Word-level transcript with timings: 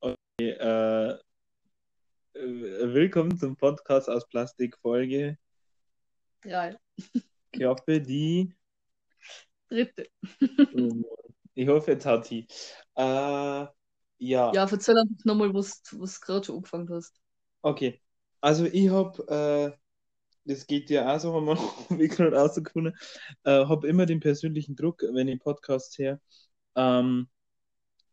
okay, 0.00 0.16
äh, 0.40 1.10
äh, 2.34 2.94
willkommen 2.94 3.38
zum 3.38 3.56
Podcast 3.56 4.08
aus 4.08 4.28
Plastik 4.28 4.76
Folge. 4.78 5.38
Ja, 6.44 6.76
Ich 7.52 7.64
hoffe, 7.64 8.00
die. 8.00 8.54
dritte. 9.68 10.08
Ich 11.54 11.68
hoffe, 11.68 11.92
jetzt 11.92 12.06
hat 12.06 12.26
sie. 12.26 12.46
Äh, 12.96 13.02
ja, 13.02 13.72
Ja, 14.18 14.68
erzähl 14.68 14.98
einfach 14.98 15.24
nochmal, 15.24 15.54
was 15.54 15.82
du 15.82 15.98
gerade 15.98 16.44
schon 16.44 16.56
angefangen 16.56 16.88
hast. 16.90 17.20
okay. 17.62 18.00
Also, 18.40 18.66
ich 18.66 18.90
habe, 18.90 19.74
äh, 19.74 19.78
das 20.44 20.66
geht 20.66 20.90
ja 20.90 21.14
auch 21.14 21.18
so, 21.20 21.32
haben 21.32 21.46
wir 21.46 21.56
wie 21.98 22.08
gerade 22.08 22.36
rausgefunden, 22.36 22.94
äh, 23.44 23.64
habe 23.64 23.88
immer 23.88 24.04
den 24.04 24.20
persönlichen 24.20 24.76
Druck, 24.76 25.02
wenn 25.12 25.28
ich 25.28 25.40
Podcasts 25.40 25.96
her, 25.98 26.20
ähm, 26.76 27.28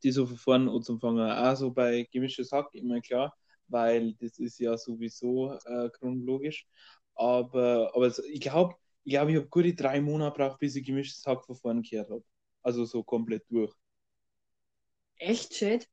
die 0.04 0.12
so 0.12 0.26
von 0.26 0.38
vorne 0.38 0.72
anzufangen. 0.72 1.32
Auch 1.32 1.56
so 1.56 1.72
bei 1.72 2.08
Gemischtes 2.12 2.52
Hack 2.52 2.74
immer 2.74 3.02
klar, 3.02 3.36
weil 3.68 4.14
das 4.16 4.40
ist 4.40 4.60
ja 4.60 4.78
sowieso 4.78 5.54
äh, 5.66 5.90
chronologisch. 5.90 6.68
Aber, 7.16 7.92
aber 7.94 8.10
so, 8.10 8.24
ich 8.24 8.42
glaube, 8.42 8.76
ich, 9.04 9.14
glaub, 9.14 9.30
ich 9.30 9.36
habe 9.36 9.48
gute 9.48 9.74
drei 9.74 10.02
Monate 10.02 10.38
gebraucht, 10.38 10.60
bis 10.60 10.76
ich 10.76 10.86
Gemischtes 10.86 11.26
Hack 11.26 11.46
von 11.46 11.56
vorne 11.56 11.82
gehört 11.82 12.10
habe. 12.10 12.24
Also 12.64 12.86
so 12.86 13.04
komplett 13.04 13.44
durch. 13.50 13.74
Echt, 15.18 15.54
Shade? 15.56 15.86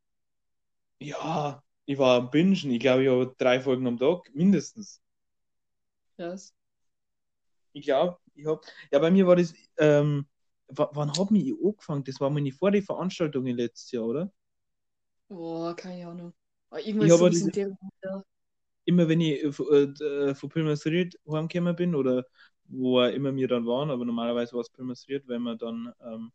Ja, 1.01 1.63
ich 1.85 1.99
war 1.99 2.19
am 2.19 2.31
Bingen. 2.31 2.71
Ich 2.71 2.81
glaube, 2.81 3.05
ich 3.05 3.09
habe 3.09 3.35
drei 3.39 3.61
Folgen 3.61 3.87
am 3.87 3.99
Tag, 3.99 4.31
mindestens. 4.35 5.01
Krass. 6.17 6.55
Ich 7.73 7.85
glaube, 7.85 8.19
ich 8.35 8.47
habe. 8.47 8.61
Ja, 8.91 8.99
bei 8.99 9.11
mir 9.11 9.27
war 9.27 9.37
das. 9.37 9.55
Ähm, 9.79 10.27
wann 10.69 11.17
habe 11.17 11.39
ich 11.39 11.55
angefangen? 11.65 12.05
Das 12.05 12.21
war 12.21 12.31
meine 12.31 12.53
vor 12.53 12.71
die 12.71 12.83
Veranstaltungen 12.83 13.57
letztes 13.57 13.91
Jahr, 13.93 14.05
oder? 14.07 14.33
Boah, 15.31 15.75
keine 15.77 16.07
Ahnung. 16.09 16.33
Aber 16.71 16.81
Ich 16.81 16.87
irgendwas 16.87 17.17
so 17.19 17.29
diese- 17.29 17.53
Immer 18.85 19.09
wenn 19.09 19.21
ich 19.21 19.43
äh, 19.45 19.53
von 19.53 19.67
äh, 20.01 20.35
von 20.35 20.49
Pilmersried 20.49 21.19
heimgekommen 21.29 21.77
bin 21.77 21.95
oder 21.95 22.25
wo 22.65 23.03
immer 23.03 23.35
wir 23.37 23.49
dann 23.49 23.67
waren, 23.67 23.91
aber 23.91 24.05
normalerweise 24.05 24.55
war 24.55 24.61
es 24.63 24.71
Pilmersried, 24.71 25.27
wenn 25.29 25.43
wir 25.43 25.57
dann 25.57 25.93
ähm, 26.03 26.33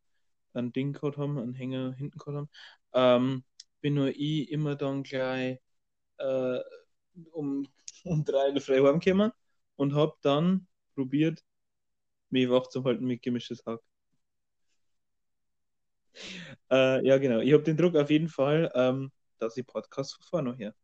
ein 0.53 0.71
Ding 0.73 0.93
gehabt 0.93 1.17
haben, 1.17 1.37
einen 1.39 1.53
Hänger 1.55 1.93
hinten 1.93 2.17
gehabt 2.19 2.37
haben, 2.37 2.49
ähm, 2.93 3.43
bin 3.81 3.95
nur 3.95 4.09
ich 4.09 4.51
immer 4.51 4.75
dann 4.75 5.03
gleich 5.03 5.59
äh, 6.19 6.59
um, 7.33 7.67
um 8.05 8.25
drei 8.25 8.49
in 8.49 8.55
der 8.55 8.63
Früh 8.63 8.81
heimgekommen 8.85 9.31
und 9.77 9.93
habe 9.95 10.15
dann 10.23 10.67
probiert, 10.95 11.43
mich 12.31 12.49
wach 12.49 12.67
zu 12.69 12.83
halten 12.85 13.05
mit 13.05 13.21
gemischtes 13.23 13.65
Hack. 13.65 13.81
Äh, 16.71 17.05
ja, 17.05 17.17
genau. 17.17 17.39
Ich 17.39 17.53
habe 17.53 17.63
den 17.63 17.77
Druck 17.77 17.95
auf 17.95 18.09
jeden 18.09 18.29
Fall, 18.29 18.71
ähm, 18.75 19.11
dass 19.39 19.57
ich 19.57 19.65
Podcasts 19.65 20.13
von 20.13 20.23
vorne 20.23 20.55
her. 20.55 20.75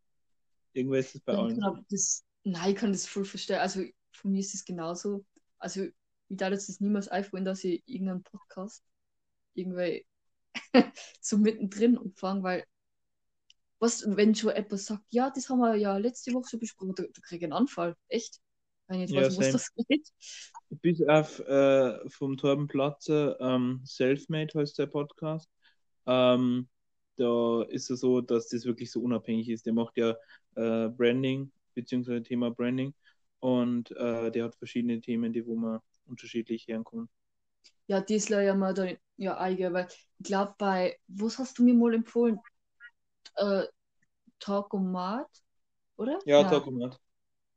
Irgendwer 0.73 0.99
ist 0.99 1.15
es 1.15 1.21
bei 1.21 1.33
ich 1.33 1.39
allen. 1.39 1.59
kann 1.59 1.85
das, 1.89 2.23
nein, 2.43 2.71
ich 2.71 2.75
kann 2.75 2.91
das 2.91 3.07
voll 3.07 3.25
verstehen. 3.25 3.59
Also 3.59 3.83
von 4.11 4.31
mir 4.31 4.39
ist 4.39 4.53
es 4.53 4.65
genauso. 4.65 5.25
Also 5.57 5.83
ich 5.83 6.37
darf 6.37 6.51
jetzt 6.51 6.69
das 6.69 6.79
niemals 6.79 7.07
einfallen, 7.07 7.45
dass 7.45 7.63
ich 7.63 7.83
irgendeinen 7.85 8.23
Podcast 8.23 8.83
irgendwie 9.53 10.05
so 11.21 11.37
mittendrin 11.37 11.97
umfange, 11.97 12.43
weil 12.43 12.63
was, 13.79 14.03
wenn 14.05 14.35
schon 14.35 14.51
etwas 14.51 14.85
sagt, 14.85 15.05
ja, 15.09 15.29
das 15.29 15.49
haben 15.49 15.59
wir 15.59 15.75
ja 15.75 15.97
letzte 15.97 16.33
Woche 16.33 16.49
schon 16.49 16.59
besprochen, 16.59 16.95
da, 16.95 17.03
da 17.03 17.21
kriege 17.21 17.37
ich 17.37 17.43
einen 17.43 17.53
Anfall. 17.53 17.95
Echt? 18.09 18.39
Wenn 18.89 19.01
ich 19.01 19.01
jetzt 19.03 19.15
Ja, 19.15 19.27
weiß, 19.37 19.37
was 19.37 19.51
das 19.51 19.73
geht. 19.87 20.09
Bis 20.81 21.01
auf 21.07 21.39
äh, 21.39 21.97
vom 22.09 22.37
Torben 22.37 22.67
Platzer, 22.67 23.39
ähm, 23.39 23.81
Selfmade 23.83 24.59
heißt 24.59 24.77
der 24.77 24.85
Podcast. 24.87 25.49
Ähm, 26.05 26.69
da 27.17 27.63
ist 27.63 27.89
es 27.89 28.01
so, 28.01 28.21
dass 28.21 28.49
das 28.49 28.65
wirklich 28.65 28.91
so 28.91 29.01
unabhängig 29.01 29.49
ist. 29.49 29.65
Der 29.65 29.73
macht 29.73 29.97
ja 29.97 30.11
äh, 30.55 30.89
Branding, 30.89 31.51
beziehungsweise 31.73 32.23
Thema 32.23 32.51
Branding. 32.51 32.93
Und 33.39 33.91
äh, 33.91 34.31
der 34.31 34.45
hat 34.45 34.55
verschiedene 34.55 35.01
Themen, 35.01 35.33
die 35.33 35.45
wo 35.45 35.55
man 35.55 35.79
unterschiedlich 36.07 36.67
herkommen. 36.67 37.09
Ja, 37.87 38.01
das 38.01 38.29
ja 38.29 38.53
mal 38.55 38.73
da 38.73 38.87
ja 39.17 39.37
eigen, 39.39 39.73
weil 39.73 39.87
ich 39.89 40.07
glaube 40.27 40.53
bei, 40.57 40.99
was 41.07 41.39
hast 41.39 41.57
du 41.57 41.63
mir 41.63 41.73
mal 41.73 41.93
empfohlen? 41.95 42.39
Äh, 43.35 43.63
Talkomat, 44.39 45.29
oder? 45.97 46.19
Ja, 46.25 46.43
Nein. 46.43 46.49
Talkomat. 46.49 46.99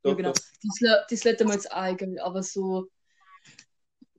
Ja, 0.05 0.13
Doch, 0.13 0.15
genau. 0.15 0.33
doch. 0.33 0.41
Das, 0.63 1.05
das 1.09 1.23
lädt 1.23 1.39
mir 1.45 1.53
jetzt 1.53 1.71
eigen, 1.73 2.19
aber 2.19 2.43
so, 2.43 2.89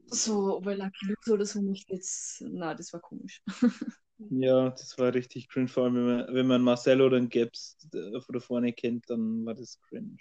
so 0.06 0.61
bei 0.61 0.75
Lucky 0.75 1.06
Luke 1.06 1.33
oder 1.33 1.47
so 1.47 1.61
nicht 1.61 1.91
jetzt, 1.91 2.41
na, 2.43 2.75
das 2.75 2.93
war 2.93 3.00
komisch. 3.00 3.43
Ja, 4.31 4.71
das 4.71 4.99
war 4.99 5.12
richtig 5.15 5.49
cringe. 5.49 5.69
Vor 5.69 5.84
allem, 5.84 5.94
wenn 5.97 6.05
man, 6.06 6.34
wenn 6.34 6.47
man 6.47 6.62
Marcel 6.62 7.00
oder 7.03 7.21
Gaps 7.21 7.77
äh, 7.93 8.21
von 8.21 8.33
da 8.34 8.41
vorne 8.41 8.73
kennt, 8.73 9.09
dann 9.11 9.44
war 9.44 9.55
das 9.55 9.81
cringe. 9.83 10.17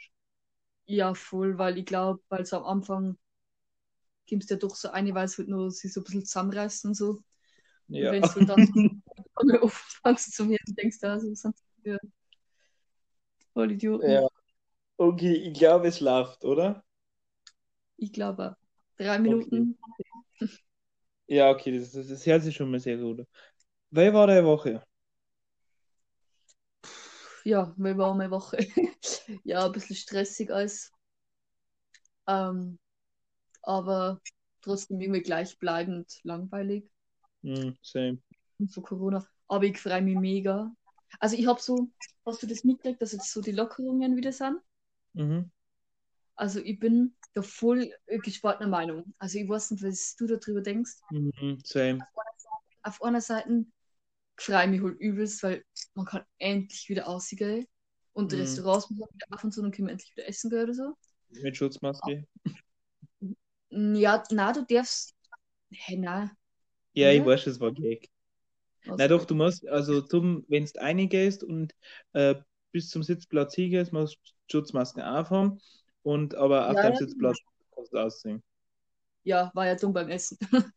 Ja, 0.86 1.14
voll, 1.14 1.58
weil 1.58 1.78
ich 1.78 1.86
glaube, 1.86 2.22
weil 2.30 2.46
so 2.46 2.56
am 2.58 2.64
Anfang 2.66 3.18
gibst 4.26 4.50
ja 4.50 4.58
doch 4.58 4.76
so 4.76 4.90
eine, 4.90 5.14
weil 5.16 5.26
es 5.26 5.38
halt 5.38 5.48
nur 5.50 5.72
sich 5.72 5.94
so 5.94 6.02
ein 6.02 6.04
bisschen 6.06 6.26
zusammenreißt 6.26 6.86
und 6.86 6.96
so. 6.96 7.24
Ja. 7.88 8.00
Und 8.00 8.12
wenn 8.12 8.24
du 8.34 8.42
dann 8.44 8.70
einmal 9.36 9.62
anfängst 10.04 10.34
zu 10.36 10.46
mir 10.46 10.60
und 10.68 10.78
denkst, 10.80 11.00
da 11.02 11.20
so 11.20 11.34
sind 11.36 11.56
wir 11.84 12.00
voll 13.54 13.72
Idioten. 13.72 14.22
ja. 14.22 14.28
Okay, 14.98 15.34
ich 15.36 15.54
glaube, 15.54 15.88
es 15.88 16.00
läuft, 16.00 16.44
oder? 16.46 16.84
Ich 17.98 18.14
glaube, 18.14 18.56
drei 18.98 19.18
Minuten. 19.20 19.80
Ja, 21.28 21.50
okay, 21.52 21.78
das, 21.80 21.92
das, 21.92 22.08
das 22.08 22.26
hört 22.26 22.44
sich 22.44 22.56
schon 22.56 22.70
mal 22.72 22.80
sehr 22.80 22.98
gut 22.98 23.20
an. 23.22 23.28
Wer 23.92 24.14
war 24.14 24.28
der 24.28 24.46
Woche? 24.46 24.84
Ja, 27.46 27.74
wir 27.78 27.98
waren 27.98 28.20
eine 28.22 28.32
Woche. 28.32 28.58
ja, 29.44 29.66
ein 29.66 29.72
bisschen 29.72 29.96
stressig 29.96 30.52
alles. 30.52 30.92
Ähm, 32.28 32.80
aber 33.64 34.22
trotzdem 34.62 35.02
irgendwie 35.02 35.22
gleichbleibend 35.24 36.20
langweilig 36.24 36.90
Hm, 37.44 37.78
same. 37.82 38.20
von 38.70 38.84
Corona. 38.84 39.26
Aber 39.48 39.66
ich 39.66 39.80
freue 39.80 40.02
mich 40.02 40.16
mega. 40.18 40.72
Also 41.20 41.36
ich 41.38 41.48
habe 41.48 41.62
so, 41.62 41.90
hast 42.26 42.42
du 42.44 42.48
das 42.48 42.64
mitgekriegt, 42.64 43.02
dass 43.02 43.12
jetzt 43.12 43.32
so 43.32 43.42
die 43.42 43.52
Lockerungen 43.52 44.16
wieder 44.18 44.32
sind? 44.32 44.58
Mhm. 45.16 45.50
Also 46.36 46.60
ich 46.60 46.80
bin 46.80 47.16
da 47.34 47.42
voll 47.42 47.92
äh, 48.06 48.20
gespaltener 48.20 48.70
Meinung. 48.70 49.14
Also 49.20 49.40
ich 49.40 49.48
weiß 49.50 49.72
nicht, 49.72 49.84
was 49.84 50.16
du 50.16 50.28
darüber 50.28 50.62
denkst. 50.62 50.94
Mhm, 51.12 51.60
same. 51.64 52.06
Auf 52.84 53.02
einer 53.02 53.22
Seite 53.22 53.66
freue 54.38 54.66
ich 54.66 54.70
mich 54.72 54.82
halt 54.82 55.00
übelst, 55.00 55.44
weil 55.44 55.66
man 55.96 56.06
kann 56.06 56.26
endlich 56.40 56.90
wieder 56.90 57.08
ausgehen 57.08 57.68
und 58.14 58.32
Mhm. 58.32 58.40
Restaurants 58.40 58.90
müssen 58.90 59.06
wieder 59.14 59.28
auf 59.32 59.44
und 59.44 59.52
zu 59.54 59.62
und 59.62 59.74
können 59.76 59.88
wir 59.88 59.94
endlich 59.94 60.16
wieder 60.16 60.28
essen 60.28 60.50
gehen 60.50 60.64
oder 60.64 60.74
so. 60.74 60.96
Mit 61.42 61.58
Schutzmaske. 61.58 62.26
Ja, 63.70 64.24
na, 64.32 64.54
du 64.54 64.64
darfst. 64.66 65.14
Hä, 65.72 65.98
na. 65.98 66.32
Ja, 66.94 67.12
ich 67.12 67.24
Oder? 67.24 67.26
weiß, 67.26 67.48
es 67.48 67.60
war 67.60 67.72
Gag. 67.72 68.10
Also, 68.88 68.98
Na 68.98 69.08
doch, 69.08 69.26
du 69.26 69.36
musst, 69.36 69.68
also 69.68 70.02
zum, 70.02 70.46
wenn 70.50 70.66
du 70.66 70.72
reingehst 70.82 71.44
und 71.44 71.74
äh, 72.14 72.36
bis 72.74 72.90
zum 72.90 73.04
Sitzplatz 73.04 73.56
hingehst, 73.56 73.94
musst 73.94 74.18
du 74.18 74.34
Schutzmasken 74.60 75.04
aufhaben 75.04 75.62
und 76.04 76.36
aber 76.36 76.72
auf 76.72 76.80
Ja, 76.80 76.82
deinem 76.82 76.96
ja, 76.96 76.98
Sitzplatz 76.98 77.40
kannst 77.76 77.94
du 77.94 78.00
aussehen. 78.00 78.44
Ja, 79.24 79.52
war 79.54 79.66
ja 79.68 79.76
dumm 79.76 79.94
beim 79.94 80.10
Essen. 80.10 80.38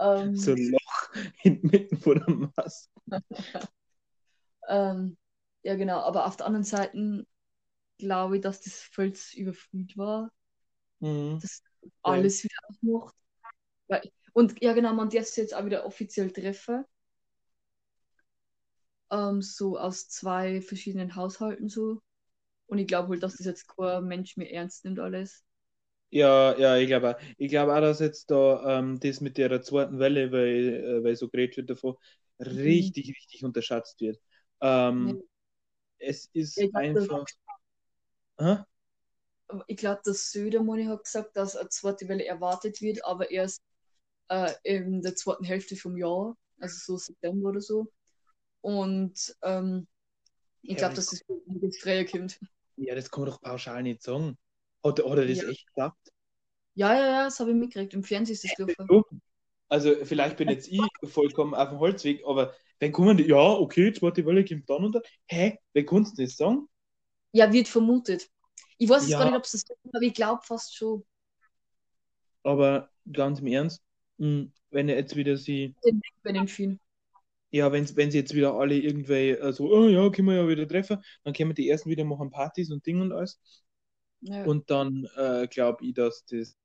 ähm, 0.00 0.34
So 0.34 0.52
ein 0.52 0.70
Loch 0.70 1.08
inmitten 1.42 1.96
vor 1.98 2.14
der 2.16 2.30
Maske. 2.30 2.90
ähm, 4.68 5.16
ja, 5.62 5.74
genau. 5.76 6.00
Aber 6.00 6.26
auf 6.26 6.36
der 6.36 6.46
anderen 6.46 6.64
Seite 6.64 7.26
glaube 7.98 8.36
ich, 8.36 8.42
dass 8.42 8.62
das 8.62 8.90
zu 8.92 9.38
überfüllt 9.38 9.96
war, 9.98 10.30
Mhm. 11.00 11.42
dass 11.42 11.62
alles 12.02 12.44
wieder 12.44 12.56
aufmacht. 12.68 13.14
Und 14.32 14.62
ja, 14.62 14.72
genau, 14.74 14.92
man 14.94 15.08
darf 15.10 15.26
sich 15.26 15.36
jetzt 15.38 15.54
auch 15.54 15.64
wieder 15.64 15.86
offiziell 15.86 16.30
treffen. 16.30 16.84
Ähm, 19.10 19.42
so 19.42 19.78
aus 19.78 20.08
zwei 20.08 20.60
verschiedenen 20.62 21.16
Haushalten 21.16 21.68
so. 21.68 22.02
Und 22.68 22.78
ich 22.78 22.88
glaube 22.88 23.10
halt, 23.10 23.22
dass 23.24 23.36
das 23.38 23.46
jetzt 23.46 23.68
kein 23.68 24.04
Mensch 24.06 24.36
mehr 24.38 24.52
ernst 24.52 24.84
nimmt 24.84 25.00
alles. 25.00 25.44
Ja, 26.10 26.56
ja, 26.58 26.76
ich 26.76 26.86
glaube 26.86 27.16
auch. 27.16 27.20
Ich 27.36 27.48
glaube 27.50 27.74
auch, 27.74 27.80
dass 27.80 28.00
jetzt 28.00 28.30
da 28.30 28.78
ähm, 28.78 28.98
das 29.00 29.20
mit 29.20 29.36
der 29.38 29.60
zweiten 29.62 29.98
Welle, 29.98 30.30
weil, 30.32 31.00
äh, 31.00 31.04
weil 31.04 31.16
so 31.16 31.28
geredet 31.28 31.56
wird 31.56 31.70
davon, 31.70 31.96
richtig, 32.40 33.08
richtig 33.08 33.44
unterschätzt 33.44 34.00
wird. 34.00 34.18
Ähm, 34.60 35.18
Es 35.98 36.26
ist 36.34 36.58
Ja, 36.58 36.66
ich 36.66 36.74
einfach. 36.74 37.26
Ich 39.68 39.76
glaube, 39.76 40.00
dass 40.04 40.30
Södermoni 40.30 40.84
hat 40.84 41.04
gesagt, 41.04 41.36
dass 41.36 41.56
eine 41.56 41.68
zweite 41.68 42.08
Welle 42.08 42.24
erwartet 42.26 42.80
wird, 42.80 43.04
aber 43.04 43.30
erst 43.30 43.60
äh, 44.28 44.52
in 44.64 45.02
der 45.02 45.16
zweiten 45.16 45.44
Hälfte 45.44 45.76
vom 45.76 45.96
Jahr, 45.98 46.36
also 46.60 46.78
so 46.78 46.98
September 46.98 47.50
oder 47.50 47.60
so. 47.62 47.88
Und 48.66 49.36
ähm, 49.42 49.86
ich 50.62 50.70
Ja, 50.70 50.76
glaube, 50.76 50.94
das- 50.96 51.06
dass 51.06 51.20
das 51.20 51.62
jetzt 51.62 51.80
früher 51.82 52.04
kommt. 52.04 52.40
Ja, 52.76 52.96
das 52.96 53.10
kann 53.12 53.22
man 53.22 53.30
doch 53.30 53.40
pauschal 53.40 53.82
nicht 53.84 54.02
sagen. 54.02 54.36
Hat, 54.84 54.98
hat 54.98 55.18
er 55.18 55.26
das 55.26 55.38
Ja. 55.38 55.48
echt 55.48 55.66
gesagt? 55.68 56.12
Ja, 56.74 56.92
ja, 56.94 57.06
ja, 57.06 57.24
das 57.26 57.38
habe 57.38 57.50
ich 57.50 57.56
mitgekriegt. 57.56 57.94
Im 57.94 58.02
Fernsehen 58.02 58.34
ist 58.34 58.42
das 58.44 58.54
gelaufen. 58.56 58.86
So? 58.88 59.04
Also 59.68 60.04
vielleicht 60.04 60.36
bin 60.36 60.48
jetzt 60.48 60.68
ich 60.68 60.80
vollkommen 61.04 61.54
auf 61.54 61.68
dem 61.70 61.78
Holzweg, 61.78 62.22
aber 62.26 62.54
wenn 62.80 62.90
kommen 62.92 63.16
die, 63.16 63.24
ja, 63.24 63.36
okay, 63.36 63.92
zweite 63.92 64.26
Welle 64.26 64.44
kommt 64.44 64.68
dann 64.68 64.84
und 64.84 64.94
dann. 64.96 65.02
Hä? 65.28 65.58
Wer 65.72 65.86
kannst 65.86 66.18
du 66.18 66.22
das 66.22 66.36
sagen? 66.36 66.68
Ja, 67.32 67.52
wird 67.52 67.68
vermutet. 67.68 68.28
Ich 68.78 68.88
weiß 68.88 69.02
jetzt 69.02 69.12
Ja. 69.12 69.18
gar 69.20 69.26
nicht, 69.26 69.36
ob 69.36 69.44
es 69.44 69.52
das 69.52 69.62
ist, 69.62 69.70
aber 69.94 70.02
ich 70.02 70.14
glaube 70.14 70.42
fast 70.42 70.76
schon. 70.76 71.04
Aber 72.42 72.90
ganz 73.12 73.40
im 73.40 73.46
Ernst, 73.48 73.82
mh, 74.18 74.46
wenn 74.70 74.88
er 74.88 74.96
jetzt 74.96 75.16
wieder 75.16 75.36
sie, 75.36 75.74
Den 75.84 75.96
Weg 75.96 76.12
bei 76.22 76.32
den 76.32 76.48
vielen. 76.48 76.80
Ja, 77.50 77.72
wenn, 77.72 77.96
wenn 77.96 78.10
sie 78.10 78.18
jetzt 78.18 78.34
wieder 78.34 78.54
alle 78.54 78.76
irgendwie 78.76 79.30
äh, 79.30 79.52
so, 79.52 79.70
oh 79.72 79.88
ja, 79.88 80.08
können 80.10 80.28
wir 80.28 80.36
ja 80.36 80.48
wieder 80.48 80.66
treffen, 80.68 80.98
dann 81.24 81.32
können 81.32 81.54
die 81.54 81.68
ersten 81.68 81.90
wieder 81.90 82.04
machen 82.04 82.30
Partys 82.30 82.70
und 82.70 82.84
Ding 82.86 83.00
und 83.00 83.12
alles. 83.12 83.40
Ja. 84.20 84.44
Und 84.44 84.70
dann 84.70 85.06
äh, 85.16 85.46
glaube 85.48 85.84
ich, 85.84 85.94
dass 85.94 86.24
das 86.26 86.56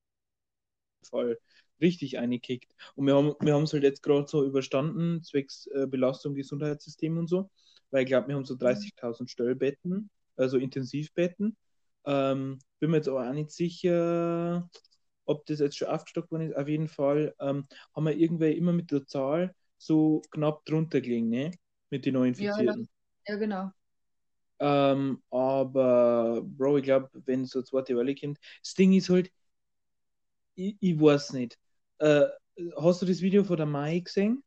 Fall 1.09 1.37
richtig 1.81 2.19
einkickt. 2.19 2.73
Und 2.95 3.07
wir 3.07 3.15
haben 3.15 3.35
wir 3.39 3.55
es 3.55 3.73
halt 3.73 3.83
jetzt 3.83 4.03
gerade 4.03 4.27
so 4.27 4.45
überstanden, 4.45 5.23
zwecks 5.23 5.67
äh, 5.67 5.87
Belastung 5.87 6.35
Gesundheitssystem 6.35 7.17
und 7.17 7.27
so, 7.27 7.49
weil 7.89 8.03
ich 8.03 8.07
glaube, 8.07 8.27
wir 8.27 8.35
haben 8.35 8.45
so 8.45 8.55
30.000 8.55 9.27
Stellbetten, 9.29 10.09
also 10.35 10.57
Intensivbetten. 10.57 11.57
Ähm, 12.05 12.59
bin 12.79 12.91
mir 12.91 12.97
jetzt 12.97 13.09
aber 13.09 13.27
auch 13.27 13.33
nicht 13.33 13.51
sicher, 13.51 14.69
ob 15.25 15.45
das 15.45 15.59
jetzt 15.59 15.77
schon 15.77 15.87
aufgestockt 15.87 16.31
worden 16.31 16.49
ist. 16.49 16.55
Auf 16.55 16.67
jeden 16.67 16.87
Fall 16.87 17.35
ähm, 17.39 17.65
haben 17.95 18.05
wir 18.05 18.15
irgendwie 18.17 18.51
immer 18.51 18.73
mit 18.73 18.91
der 18.91 19.05
Zahl 19.05 19.53
so 19.85 20.21
knapp 20.31 20.65
drunter 20.65 21.01
gelegen, 21.01 21.29
ne? 21.29 21.51
Mit 21.89 22.05
den 22.05 22.13
neuen 22.15 22.29
Ja, 22.37 22.57
Infizierten. 22.59 22.87
ja, 23.27 23.35
genau. 23.37 23.71
Ähm, 24.59 25.21
aber, 25.31 26.41
Bro, 26.43 26.77
ich 26.77 26.83
glaube, 26.83 27.09
wenn 27.25 27.45
so 27.45 27.61
zweite 27.63 27.95
Welle 27.97 28.15
kommt, 28.15 28.39
das 28.63 28.73
Ding 28.75 28.93
ist 28.93 29.09
halt, 29.09 29.31
ich, 30.55 30.77
ich 30.79 30.99
weiß 30.99 31.33
nicht. 31.33 31.57
Äh, 31.99 32.25
hast 32.77 33.01
du 33.01 33.05
das 33.05 33.21
Video 33.21 33.43
von 33.43 33.57
der 33.57 33.65
Mai 33.65 33.99
gesehen? 33.99 34.43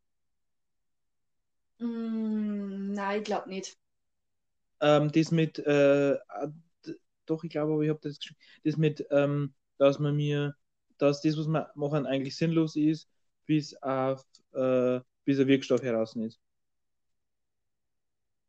Mm, 1.81 2.93
nein, 2.95 3.19
ich 3.21 3.25
glaube 3.25 3.49
nicht. 3.49 3.79
Ähm, 4.81 5.11
das 5.13 5.31
mit, 5.31 5.59
äh, 5.61 6.17
d- 6.87 6.97
doch, 7.27 7.45
ich 7.45 7.51
glaube, 7.51 7.73
aber 7.75 7.83
ich 7.83 7.89
habe 7.91 8.01
das 8.03 8.19
geschrieben. 8.19 8.41
Das 8.65 8.77
mit, 8.77 9.07
ähm, 9.11 9.55
dass 9.79 9.99
man 9.99 10.17
mir, 10.17 10.55
dass 10.99 11.23
das, 11.23 11.37
was 11.39 11.47
wir 11.49 11.71
machen, 11.75 12.07
eigentlich 12.07 12.37
sinnlos 12.37 12.77
ist, 12.77 13.09
bis 13.47 13.75
auf, 13.83 14.25
äh, 14.53 15.01
bis 15.25 15.41
ein 15.41 15.49
Wirkstoff 15.49 15.83
heraus 15.83 16.17
ist. 16.17 16.41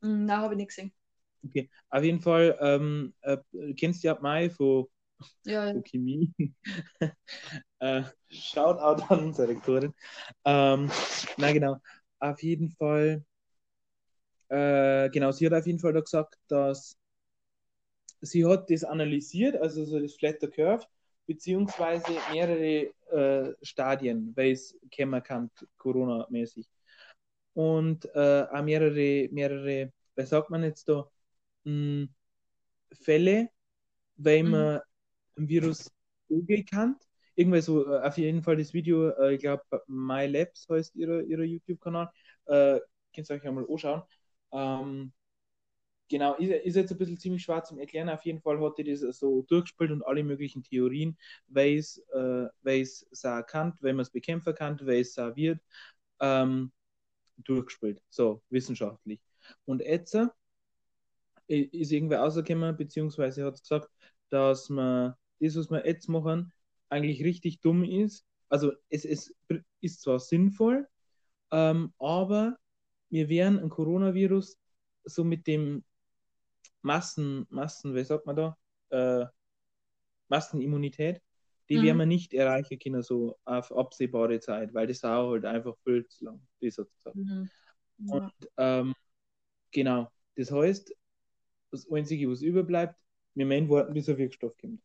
Mm, 0.02 0.26
nein, 0.26 0.38
habe 0.42 0.54
ich 0.54 0.58
nicht 0.58 0.68
gesehen. 0.70 0.94
Okay, 1.46 1.70
auf 1.90 2.04
jeden 2.04 2.22
Fall, 2.22 2.58
ähm, 2.60 3.14
äh, 3.22 3.38
kennst 3.76 4.04
du 4.04 4.08
ja 4.08 4.18
Mai 4.22 4.50
von 4.50 4.88
Ja, 5.46 5.66
ja. 5.68 5.74
von 5.74 5.84
Chemie. 5.84 6.34
äh, 7.80 8.04
Shoutout 8.30 9.04
an 9.10 9.26
unsere 9.26 9.50
Rektorin. 9.50 9.94
Ähm, 10.46 10.90
na 11.38 11.52
genau, 11.52 11.78
auf 12.20 12.42
jeden 12.44 12.72
Fall, 12.72 13.24
äh, 14.50 15.10
genau, 15.10 15.32
sie 15.32 15.46
hat 15.46 15.54
auf 15.54 15.66
jeden 15.68 15.80
Fall 15.80 15.94
da 15.94 16.02
gesagt, 16.02 16.36
dass 16.48 16.98
sie 18.22 18.46
hat 18.46 18.70
das 18.70 18.84
analysiert, 18.84 19.56
also 19.58 19.86
so 19.86 20.00
das 20.00 20.16
Flatter 20.16 20.48
Curve, 20.50 20.86
beziehungsweise 21.28 22.06
mehrere 22.32 22.92
äh, 23.12 23.56
Stadien, 23.66 24.34
weil 24.36 24.52
es 24.52 24.78
kennen 24.92 25.22
kann, 25.24 25.50
Corona-mäßig. 25.78 26.68
Und 27.54 28.06
äh, 28.16 28.46
auch 28.52 28.64
mehrere, 28.64 29.30
mehrere, 29.32 29.92
was 30.16 30.30
sagt 30.30 30.50
man 30.50 30.64
jetzt 30.64 30.90
da, 30.90 31.10
mh, 31.66 32.08
Fälle, 32.94 33.50
weil 34.18 34.44
Mhm. 34.44 34.46
man 34.46 34.82
ein 35.38 35.50
Virus 35.50 35.92
umgekannt. 36.30 37.02
Irgendwie 37.36 37.62
so, 37.62 37.86
äh, 37.94 38.02
auf 38.02 38.18
jeden 38.18 38.44
Fall 38.44 38.58
das 38.58 38.74
Video, 38.74 39.10
äh, 39.12 39.36
ich 39.36 39.42
glaube, 39.42 39.64
My 39.88 40.28
Labs 40.28 40.68
heißt 40.70 40.96
ihre, 40.96 41.24
ihre 41.24 41.44
YouTube-Kanal. 41.46 42.10
Äh, 42.46 42.80
könnt 43.16 43.30
ihr 43.30 43.36
euch 43.36 43.48
einmal 43.48 43.66
anschauen. 43.70 44.04
Ähm, 44.54 45.14
genau, 46.10 46.36
ist, 46.36 46.52
ist 46.52 46.76
jetzt 46.76 46.92
ein 46.92 46.98
bisschen 46.98 47.18
ziemlich 47.18 47.44
schwarz 47.44 47.70
zum 47.70 47.80
Erklären. 47.80 48.10
Auf 48.10 48.24
jeden 48.26 48.42
Fall 48.42 48.60
hat 48.62 48.78
die 48.78 48.84
das 48.84 49.02
so 49.18 49.44
durchgespielt 49.44 49.92
und 49.92 50.06
alle 50.06 50.24
möglichen 50.24 50.64
Theorien, 50.64 51.18
weil 51.48 51.78
es 51.78 51.98
äh, 52.14 52.48
weil 52.62 52.86
so 52.86 53.28
erkannt, 53.28 53.76
wenn 53.82 53.96
man 53.96 54.04
es 54.04 54.12
bekämpfen 54.12 54.56
kann, 54.56 54.80
weil 54.84 55.02
es 55.02 55.14
so 55.14 55.36
wird, 55.36 55.60
ähm, 56.20 56.72
durchgespielt. 57.38 58.02
So, 58.10 58.42
wissenschaftlich. 58.50 59.20
Und 59.66 59.82
jetzt 59.82 60.16
äh, 60.16 60.28
ist 61.48 61.92
irgendwer 61.92 62.20
rausgekommen, 62.22 62.76
beziehungsweise 62.78 63.46
hat 63.46 63.60
gesagt, 63.60 63.90
dass 64.30 64.70
man 64.70 65.16
das, 65.40 65.56
was 65.56 65.70
wir 65.70 65.86
jetzt 65.86 66.08
machen, 66.08 66.52
eigentlich 66.90 67.24
richtig 67.24 67.60
dumm 67.62 67.84
ist. 67.84 68.26
Also 68.50 68.72
es, 68.90 69.06
es 69.06 69.36
ist 69.82 70.02
zwar 70.02 70.20
sinnvoll, 70.20 70.88
ähm, 71.52 71.94
aber 72.00 72.58
wir 73.10 73.30
werden 73.30 73.60
ein 73.60 73.70
Coronavirus 73.70 74.58
so 75.04 75.24
mit 75.24 75.48
dem 75.48 75.84
Massen, 76.86 77.48
Massen, 77.50 77.96
wie 77.96 78.04
sagt 78.04 78.26
man 78.28 78.36
da? 78.36 78.58
Äh, 78.90 79.26
Massenimmunität, 80.30 81.22
die 81.70 81.76
Mhm. 81.76 81.86
werden 81.86 81.98
wir 82.00 82.06
nicht 82.06 82.34
erreichen 82.34 82.80
können, 82.80 83.02
so 83.04 83.38
auf 83.46 83.72
absehbare 83.76 84.40
Zeit, 84.40 84.74
weil 84.74 84.88
das 84.88 85.00
dauert 85.00 85.44
halt 85.44 85.56
einfach 85.56 85.76
viel 85.84 86.08
zu 86.08 86.26
lang, 86.26 86.36
hat 86.36 86.60
gesagt. 86.62 86.90
Mhm. 87.14 87.50
Ja. 88.00 88.32
Und 88.32 88.34
ähm, 88.58 88.96
genau, 89.72 90.12
das 90.38 90.52
heißt, 90.52 90.96
das 91.72 91.92
Einzige, 91.92 92.30
was 92.30 92.42
überbleibt, 92.42 92.96
wir 93.36 93.46
müssen 93.46 93.70
warten, 93.70 93.94
bis 93.94 94.10
ein 94.10 94.18
Wirkstoff 94.18 94.58
kommt. 94.58 94.82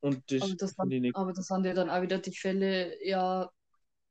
Und 0.00 0.22
das, 0.30 0.42
Aber 0.44 0.54
das, 0.56 0.76
nicht. 0.78 1.14
aber 1.14 1.32
das 1.32 1.46
sind 1.46 1.64
ja 1.66 1.74
dann 1.74 1.90
auch 1.90 2.02
wieder 2.02 2.18
die 2.18 2.34
Fälle, 2.34 2.96
ja, 3.06 3.50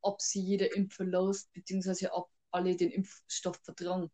ob 0.01 0.21
sie 0.21 0.41
jeder 0.41 0.75
impfen 0.75 1.09
lässt, 1.11 1.51
beziehungsweise 1.53 2.11
ob 2.13 2.29
alle 2.55 2.75
den 2.75 2.91
Impfstoff 2.91 3.59
vertrauen. 3.63 4.09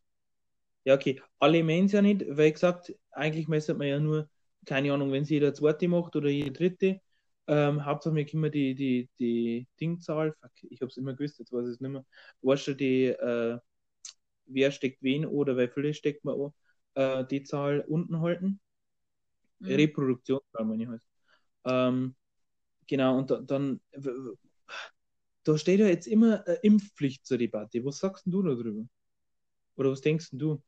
Ja, 0.84 0.96
okay. 0.96 1.22
Alle 1.40 1.64
meinen 1.64 1.86
es 1.86 1.92
ja 1.92 2.02
nicht, 2.02 2.26
weil 2.28 2.52
gesagt, 2.52 2.94
eigentlich 3.12 3.48
müsste 3.48 3.74
man 3.76 3.88
ja 3.88 4.00
nur, 4.00 4.30
keine 4.66 4.92
Ahnung, 4.94 5.12
wenn 5.12 5.24
es 5.24 5.30
jeder 5.30 5.54
zweite 5.54 5.88
macht 5.88 6.16
oder 6.16 6.30
jeder 6.30 6.52
dritte, 6.52 7.00
ähm, 7.48 7.86
Hauptsache 7.86 8.16
wir 8.16 8.26
können 8.26 8.52
die, 8.52 8.74
die, 8.76 9.10
die 9.20 9.68
Dingzahl, 9.80 10.34
fuck, 10.42 10.52
ich 10.64 10.82
habe 10.82 10.90
es 10.90 10.98
immer 10.98 11.14
gewusst, 11.14 11.40
jetzt 11.40 11.52
weiß 11.52 11.66
ich 11.68 11.74
es 11.76 11.82
nicht 11.82 11.92
mehr, 11.92 12.06
weißt 12.42 12.68
du, 12.68 12.74
die, 12.76 13.06
äh, 13.08 13.60
wer 14.46 14.72
steckt 14.72 15.04
wen 15.04 15.26
oder 15.26 15.58
wie 15.58 15.68
viele 15.68 15.94
steckt 15.94 16.26
man 16.26 16.36
an, 16.40 16.54
äh, 16.96 17.26
die 17.26 17.44
Zahl 17.44 17.82
unten 17.88 18.22
halten. 18.22 18.60
Mhm. 19.60 19.68
Reproduktionszahl, 19.68 20.66
meine 20.66 20.84
ich 20.84 20.90
heißt. 20.90 21.06
Ähm, 21.66 22.16
genau, 22.88 23.18
und 23.18 23.30
da, 23.30 23.40
dann, 23.42 23.82
da 25.44 25.58
steht 25.58 25.80
ja 25.80 25.88
jetzt 25.88 26.08
immer 26.08 26.48
äh, 26.48 26.60
Impfpflicht 26.62 27.26
zur 27.26 27.38
Debatte. 27.38 27.84
Was 27.84 27.98
sagst 27.98 28.26
denn 28.26 28.32
du 28.32 28.44
darüber? 28.44 28.86
Oder 29.76 29.92
was 29.92 30.02
denkst 30.02 30.30
du? 30.32 30.62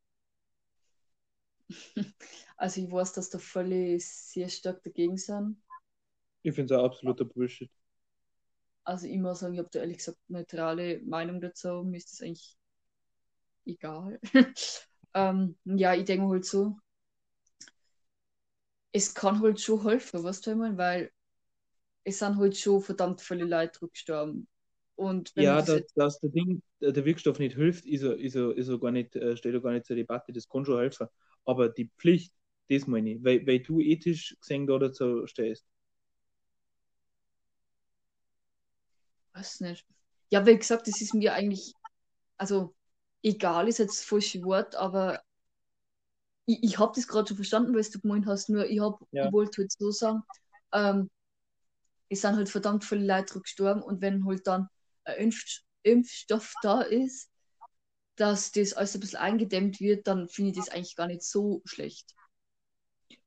Also 2.55 2.81
ich 2.81 2.91
weiß, 2.91 3.13
dass 3.13 3.29
da 3.29 3.39
viele 3.39 3.99
sehr 3.99 4.47
stark 4.47 4.83
dagegen 4.83 5.17
sind. 5.17 5.61
Ich 6.43 6.53
finde 6.53 6.73
es 6.73 6.79
auch 6.79 6.85
absoluter 6.85 7.25
Bullshit. 7.25 7.69
Also 8.85 9.07
ich 9.07 9.17
muss 9.17 9.39
sagen, 9.39 9.53
ich 9.53 9.59
habe 9.59 9.69
da 9.71 9.79
ehrlich 9.79 9.97
gesagt 9.97 10.19
neutrale 10.27 11.01
Meinung 11.03 11.41
dazu. 11.41 11.83
Mir 11.83 11.97
ist 11.97 12.11
das 12.11 12.21
eigentlich 12.21 12.57
egal. 13.65 14.19
ähm, 15.13 15.57
ja, 15.65 15.93
ich 15.93 16.05
denke 16.05 16.27
halt 16.27 16.45
so, 16.45 16.77
es 18.91 19.13
kann 19.13 19.41
halt 19.41 19.59
schon 19.59 19.83
helfen, 19.83 20.23
weißt 20.23 20.45
du, 20.45 20.51
ich 20.51 20.57
meine? 20.57 20.77
Weil 20.77 21.11
es 22.03 22.19
sind 22.19 22.37
halt 22.37 22.57
schon 22.57 22.81
verdammt 22.81 23.21
viele 23.21 23.45
Leute 23.45 23.87
gestorben. 23.87 24.47
Und 24.95 25.35
Ja, 25.35 25.61
das 25.61 25.63
dass, 25.63 25.81
jetzt, 25.81 25.97
dass 25.97 26.19
der 26.19 26.29
Ding, 26.29 26.61
der 26.79 27.05
Wirkstoff 27.05 27.39
nicht 27.39 27.55
hilft, 27.55 27.85
ist 27.85 28.03
er, 28.03 28.17
ist 28.19 28.35
er, 28.35 28.55
ist 28.55 28.67
er 28.69 28.79
gar 28.79 28.91
nicht, 28.91 29.15
äh, 29.15 29.35
steht 29.35 29.53
ja 29.53 29.59
gar 29.59 29.71
nicht 29.73 29.85
zur 29.85 29.95
Debatte, 29.95 30.31
das 30.31 30.47
kann 30.47 30.63
schon 30.65 30.77
helfen. 30.79 31.07
Aber 31.45 31.69
die 31.69 31.89
Pflicht, 31.97 32.33
das 32.69 32.85
meine 32.87 33.13
ich, 33.13 33.23
weil, 33.23 33.45
weil 33.47 33.59
du 33.59 33.79
ethisch 33.79 34.35
gesehen 34.39 34.67
da 34.67 34.77
dazu 34.77 35.25
stehst. 35.27 35.65
weiß 39.33 39.59
nicht. 39.61 39.85
Ja, 40.29 40.45
wie 40.45 40.57
gesagt, 40.57 40.87
das 40.87 41.01
ist 41.01 41.13
mir 41.13 41.33
eigentlich, 41.33 41.73
also 42.37 42.75
egal 43.23 43.67
ist 43.67 43.79
jetzt 43.79 43.99
das 44.01 44.05
falsche 44.05 44.43
Wort, 44.43 44.75
aber 44.75 45.23
ich, 46.45 46.63
ich 46.63 46.79
habe 46.79 46.93
das 46.95 47.07
gerade 47.07 47.27
schon 47.27 47.37
verstanden, 47.37 47.75
was 47.75 47.89
du 47.91 47.99
gemeint 47.99 48.25
hast, 48.25 48.49
nur 48.49 48.65
ich, 48.69 48.79
hab, 48.79 48.99
Ja. 49.11 49.31
wollte 49.31 49.61
halt 49.63 49.71
so 49.71 49.91
sagen, 49.91 50.23
ähm, 50.73 51.09
es 52.09 52.21
sind 52.21 52.35
halt 52.37 52.49
verdammt 52.49 52.85
viele 52.85 53.05
Leute 53.05 53.39
gestorben 53.41 53.81
und 53.81 54.01
wenn 54.01 54.25
halt 54.25 54.47
dann 54.47 54.67
Impf 55.17 55.43
Impfstoff 55.83 56.53
da 56.61 56.81
ist, 56.81 57.29
dass 58.15 58.51
das 58.51 58.73
alles 58.73 58.95
ein 58.95 59.01
bisschen 59.01 59.19
eingedämmt 59.19 59.79
wird, 59.79 60.07
dann 60.07 60.29
finde 60.29 60.51
ich 60.51 60.57
das 60.57 60.69
eigentlich 60.69 60.95
gar 60.95 61.07
nicht 61.07 61.23
so 61.23 61.61
schlecht. 61.65 62.13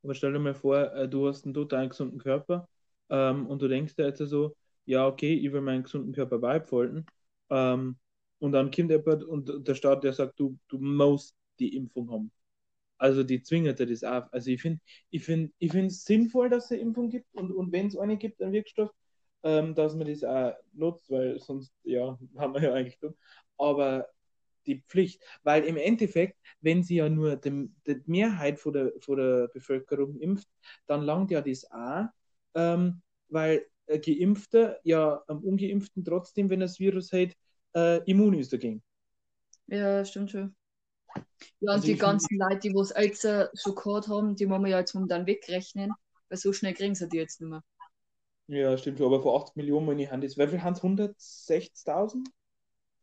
Aber 0.02 0.14
stell 0.14 0.32
dir 0.32 0.38
mal 0.38 0.54
vor, 0.54 0.92
äh, 0.94 1.08
du 1.08 1.28
hast 1.28 1.44
einen 1.44 1.54
total 1.54 1.88
gesunden 1.88 2.18
Körper 2.18 2.68
ähm, 3.10 3.46
und 3.46 3.60
du 3.60 3.68
denkst 3.68 3.96
dir 3.96 4.06
jetzt 4.06 4.18
so, 4.18 4.56
ja, 4.84 5.06
okay, 5.06 5.34
ich 5.34 5.52
will 5.52 5.60
meinen 5.60 5.82
gesunden 5.82 6.12
Körper 6.12 6.38
beibehalten. 6.38 7.06
Ähm, 7.50 7.96
und 8.38 8.52
dann 8.52 8.70
kommt 8.70 8.90
jemand 8.90 9.24
und 9.24 9.66
der 9.66 9.74
Staat, 9.74 10.04
der 10.04 10.12
sagt, 10.12 10.38
du, 10.38 10.58
du 10.68 10.78
musst 10.78 11.34
die 11.58 11.74
Impfung 11.76 12.10
haben. 12.10 12.30
Also 12.98 13.22
die 13.24 13.42
zwingen 13.42 13.74
dir 13.76 13.86
das 13.86 14.04
auf. 14.04 14.32
Also 14.32 14.50
ich 14.50 14.62
finde 14.62 14.80
ich 15.10 15.24
find, 15.24 15.52
ich 15.58 15.72
sinnvoll, 15.90 16.48
dass 16.50 16.66
es 16.66 16.72
eine 16.72 16.80
Impfung 16.80 17.10
gibt 17.10 17.34
und, 17.34 17.52
und 17.52 17.72
wenn 17.72 17.88
es 17.88 17.96
eine 17.96 18.16
gibt, 18.16 18.40
einen 18.42 18.52
Wirkstoff, 18.52 18.90
ähm, 19.46 19.74
dass 19.76 19.94
man 19.94 20.08
das 20.08 20.24
auch 20.24 20.54
nutzt, 20.72 21.10
weil 21.10 21.38
sonst, 21.38 21.72
ja, 21.84 22.18
haben 22.36 22.54
wir 22.54 22.62
ja 22.62 22.74
eigentlich 22.74 22.98
dumm. 22.98 23.14
Aber 23.58 24.08
die 24.66 24.82
Pflicht, 24.88 25.22
weil 25.44 25.64
im 25.64 25.76
Endeffekt, 25.76 26.36
wenn 26.60 26.82
sie 26.82 26.96
ja 26.96 27.08
nur 27.08 27.36
dem, 27.36 27.76
die 27.86 28.02
Mehrheit 28.06 28.58
von 28.58 28.72
der, 28.72 28.92
von 29.00 29.16
der 29.18 29.48
Bevölkerung 29.48 30.18
impft, 30.18 30.48
dann 30.86 31.02
langt 31.02 31.30
ja 31.30 31.40
das 31.40 31.70
auch, 31.70 32.06
ähm, 32.54 33.02
weil 33.28 33.64
äh, 33.86 34.00
Geimpfte 34.00 34.80
ja 34.82 35.22
am 35.28 35.44
Ungeimpften 35.44 36.04
trotzdem, 36.04 36.50
wenn 36.50 36.60
das 36.60 36.80
Virus 36.80 37.12
hat, 37.12 37.36
äh, 37.76 38.02
immun 38.10 38.34
ist 38.34 38.52
dagegen. 38.52 38.82
Ja, 39.68 40.04
stimmt 40.04 40.32
schon. 40.32 40.56
Ja, 41.60 41.74
und 41.74 41.82
Also 41.82 41.86
die 41.86 41.96
ganzen 41.96 42.38
Leute, 42.38 42.68
die 42.68 42.74
es 42.78 42.92
jetzt 42.96 43.24
äh, 43.24 43.48
schon 43.54 43.76
gehabt 43.76 44.08
haben, 44.08 44.34
die 44.36 44.48
wollen 44.48 44.62
wir 44.62 44.70
ja 44.70 44.78
jetzt 44.80 44.94
momentan 44.94 45.26
wegrechnen, 45.26 45.92
weil 46.28 46.38
so 46.38 46.52
schnell 46.52 46.74
kriegen 46.74 46.94
sie 46.96 47.08
die 47.08 47.18
jetzt 47.18 47.40
nicht 47.40 47.50
mehr. 47.50 47.62
Ja, 48.48 48.76
stimmt 48.76 48.98
schon, 48.98 49.06
aber 49.06 49.22
vor 49.22 49.40
80 49.40 49.56
Millionen 49.56 49.86
meine 49.86 50.02
ich, 50.02 50.10
haben 50.10 50.20
das, 50.20 50.36
wie 50.36 50.46
viel 50.48 50.62
haben 50.62 50.72
es? 50.74 50.82
160.000? 50.82 52.28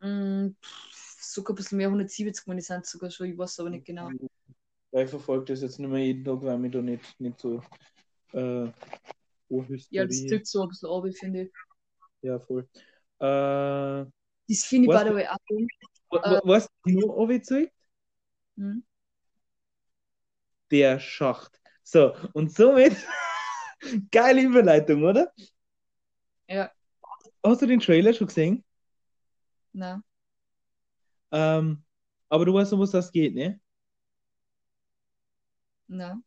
Mm, 0.01 0.55
pff, 0.61 1.23
sogar 1.23 1.53
ein 1.53 1.55
bisschen 1.55 1.77
mehr, 1.77 1.89
170 1.89 2.45
meine 2.47 2.59
ich 2.59 2.67
sind 2.67 2.85
sogar 2.85 3.09
schon, 3.09 3.27
ich 3.27 3.37
weiß 3.37 3.59
aber 3.59 3.69
nicht 3.69 3.85
genau. 3.85 4.09
Ich 4.91 5.09
verfolge 5.09 5.45
das 5.45 5.61
jetzt 5.61 5.79
nicht 5.79 5.89
mehr 5.89 6.03
jeden 6.05 6.23
Tag, 6.23 6.41
weil 6.43 6.57
mich 6.59 6.71
da 6.71 6.81
nicht, 6.81 7.19
nicht 7.19 7.39
so 7.39 7.61
äh, 8.33 8.67
Ja, 9.89 10.05
das 10.05 10.25
drückt 10.25 10.47
so 10.47 10.63
ein 10.63 10.69
bisschen 10.69 10.89
ab, 10.89 11.03
finde 11.17 11.41
ich. 11.43 11.51
Ja, 12.21 12.39
voll. 12.39 12.67
Äh, 13.19 14.05
Das 14.47 14.63
finde 14.65 14.87
ich, 14.87 14.91
by 14.93 15.03
the 15.07 15.15
way, 15.15 15.27
auch 15.27 15.37
Äh. 16.23 16.35
wa- 16.35 16.41
was 16.43 16.67
nur 16.85 17.17
angezeigt? 17.19 17.73
Hm? 18.57 18.79
Der 20.71 20.99
Schacht. 20.99 21.59
So, 21.83 22.13
und 22.33 22.51
somit, 22.51 22.95
geile 24.11 24.41
Überleitung, 24.41 25.03
oder? 25.03 25.31
Ja, 26.47 26.71
Hast 27.45 27.61
du 27.61 27.67
den 27.67 27.79
Trailer 27.79 28.13
schon 28.13 28.27
gesehen? 28.27 28.63
nein. 29.73 30.03
Ähm, 31.31 31.83
aber 32.29 32.45
du 32.45 32.53
weißt, 32.53 32.73
um 32.73 32.79
was 32.79 32.91
das 32.91 33.11
geht, 33.11 33.35
ne? 33.35 33.59
Nein. 35.87 36.23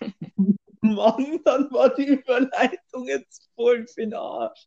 Mann, 0.82 1.40
dann 1.44 1.70
war 1.72 1.94
die 1.94 2.06
Überleitung 2.06 3.06
jetzt 3.06 3.50
voll 3.54 3.86
für 3.86 4.00
den 4.02 4.14
Arsch. 4.14 4.66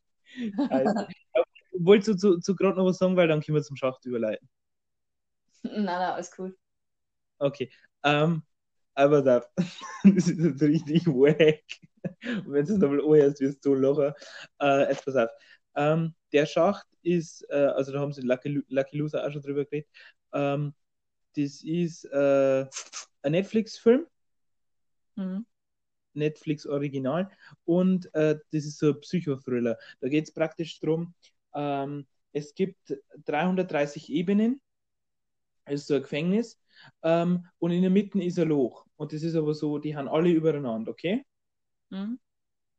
Scheiße. 0.68 1.08
Wolltest 1.74 2.10
du 2.10 2.16
zu, 2.16 2.40
zu 2.40 2.56
gerade 2.56 2.78
noch 2.78 2.86
was 2.86 2.98
sagen, 2.98 3.16
weil 3.16 3.28
dann 3.28 3.42
können 3.42 3.56
wir 3.56 3.64
zum 3.64 3.78
Schacht 3.78 4.06
überleiten. 4.06 4.48
Nein, 5.64 5.86
nein, 5.86 6.12
alles 6.12 6.32
cool. 6.38 6.58
Okay. 7.40 7.72
Ähm, 8.04 8.44
aber 8.96 9.22
da, 9.22 9.44
das 10.04 10.28
ist 10.28 10.40
jetzt 10.40 10.62
richtig 10.62 11.08
wack. 11.08 11.64
Und 12.46 12.54
wenn 12.54 12.66
du 12.66 12.74
es 12.74 12.80
nochmal 12.80 13.02
anhörst, 13.02 13.40
wirst 13.42 13.66
du 13.66 13.76
lachen. 13.76 14.14
Äh, 14.62 14.90
jetzt 14.90 15.06
pass 15.06 15.16
auf. 15.16 15.30
Ähm, 15.76 16.14
der 16.34 16.46
Schacht 16.46 16.88
ist, 17.04 17.46
äh, 17.50 17.56
also 17.56 17.92
da 17.92 18.00
haben 18.00 18.14
sie 18.14 18.22
Lucky, 18.22 18.50
Lu- 18.50 18.64
Lucky 18.70 18.98
Loser 18.98 19.26
auch 19.26 19.32
schon 19.32 19.42
drüber 19.42 19.66
geredet. 19.66 19.90
Ähm, 20.34 20.74
das 21.36 21.64
ist 21.64 22.06
äh, 22.06 22.66
ein 23.24 23.32
Netflix-Film, 23.32 24.06
Mhm. 25.18 25.46
Netflix 26.14 26.66
Original. 26.68 27.30
Und 27.66 28.14
äh, 28.16 28.38
das 28.52 28.66
ist 28.66 28.80
so 28.80 28.90
ein 28.90 29.00
Psychothriller. 29.02 29.78
Da 30.02 30.10
geht 30.10 30.26
es 30.26 30.34
praktisch 30.34 30.80
darum, 30.80 31.14
ähm, 31.54 32.06
es 32.34 32.54
gibt 32.56 32.94
330 33.26 34.10
Ebenen. 34.12 34.62
Es 35.66 35.82
ist 35.82 35.88
so 35.88 35.96
ein 35.96 36.04
Gefängnis. 36.04 36.60
Ähm, 37.04 37.48
und 37.60 37.72
in 37.72 37.82
der 37.82 37.92
Mitte 37.92 38.22
ist 38.22 38.40
ein 38.40 38.50
Loch. 38.50 38.86
Und 38.96 39.14
das 39.14 39.24
ist 39.24 39.36
aber 39.36 39.54
so, 39.54 39.78
die 39.78 39.96
haben 39.96 40.08
alle 40.08 40.30
übereinander, 40.30 40.92
okay? 40.92 41.26
Mhm. 41.90 42.20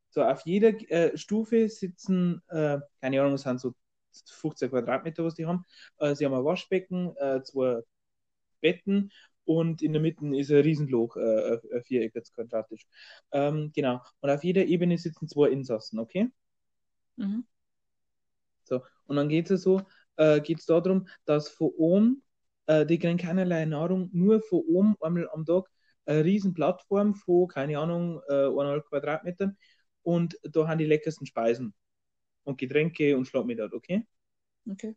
So, 0.09 0.23
auf 0.23 0.41
jeder 0.45 0.69
äh, 0.91 1.17
Stufe 1.17 1.67
sitzen, 1.69 2.41
äh, 2.49 2.79
keine 3.01 3.21
Ahnung, 3.21 3.33
es 3.33 3.41
sind 3.41 3.59
so 3.59 3.73
15 4.27 4.69
Quadratmeter, 4.69 5.23
was 5.23 5.35
die 5.35 5.45
haben. 5.45 5.65
Äh, 5.97 6.15
sie 6.15 6.25
haben 6.25 6.33
ein 6.33 6.45
Waschbecken, 6.45 7.15
äh, 7.17 7.41
zwei 7.43 7.81
Betten 8.61 9.11
und 9.45 9.81
in 9.81 9.93
der 9.93 10.01
Mitte 10.01 10.25
ist 10.37 10.51
ein 10.51 10.61
Riesenloch, 10.61 11.17
äh, 11.17 11.59
ein 11.73 11.83
Viereck 11.83 12.15
jetzt 12.15 12.33
quadratisch. 12.33 12.85
Ähm, 13.31 13.71
genau. 13.75 14.01
Und 14.21 14.29
auf 14.29 14.43
jeder 14.43 14.65
Ebene 14.65 14.97
sitzen 14.97 15.27
zwei 15.27 15.49
Insassen, 15.49 15.99
okay? 15.99 16.29
Mhm. 17.17 17.45
So, 18.63 18.81
und 19.05 19.15
dann 19.17 19.29
geht 19.29 19.51
es 19.51 19.63
so, 19.63 19.81
äh, 20.15 20.39
geht 20.41 20.59
es 20.59 20.65
darum, 20.65 21.07
dass 21.25 21.49
von 21.49 21.71
oben, 21.77 22.23
äh, 22.67 22.85
die 22.85 22.99
kriegen 22.99 23.17
keinerlei 23.17 23.65
Nahrung, 23.65 24.09
nur 24.13 24.41
von 24.41 24.61
oben 24.67 24.95
einmal 25.01 25.29
am 25.31 25.45
Tag 25.45 25.69
eine 26.05 26.23
riesen 26.25 26.53
Plattform 26.53 27.15
von, 27.15 27.47
keine 27.47 27.79
Ahnung, 27.79 28.21
äh, 28.27 28.33
eineinhalb 28.47 28.85
Quadratmetern 28.87 29.57
und 30.03 30.37
da 30.43 30.67
haben 30.67 30.77
die 30.79 30.85
leckersten 30.85 31.25
Speisen 31.25 31.73
und 32.43 32.57
Getränke 32.57 33.17
und 33.17 33.25
Schlafmittag, 33.27 33.73
okay? 33.73 34.05
Okay. 34.69 34.95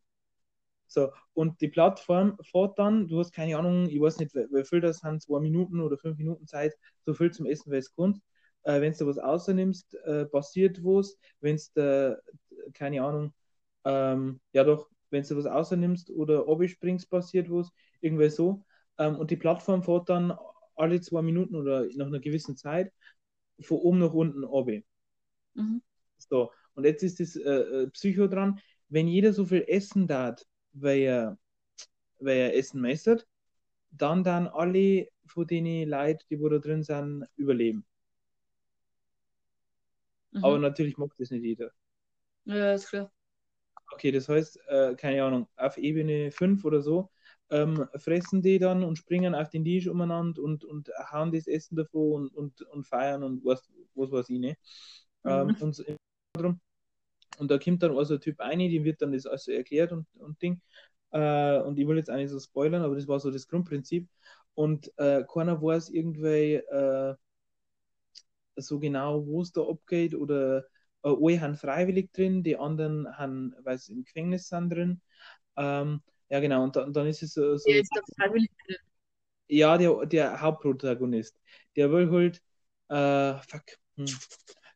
So, 0.89 1.13
und 1.35 1.61
die 1.61 1.69
Plattform 1.69 2.39
fährt 2.43 2.79
dann, 2.79 3.09
du 3.09 3.19
hast 3.19 3.33
keine 3.33 3.57
Ahnung, 3.59 3.89
ich 3.89 4.01
weiß 4.01 4.19
nicht, 4.19 4.35
wie 4.35 4.65
viel 4.65 4.81
das 4.81 4.99
sind, 4.99 5.23
zwei 5.23 5.41
Minuten 5.41 5.81
oder 5.81 5.99
fünf 5.99 6.17
Minuten 6.19 6.47
Zeit, 6.47 6.75
so 7.05 7.13
viel 7.15 7.33
zum 7.33 7.47
Essen, 7.47 7.73
wie 7.73 7.77
es 7.77 7.93
kommt. 7.93 8.21
Äh, 8.63 8.81
wenn 8.81 8.93
du 8.93 9.07
was 9.07 9.19
außernimmst, 9.19 9.95
äh, 10.05 10.27
passiert 10.27 10.83
was. 10.85 11.19
Wenn 11.41 11.59
du, 11.75 12.23
keine 12.75 13.03
Ahnung, 13.03 13.33
ähm, 13.85 14.41
ja 14.53 14.65
doch, 14.65 14.89
wenn 15.11 15.23
du 15.23 15.37
was 15.37 15.47
außernimmst 15.47 16.11
oder 16.11 16.49
abspringst, 16.49 17.11
passiert 17.11 17.51
was, 17.51 17.71
irgendwie 18.01 18.31
so. 18.31 18.65
Ähm, 18.99 19.17
und 19.17 19.31
die 19.31 19.37
Plattform 19.37 19.83
fährt 19.83 20.09
dann 20.09 20.37
alle 20.75 21.01
zwei 21.01 21.23
Minuten 21.23 21.57
oder 21.57 21.87
nach 21.97 22.07
einer 22.07 22.21
gewissen 22.21 22.57
Zeit 22.57 22.93
von 23.61 23.79
oben 23.79 23.99
nach 24.01 24.13
unten 24.15 24.45
runter. 24.45 24.83
Mhm. 25.55 25.81
So, 26.19 26.51
und 26.75 26.85
jetzt 26.85 27.03
ist 27.03 27.21
das 27.21 27.37
äh, 27.37 27.43
äh, 27.51 27.87
Psycho 27.89 28.27
dran, 28.27 28.61
wenn 28.89 29.09
jeder 29.09 29.33
so 29.33 29.45
viel 29.45 29.65
essen 29.69 30.07
darf, 30.07 30.41
weil 30.73 31.01
er, 31.01 31.39
weil 32.21 32.39
er 32.39 32.57
Essen 32.57 32.81
messert, 32.81 33.27
dann 33.93 34.25
dann 34.25 34.49
alle 34.49 35.09
von 35.27 35.47
den 35.47 35.89
Leuten, 35.89 36.25
die 36.31 36.41
wo 36.41 36.49
da 36.49 36.59
drin 36.59 36.83
sind, 36.83 37.27
überleben. 37.37 37.87
Mhm. 40.33 40.41
Aber 40.45 40.59
natürlich 40.59 40.97
mag 40.99 41.11
das 41.19 41.31
nicht 41.31 41.45
jeder. 41.45 41.73
Ja, 42.45 42.73
ist 42.75 42.89
klar. 42.89 43.11
Okay, 43.93 44.11
das 44.13 44.29
heißt, 44.29 44.59
äh, 44.69 44.95
keine 44.97 45.23
Ahnung, 45.25 45.49
auf 45.57 45.79
Ebene 45.79 46.31
5 46.31 46.65
oder 46.65 46.83
so, 46.83 47.11
ähm, 47.51 47.87
fressen 47.97 48.43
die 48.43 48.59
dann 48.59 48.83
und 48.83 48.97
springen 48.99 49.35
auf 49.35 49.49
den 49.51 49.65
Tisch 49.65 49.87
umeinander 49.89 50.43
und, 50.43 50.65
und 50.65 50.91
hauen 51.13 51.33
das 51.33 51.47
Essen 51.47 51.77
davor 51.77 52.17
und, 52.17 52.35
und, 52.35 52.61
und 52.63 52.85
feiern 52.87 53.23
und 53.23 53.45
was, 53.45 53.71
was 53.95 54.11
weiß 54.11 54.29
ich 54.31 54.39
nicht. 54.41 54.59
Ähm, 55.25 55.51
Mhm. 55.51 55.57
und, 55.61 55.75
so 55.75 55.85
und 57.39 57.51
da 57.51 57.59
kommt 57.59 57.83
dann 57.83 57.97
also 57.97 58.15
ein 58.15 58.21
Typ 58.21 58.41
ein, 58.41 58.59
dem 58.59 58.85
wird 58.85 59.03
dann 59.03 59.13
das 59.13 59.27
alles 59.27 59.45
so 59.45 59.53
erklärt 59.53 59.93
und, 59.93 60.07
und 60.19 60.41
Ding. 60.43 60.61
Äh, 61.13 61.61
und 61.61 61.79
ich 61.79 61.87
will 61.87 61.97
jetzt 61.99 62.11
auch 62.11 62.17
nicht 62.17 62.31
so 62.31 62.41
spoilern, 62.41 62.83
aber 62.83 62.95
das 62.97 63.09
war 63.09 63.21
so 63.21 63.31
das 63.31 63.47
Grundprinzip. 63.49 64.09
Und 64.55 64.91
äh, 64.99 65.25
keiner 65.33 65.61
weiß 65.63 65.91
irgendwie 65.91 66.55
äh, 66.55 67.15
so 68.57 68.79
genau, 68.79 69.27
wo 69.27 69.43
es 69.43 69.53
da 69.53 69.63
abgeht 69.63 70.15
oder 70.15 70.65
äh, 71.07 71.39
haben 71.41 71.57
freiwillig 71.57 72.13
drin, 72.13 72.43
die 72.43 72.57
anderen 72.59 73.09
haben, 73.17 73.55
weil 73.65 73.79
sie 73.79 73.93
im 73.95 74.05
Gefängnis 74.05 74.49
sind 74.49 74.71
drin. 74.71 75.01
Ähm, 75.57 76.03
ja, 76.31 76.41
genau, 76.41 76.65
und, 76.65 76.77
da, 76.77 76.85
und 76.85 76.97
dann 76.97 77.07
ist 77.07 77.23
es 77.23 77.35
so, 77.35 77.57
so 77.57 77.71
Der 77.71 77.81
ist 77.81 77.91
freiwillig. 78.17 78.51
ja, 79.49 79.77
der, 79.79 80.07
der 80.07 80.41
Hauptprotagonist, 80.41 81.39
der 81.77 81.91
will 81.93 82.11
halt, 82.11 82.43
äh, 82.89 83.41
fuck, 83.49 83.65
hm. 83.97 84.07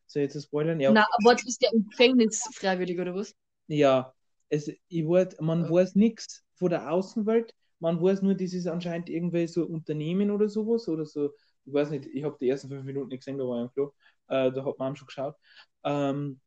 so 0.07 0.19
jetzt 0.19 0.33
zu 0.33 0.41
spoilern, 0.41 0.79
ja, 0.79 0.91
Na, 0.91 1.01
aber 1.17 1.31
was 1.33 1.43
ist 1.45 1.61
der 1.63 1.73
im 1.73 1.87
Gefängnis 1.89 2.39
freiwillig, 2.53 2.99
oder 2.99 3.15
was? 3.15 3.33
ja, 3.67 4.13
es, 4.49 4.67
ich 4.87 5.07
weiß, 5.07 5.39
man 5.41 5.63
Ja. 5.63 5.69
weiß 5.69 5.95
nichts 5.95 6.43
von 6.55 6.69
der 6.69 6.91
Außenwelt, 6.91 7.53
man 7.79 8.01
weiß 8.01 8.21
nur, 8.21 8.35
das 8.35 8.53
ist 8.53 8.67
anscheinend 8.67 9.09
irgendwie 9.09 9.47
so 9.47 9.65
Unternehmen 9.65 10.31
oder 10.31 10.49
sowas, 10.49 10.87
oder 10.87 11.05
so, 11.05 11.31
ich 11.65 11.73
weiß 11.73 11.89
nicht, 11.91 12.05
ich 12.07 12.23
habe 12.23 12.37
die 12.39 12.49
ersten 12.49 12.69
fünf 12.69 12.83
Minuten 12.83 13.09
nicht 13.09 13.19
gesehen, 13.21 13.37
da 13.37 13.45
war 13.45 13.57
ich 13.59 13.63
im 13.69 13.73
Klo, 13.73 13.93
äh, 14.31 14.51
da 14.51 14.65
hat 14.65 14.79
man 14.79 14.95
schon 14.95 15.07
geschaut, 15.07 15.35
ähm, 15.83 16.39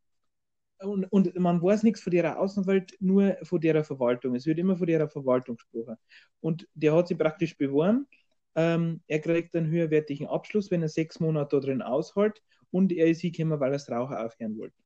und, 0.81 1.05
und 1.13 1.35
man 1.37 1.63
weiß 1.63 1.83
nichts 1.83 2.03
von 2.03 2.11
der 2.11 2.39
Außenwelt, 2.39 2.97
nur 3.01 3.37
von 3.43 3.61
der 3.61 3.85
Verwaltung. 3.85 4.35
Es 4.35 4.47
wird 4.47 4.59
immer 4.59 4.77
von 4.77 4.87
der 4.87 5.09
Verwaltung 5.09 5.57
gesprochen. 5.57 5.97
Und 6.41 6.69
der 6.75 6.95
hat 6.95 7.09
sich 7.09 7.19
praktisch 7.19 7.57
beworben. 7.57 8.07
Ähm, 8.55 9.03
er 9.07 9.21
kriegt 9.21 9.55
einen 9.57 9.71
höherwertigen 9.71 10.27
Abschluss, 10.27 10.71
wenn 10.71 10.83
er 10.83 10.89
sechs 10.89 11.21
Monate 11.21 11.57
da 11.57 11.67
drin 11.67 11.83
aushält. 11.83 12.43
Und 12.71 12.93
er 12.93 13.07
ist 13.07 13.21
hingekommen, 13.21 13.61
weil 13.61 13.71
er 13.71 13.75
das 13.75 13.91
Rauchen 13.91 14.17
aufhören 14.17 14.59
wollte. 14.59 14.77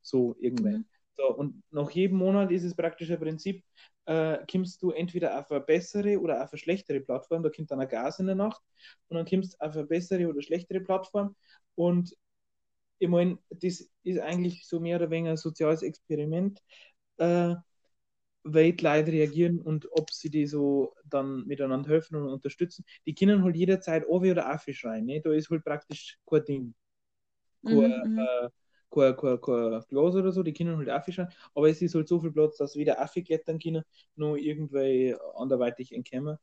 So 0.00 0.36
irgendwann. 0.38 0.72
Mhm. 0.72 0.84
So, 1.16 1.34
und 1.34 1.62
nach 1.70 1.90
jedem 1.90 2.18
Monat 2.18 2.50
ist 2.50 2.62
es 2.62 2.76
praktisch 2.76 3.10
ein 3.10 3.18
Prinzip, 3.18 3.64
äh, 4.04 4.38
kommst 4.50 4.82
du 4.82 4.90
entweder 4.90 5.38
auf 5.38 5.50
eine 5.50 5.60
bessere 5.60 6.20
oder 6.20 6.42
auf 6.42 6.52
eine 6.52 6.58
schlechtere 6.58 7.00
Plattform. 7.00 7.42
Da 7.42 7.50
kommt 7.50 7.70
dann 7.70 7.80
ein 7.80 7.88
Gas 7.88 8.20
in 8.20 8.26
der 8.26 8.34
Nacht. 8.34 8.62
Und 9.08 9.16
dann 9.16 9.26
kommst 9.26 9.54
du 9.54 9.64
auf 9.64 9.74
eine 9.74 9.86
bessere 9.86 10.28
oder 10.28 10.42
schlechtere 10.42 10.80
Plattform. 10.80 11.34
Und 11.74 12.14
ich 12.98 13.08
meine, 13.08 13.38
das 13.50 13.88
ist 14.04 14.20
eigentlich 14.20 14.66
so 14.66 14.80
mehr 14.80 14.96
oder 14.96 15.10
weniger 15.10 15.30
ein 15.32 15.36
soziales 15.36 15.82
Experiment, 15.82 16.62
äh, 17.18 17.54
wie 18.44 18.72
die 18.74 18.84
Leute 18.84 19.12
reagieren 19.12 19.60
und 19.60 19.88
ob 19.92 20.10
sie 20.12 20.30
die 20.30 20.46
so 20.46 20.94
dann 21.04 21.46
miteinander 21.46 21.90
helfen 21.90 22.16
und 22.16 22.28
unterstützen. 22.28 22.84
Die 23.06 23.14
können 23.14 23.42
halt 23.44 23.56
jederzeit 23.56 24.06
Ovi 24.08 24.30
oder 24.32 24.48
Affi 24.48 24.74
schreien. 24.74 25.06
Ne? 25.06 25.20
Da 25.22 25.32
ist 25.32 25.50
halt 25.50 25.64
praktisch 25.64 26.18
kein 26.26 26.44
Ding. 26.44 26.74
Kein, 27.64 27.78
Mhm, 27.78 28.00
mhm. 28.04 28.30
äh, 28.44 28.48
kein, 28.90 29.16
kein, 29.16 29.40
kein 29.40 29.82
Glas 29.88 30.14
oder 30.14 30.32
so, 30.32 30.42
die 30.42 30.52
können 30.52 30.76
halt 30.76 30.88
Affe 30.88 31.12
schauen, 31.12 31.28
aber 31.54 31.68
es 31.68 31.82
ist 31.82 31.94
halt 31.94 32.08
so 32.08 32.20
viel 32.20 32.32
Platz, 32.32 32.56
dass 32.58 32.76
weder 32.76 33.00
Affe 33.00 33.22
klettern 33.22 33.58
können, 33.58 33.82
noch 34.16 34.36
irgendwie 34.36 35.16
anderweitig 35.36 35.92
entkommen. 35.92 36.38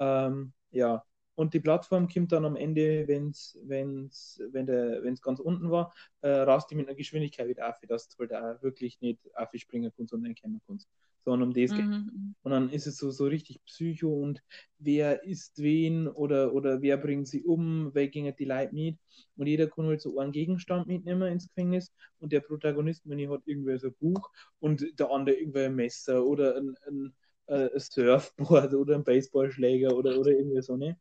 Ähm, 0.00 0.52
ja, 0.70 1.04
und 1.38 1.54
die 1.54 1.60
Plattform 1.60 2.08
kommt 2.08 2.32
dann 2.32 2.44
am 2.44 2.56
Ende, 2.56 3.06
wenn's, 3.06 3.56
wenn's, 3.62 4.42
wenn 4.50 4.68
es 4.68 5.22
ganz 5.22 5.38
unten 5.38 5.70
war, 5.70 5.94
äh, 6.20 6.30
rast 6.30 6.68
die 6.68 6.74
mit 6.74 6.88
einer 6.88 6.96
Geschwindigkeit 6.96 7.46
wieder 7.46 7.68
auf, 7.68 7.76
dass 7.86 8.08
du 8.08 8.18
halt 8.18 8.34
auch 8.34 8.60
wirklich 8.60 9.00
nicht 9.00 9.20
aufspringen 9.34 9.92
kannst 9.96 10.12
und 10.12 10.24
entkommen 10.24 10.60
kannst. 10.66 10.88
Sondern 11.24 11.50
um 11.50 11.54
das 11.54 11.70
geht. 11.70 11.86
Mhm. 11.86 12.34
Und 12.42 12.50
dann 12.50 12.70
ist 12.70 12.88
es 12.88 12.96
so, 12.96 13.12
so 13.12 13.26
richtig 13.26 13.64
Psycho 13.66 14.12
und 14.12 14.42
wer 14.80 15.22
isst 15.22 15.62
wen 15.62 16.08
oder, 16.08 16.52
oder 16.54 16.82
wer 16.82 16.96
bringt 16.96 17.28
sie 17.28 17.44
um, 17.44 17.90
wer 17.94 18.08
gingen 18.08 18.34
die 18.36 18.44
Leute 18.44 18.74
mit. 18.74 18.98
Und 19.36 19.46
jeder 19.46 19.68
kann 19.68 19.86
halt 19.86 20.00
so 20.00 20.18
einen 20.18 20.32
Gegenstand 20.32 20.88
mitnehmen 20.88 21.30
ins 21.30 21.46
Gefängnis 21.46 21.92
und 22.18 22.32
der 22.32 22.40
Protagonist, 22.40 23.08
wenn 23.08 23.20
ich 23.20 23.28
hat 23.28 23.42
irgendwie 23.44 23.78
so 23.78 23.88
ein 23.88 23.94
Buch 24.00 24.28
und 24.58 24.98
der 24.98 25.08
andere 25.12 25.36
irgendwie 25.36 25.60
ein 25.60 25.76
Messer 25.76 26.26
oder 26.26 26.56
ein, 26.56 26.74
ein, 26.88 27.14
äh, 27.46 27.72
ein 27.72 27.78
Surfboard 27.78 28.74
oder 28.74 28.96
ein 28.96 29.04
Baseballschläger 29.04 29.96
oder, 29.96 30.18
oder 30.18 30.32
irgendwie 30.32 30.62
so, 30.62 30.76
ne? 30.76 30.98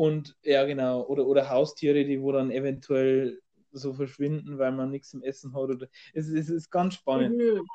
Und 0.00 0.34
ja, 0.42 0.64
genau, 0.64 1.02
oder, 1.08 1.26
oder 1.26 1.50
Haustiere, 1.50 2.06
die 2.06 2.22
wo 2.22 2.32
dann 2.32 2.50
eventuell 2.50 3.38
so 3.70 3.92
verschwinden, 3.92 4.56
weil 4.58 4.72
man 4.72 4.88
nichts 4.90 5.10
zum 5.10 5.22
Essen 5.22 5.52
hat. 5.52 5.60
Oder, 5.60 5.88
es, 6.14 6.26
es 6.28 6.48
ist 6.48 6.70
ganz 6.70 6.94
spannend. 6.94 7.36
Mhm. 7.38 7.66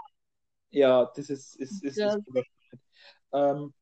Ja, 0.71 1.05
das 1.15 1.29
ist, 1.29 1.55
ist, 1.57 1.83
ist, 1.83 1.97
Ja. 1.97 2.15
ist 2.15 2.23
spannend. 2.23 2.47
Ähm, 3.31 3.73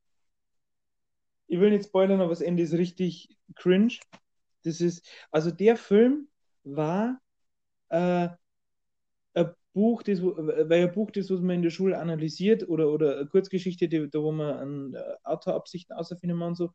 ich 1.47 1.57
will 1.57 1.69
nicht 1.69 1.85
spoilern, 1.85 2.19
aber 2.19 2.31
das 2.31 2.41
Ende 2.41 2.63
ist 2.63 2.73
richtig 2.73 3.29
cringe. 3.55 3.93
Das 4.63 4.81
ist, 4.81 5.07
also 5.31 5.49
der 5.49 5.77
Film 5.77 6.27
war 6.65 7.21
äh, 7.87 8.27
Buch, 9.73 10.03
das, 10.03 10.21
wo- 10.21 10.35
weil 10.37 10.83
ein 10.87 10.91
Buch, 10.93 11.11
das, 11.11 11.29
was 11.31 11.41
man 11.41 11.57
in 11.57 11.61
der 11.63 11.69
Schule 11.71 11.97
analysiert, 11.99 12.67
oder, 12.69 12.89
oder 12.91 13.17
eine 13.17 13.27
Kurzgeschichte, 13.27 13.87
die, 13.89 14.09
da 14.09 14.19
wo 14.21 14.31
man 14.31 14.55
an 14.57 14.93
äh, 14.95 14.99
Autoabsichten 15.23 15.95
außerfinden 15.95 16.41
und 16.41 16.55
so, 16.55 16.71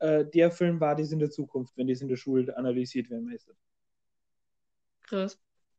äh, 0.00 0.24
der 0.26 0.50
Film 0.50 0.80
war 0.80 0.96
das 0.96 1.12
in 1.12 1.18
der 1.20 1.30
Zukunft, 1.30 1.76
wenn 1.76 1.88
das 1.88 2.00
in 2.02 2.08
der 2.08 2.16
Schule 2.16 2.56
analysiert 2.56 3.10
werden 3.10 3.26
müsste. 3.26 3.54
Krass. 5.06 5.38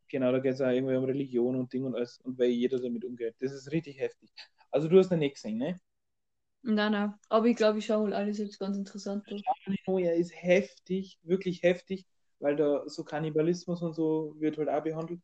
Genau, 0.10 0.32
da 0.32 0.40
geht 0.40 0.54
es 0.54 0.62
auch 0.62 0.70
irgendwie 0.70 0.96
um 0.96 1.04
Religion 1.06 1.56
und 1.56 1.74
Ding 1.74 1.84
und 1.86 1.96
alles 1.96 2.20
und 2.22 2.38
weil 2.38 2.50
jeder 2.50 2.80
damit 2.80 3.04
umgeht. 3.04 3.36
Das 3.40 3.52
ist 3.52 3.72
richtig 3.72 4.00
heftig. 4.00 4.32
Also 4.72 4.88
du 4.88 4.98
hast 5.00 5.12
noch 5.12 5.18
nicht 5.18 5.36
gesehen, 5.36 5.58
ne? 5.58 5.80
Nein, 6.64 6.92
nein. 6.92 7.14
Aber 7.30 7.46
ich 7.48 7.56
glaube, 7.56 7.80
ich 7.80 7.86
schaue 7.86 8.04
mal 8.10 8.14
alles 8.14 8.38
jetzt 8.38 8.60
ganz 8.60 8.76
interessant. 8.78 9.24
an. 9.32 9.46
Oh, 9.86 9.98
er 10.00 10.16
ist 10.16 10.32
heftig, 10.36 11.20
wirklich 11.24 11.64
heftig, 11.64 12.06
weil 12.40 12.56
da 12.56 12.84
so 12.88 13.04
Kannibalismus 13.04 13.82
und 13.82 13.94
so 13.94 14.36
wird 14.40 14.58
halt 14.58 14.70
auch 14.70 14.84
behandelt. 14.84 15.22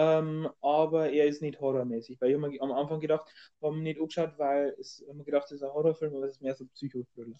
Ähm, 0.00 0.48
aber 0.60 1.10
er 1.10 1.26
ist 1.26 1.42
nicht 1.42 1.60
horrormäßig, 1.60 2.20
weil 2.20 2.30
ich 2.30 2.36
habe 2.36 2.48
mir 2.48 2.62
am 2.62 2.70
Anfang 2.70 3.00
gedacht, 3.00 3.28
haben 3.60 3.82
nicht 3.82 3.98
angeschaut, 4.00 4.34
weil 4.38 4.76
es 4.78 5.04
haben 5.08 5.24
gedacht, 5.24 5.44
das 5.44 5.52
ist 5.52 5.62
ein 5.64 5.72
Horrorfilm, 5.72 6.14
aber 6.14 6.26
es 6.26 6.34
ist 6.34 6.42
mehr 6.42 6.54
so 6.54 6.66
Psychothriller. 6.66 7.36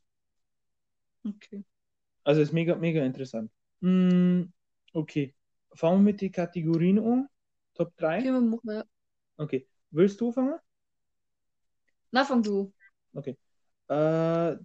Okay. 1.24 1.62
Also 2.24 2.40
ist 2.40 2.52
mega, 2.52 2.74
mega 2.74 3.04
interessant. 3.04 3.52
Mm, 3.80 4.46
okay. 4.92 5.34
Fangen 5.74 6.00
wir 6.00 6.12
mit 6.12 6.20
den 6.20 6.32
Kategorien 6.32 6.98
an. 6.98 7.28
Top 7.74 7.96
3. 7.96 8.18
Okay, 8.18 8.32
wir 8.32 8.40
machen 8.40 8.70
ja. 8.70 8.84
Okay. 9.36 9.68
Willst 9.92 10.20
du 10.20 10.32
fangen? 10.32 10.58
Na, 12.10 12.24
fang 12.24 12.42
du. 12.42 12.72
Okay. 13.14 13.36
Äh, 13.86 14.56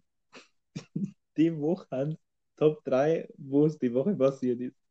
die 1.38 1.56
Woche, 1.60 2.18
Top 2.56 2.84
3, 2.86 3.30
wo 3.38 3.68
es 3.68 3.78
die 3.78 3.94
Woche 3.94 4.16
passiert 4.16 4.60
ist. 4.62 4.83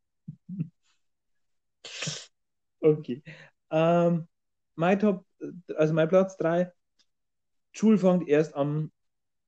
Okay. 2.83 3.23
Ähm, 3.71 4.29
mein 4.75 4.99
Top, 4.99 5.25
also 5.77 5.95
mein 5.95 6.09
Platz 6.09 6.37
3, 6.37 6.73
Schule 7.73 7.99
fängt 7.99 8.29
erst 8.29 8.55
am 8.55 8.93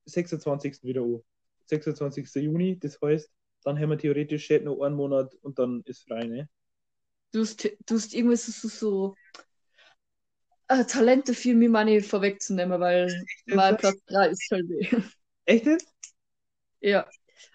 26. 0.05 0.87
wieder 0.87 1.01
an. 1.01 1.21
26. 1.65 2.41
Juni, 2.41 2.79
das 2.79 2.99
heißt, 3.01 3.31
dann 3.63 3.79
haben 3.79 3.89
wir 3.91 3.97
theoretisch 3.97 4.49
noch 4.63 4.81
einen 4.81 4.95
Monat 4.95 5.33
und 5.41 5.59
dann 5.59 5.81
ist 5.85 6.07
frei, 6.07 6.25
ne? 6.25 6.49
Du 7.31 7.41
hast, 7.41 7.63
du 7.63 7.95
hast 7.95 8.13
irgendwie 8.13 8.37
so, 8.37 8.67
so, 8.67 9.15
äh, 10.67 10.85
Talente 10.85 11.33
für 11.33 11.53
mich 11.53 11.69
meine 11.69 12.01
vorwegzunehmen, 12.01 12.79
weil 12.79 13.25
mein? 13.45 13.77
Platz 13.77 13.97
3 14.07 14.27
ist 14.29 14.49
halt 14.51 14.67
weh. 14.69 14.87
Echt 15.45 15.65
jetzt? 15.65 15.93
Ja. 16.81 17.05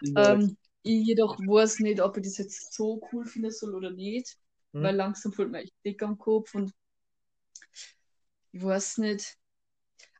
Ja. 0.00 0.34
Ähm, 0.34 0.56
ich 0.82 1.06
jedoch 1.06 1.38
weiß 1.38 1.80
nicht, 1.80 2.00
ob 2.00 2.16
ich 2.16 2.24
das 2.24 2.38
jetzt 2.38 2.72
so 2.74 3.00
cool 3.12 3.24
finden 3.26 3.50
soll 3.50 3.74
oder 3.74 3.90
nicht, 3.90 4.36
Hm. 4.72 4.82
weil 4.82 4.96
langsam 4.96 5.32
fühlt 5.32 5.50
man 5.50 5.62
echt 5.62 5.74
dick 5.84 6.02
am 6.02 6.18
Kopf 6.18 6.54
und 6.54 6.72
ich 8.52 8.62
weiß 8.62 8.98
nicht. 8.98 9.36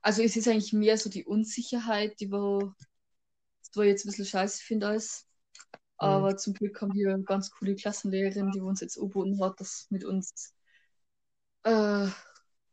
Also 0.03 0.23
es 0.23 0.37
ist 0.37 0.49
eigentlich 0.49 0.73
mehr 0.73 0.97
so 0.97 1.11
die 1.11 1.25
Unsicherheit, 1.25 2.19
die 2.21 2.31
wo, 2.31 2.73
wo 3.75 3.83
ich 3.83 3.89
jetzt 3.89 4.05
ein 4.05 4.09
bisschen 4.09 4.27
scheiße 4.27 4.63
finde 4.63 4.89
alles. 4.89 5.27
Aber 5.99 6.37
zum 6.37 6.55
Glück 6.55 6.81
haben 6.81 6.95
wir 6.95 7.13
eine 7.13 7.25
ganz 7.25 7.51
coole 7.51 7.75
Klassenlehrerin, 7.75 8.51
die 8.53 8.61
uns 8.61 8.81
jetzt 8.81 8.97
angeboten 8.97 9.39
hat, 9.43 9.61
dass 9.61 9.87
mit 9.91 10.03
uns 10.05 10.55
äh, 11.65 12.07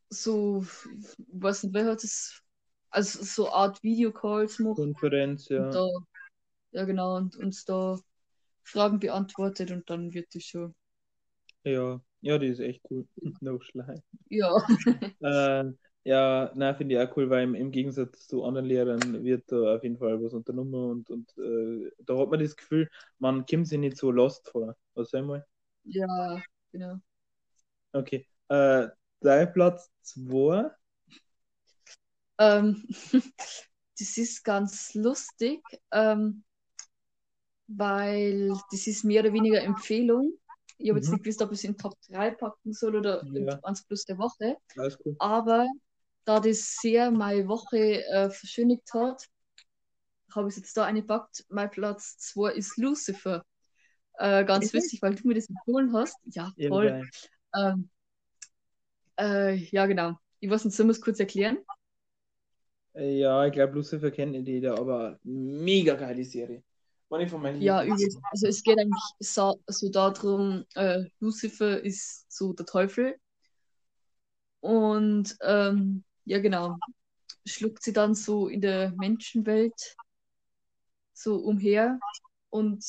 so, 0.09 0.65
ich 1.17 1.41
weiß 1.41 1.63
nicht, 1.63 1.73
wer 1.73 1.85
hat 1.87 2.03
das, 2.03 2.41
also 2.89 3.23
so 3.23 3.47
eine 3.47 3.55
Art 3.55 3.83
Videocalls 3.83 4.59
macht. 4.59 4.77
Konferenz, 4.77 5.49
ja. 5.49 5.69
Da, 5.69 5.87
ja, 6.71 6.85
genau, 6.85 7.17
und 7.17 7.35
uns 7.35 7.65
da 7.65 7.99
Fragen 8.63 8.99
beantwortet 8.99 9.71
und 9.71 9.89
dann 9.89 10.13
wird 10.13 10.33
das 10.33 10.43
schon. 10.43 10.73
Ja, 11.67 12.01
ja, 12.21 12.37
die 12.37 12.47
ist 12.47 12.59
echt 12.59 12.81
cool. 12.89 13.07
No 13.41 13.59
Schleim. 13.59 14.01
Ja, 14.29 14.65
Äh, 15.21 15.65
ja, 16.03 16.51
na, 16.55 16.73
finde 16.75 16.95
ich 16.95 17.01
auch 17.01 17.17
cool, 17.17 17.29
weil 17.29 17.43
im, 17.43 17.55
im 17.55 17.71
Gegensatz 17.71 18.27
zu 18.27 18.43
anderen 18.43 18.67
Lehrern 18.67 19.23
wird 19.23 19.51
da 19.51 19.75
auf 19.75 19.83
jeden 19.83 19.97
Fall 19.97 20.23
was 20.23 20.33
unternommen 20.33 20.73
und, 20.75 21.09
und 21.09 21.37
äh, 21.37 21.91
da 22.05 22.17
hat 22.17 22.29
man 22.29 22.39
das 22.39 22.55
Gefühl, 22.55 22.89
man 23.19 23.45
kommt 23.45 23.67
sich 23.67 23.79
nicht 23.79 23.97
so 23.97 24.11
lost 24.11 24.47
vor. 24.49 24.75
Was 24.93 25.09
soll 25.09 25.23
mal? 25.23 25.45
ja, 25.83 26.41
genau. 26.71 26.97
Okay. 27.93 28.27
Äh, 28.49 28.87
dein 29.21 29.53
Platz 29.53 29.91
2. 30.03 30.71
Ähm, 32.39 32.85
das 33.99 34.17
ist 34.17 34.43
ganz 34.43 34.93
lustig, 34.93 35.61
ähm, 35.91 36.43
weil 37.67 38.53
das 38.71 38.87
ist 38.87 39.03
mehr 39.03 39.21
oder 39.21 39.33
weniger 39.33 39.61
Empfehlung. 39.61 40.33
Ich 40.77 40.89
habe 40.89 40.99
jetzt 40.99 41.11
Mhm. 41.11 41.13
nicht 41.13 41.23
gewusst, 41.23 41.41
ob 41.41 41.51
ich 41.51 41.59
es 41.59 41.63
in 41.63 41.77
Top 41.77 41.95
3 42.09 42.31
packen 42.31 42.73
soll 42.73 42.95
oder 42.95 43.25
in 43.33 43.47
Ja. 43.47 43.61
1 43.63 43.83
plus 43.85 44.05
der 44.05 44.17
Woche. 44.17 44.57
Aber 45.17 45.67
da 46.25 46.39
das 46.39 46.77
sehr 46.81 47.11
meine 47.11 47.47
Woche 47.47 48.03
äh, 48.05 48.29
verschönigt 48.29 48.93
hat, 48.93 49.27
habe 50.33 50.47
ich 50.49 50.53
es 50.55 50.57
jetzt 50.61 50.77
da 50.77 50.85
eingepackt. 50.85 51.45
Mein 51.49 51.69
Platz 51.71 52.17
2 52.19 52.51
ist 52.53 52.77
Lucifer. 52.77 53.43
Äh, 54.19 54.45
ganz 54.45 54.73
witzig, 54.73 55.01
weil 55.01 55.15
du 55.15 55.27
mir 55.27 55.35
das 55.35 55.49
empfohlen 55.49 55.93
hast. 55.93 56.17
Ja, 56.25 56.53
geil. 56.81 57.11
Ähm, 57.55 57.89
äh, 59.19 59.55
ja, 59.71 59.85
genau. 59.85 60.13
Ich 60.39 60.49
weiß 60.49 60.65
nicht, 60.65 60.77
wir 60.77 60.91
es 60.91 61.01
kurz 61.01 61.19
erklären? 61.19 61.57
Äh, 62.95 63.17
Ja, 63.19 63.45
ich 63.45 63.53
glaube, 63.53 63.73
Lucifer 63.75 64.11
kennt 64.11 64.33
nicht 64.33 64.47
jeder, 64.47 64.77
aber 64.79 65.19
mega 65.23 65.95
geile 65.95 66.23
Serie. 66.25 66.63
Ja, 67.59 67.83
übrigens, 67.83 68.19
also 68.31 68.47
es 68.47 68.61
geht 68.63 68.77
eigentlich 68.77 69.03
so, 69.19 69.61
so 69.67 69.89
darum, 69.89 70.65
äh, 70.75 71.05
Lucifer 71.19 71.81
ist 71.81 72.25
so 72.29 72.53
der 72.53 72.65
Teufel. 72.65 73.15
Und 74.59 75.37
ähm, 75.41 76.03
ja, 76.25 76.39
genau, 76.39 76.77
schluckt 77.45 77.83
sie 77.83 77.93
dann 77.93 78.13
so 78.15 78.47
in 78.47 78.61
der 78.61 78.91
Menschenwelt 78.97 79.95
so 81.13 81.37
umher 81.37 81.99
und 82.49 82.83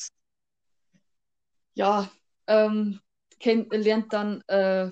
ja, 1.73 2.11
ähm, 2.47 2.99
kennt, 3.39 3.71
lernt 3.71 4.11
dann, 4.11 4.41
äh, 4.47 4.91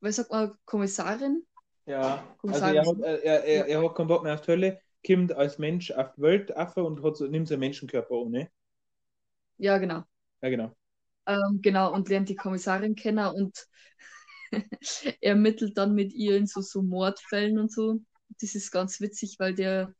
was 0.00 0.16
sagt 0.16 0.30
man, 0.30 0.52
Kommissarin? 0.64 1.46
Ja, 1.86 2.14
also 2.14 2.34
Kommissarin. 2.38 2.76
er 2.76 2.86
hat, 2.86 2.98
er, 3.00 3.22
er, 3.22 3.44
er, 3.44 3.66
er 3.68 3.84
hat 3.84 3.94
keinen 3.94 4.08
Bock 4.08 4.22
mehr 4.22 4.34
auf 4.34 4.40
die 4.40 4.50
Hölle, 4.50 4.80
kommt 5.06 5.32
als 5.32 5.58
Mensch 5.58 5.90
auf 5.90 6.12
die 6.16 6.22
Welt 6.22 6.56
Affe 6.56 6.84
und 6.84 7.02
hat 7.02 7.16
so, 7.16 7.26
nimmt 7.26 7.48
seinen 7.48 7.60
Menschenkörper 7.60 8.14
an, 8.14 8.30
ne? 8.30 8.50
Ja, 9.58 9.78
genau. 9.78 10.02
Ja, 10.42 10.48
genau. 10.48 10.74
Ähm, 11.26 11.60
genau, 11.62 11.92
und 11.92 12.08
lernt 12.08 12.28
die 12.28 12.36
Kommissarin 12.36 12.94
kennen 12.94 13.26
und 13.26 13.66
ermittelt 15.20 15.78
dann 15.78 15.94
mit 15.94 16.12
ihr 16.12 16.36
in 16.36 16.46
so, 16.46 16.60
so 16.60 16.82
Mordfällen 16.82 17.58
und 17.58 17.72
so. 17.72 18.00
Das 18.40 18.54
ist 18.54 18.70
ganz 18.70 19.00
witzig, 19.00 19.36
weil 19.38 19.54
der 19.54 19.94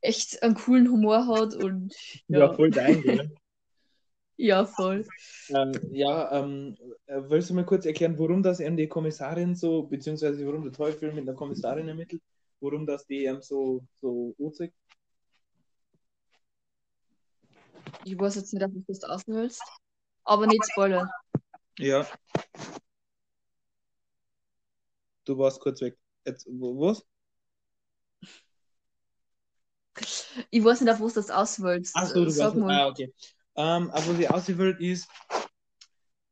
echt 0.00 0.42
einen 0.42 0.54
coolen 0.54 0.90
Humor 0.90 1.26
hat 1.26 1.54
und 1.54 1.94
Ja, 2.28 2.40
ja, 2.40 2.52
voll 2.52 2.70
dein, 2.70 3.02
gell? 3.02 3.30
ja, 4.36 4.66
voll. 4.66 5.06
Ähm, 5.48 5.72
ja, 5.92 6.32
ähm, 6.32 6.76
äh, 7.06 7.20
willst 7.28 7.50
du 7.50 7.54
mir 7.54 7.64
kurz 7.64 7.86
erklären, 7.86 8.18
warum 8.18 8.42
das 8.42 8.60
eben 8.60 8.76
die 8.76 8.88
Kommissarin 8.88 9.54
so, 9.54 9.84
beziehungsweise 9.84 10.46
warum 10.46 10.62
der 10.62 10.72
Teufel 10.72 11.12
mit 11.12 11.26
der 11.26 11.34
Kommissarin 11.34 11.88
ermittelt, 11.88 12.22
warum 12.60 12.86
das 12.86 13.06
die 13.06 13.24
eben 13.24 13.42
so, 13.42 13.84
so 14.00 14.34
anzeigt? 14.38 14.74
Ich 18.04 18.18
weiß 18.18 18.36
jetzt 18.36 18.52
nicht, 18.52 18.62
ob 18.62 18.72
du 18.72 18.84
das 18.86 19.04
aushältst, 19.04 19.62
aber 20.24 20.46
nicht 20.46 20.64
spoilern. 20.70 21.08
Ja. 21.78 22.06
Du 25.24 25.38
warst 25.38 25.60
kurz 25.60 25.80
weg. 25.80 25.96
Jetzt, 26.24 26.46
wo, 26.50 26.78
was? 26.80 27.04
Ich 30.50 30.64
weiß 30.64 30.80
nicht, 30.80 30.92
auf 30.92 31.00
was 31.00 31.14
das 31.14 31.30
auswählst. 31.30 31.96
Achso, 31.96 32.24
du 32.24 32.30
Sag 32.30 32.46
warst. 32.46 32.56
mal. 32.56 32.80
Ah, 32.80 32.88
okay. 32.88 33.14
Ähm, 33.56 33.90
aber 33.90 34.06
was 34.08 34.18
ich 34.18 34.30
ausgewählt 34.30 34.80
ist, 34.80 35.08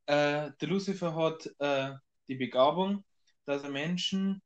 äh, 0.06 0.50
der 0.60 0.68
Lucifer 0.68 1.14
hat 1.14 1.48
äh, 1.58 1.94
die 2.28 2.34
Begabung, 2.34 3.04
dass 3.44 3.62
er 3.62 3.70
Menschen. 3.70 4.42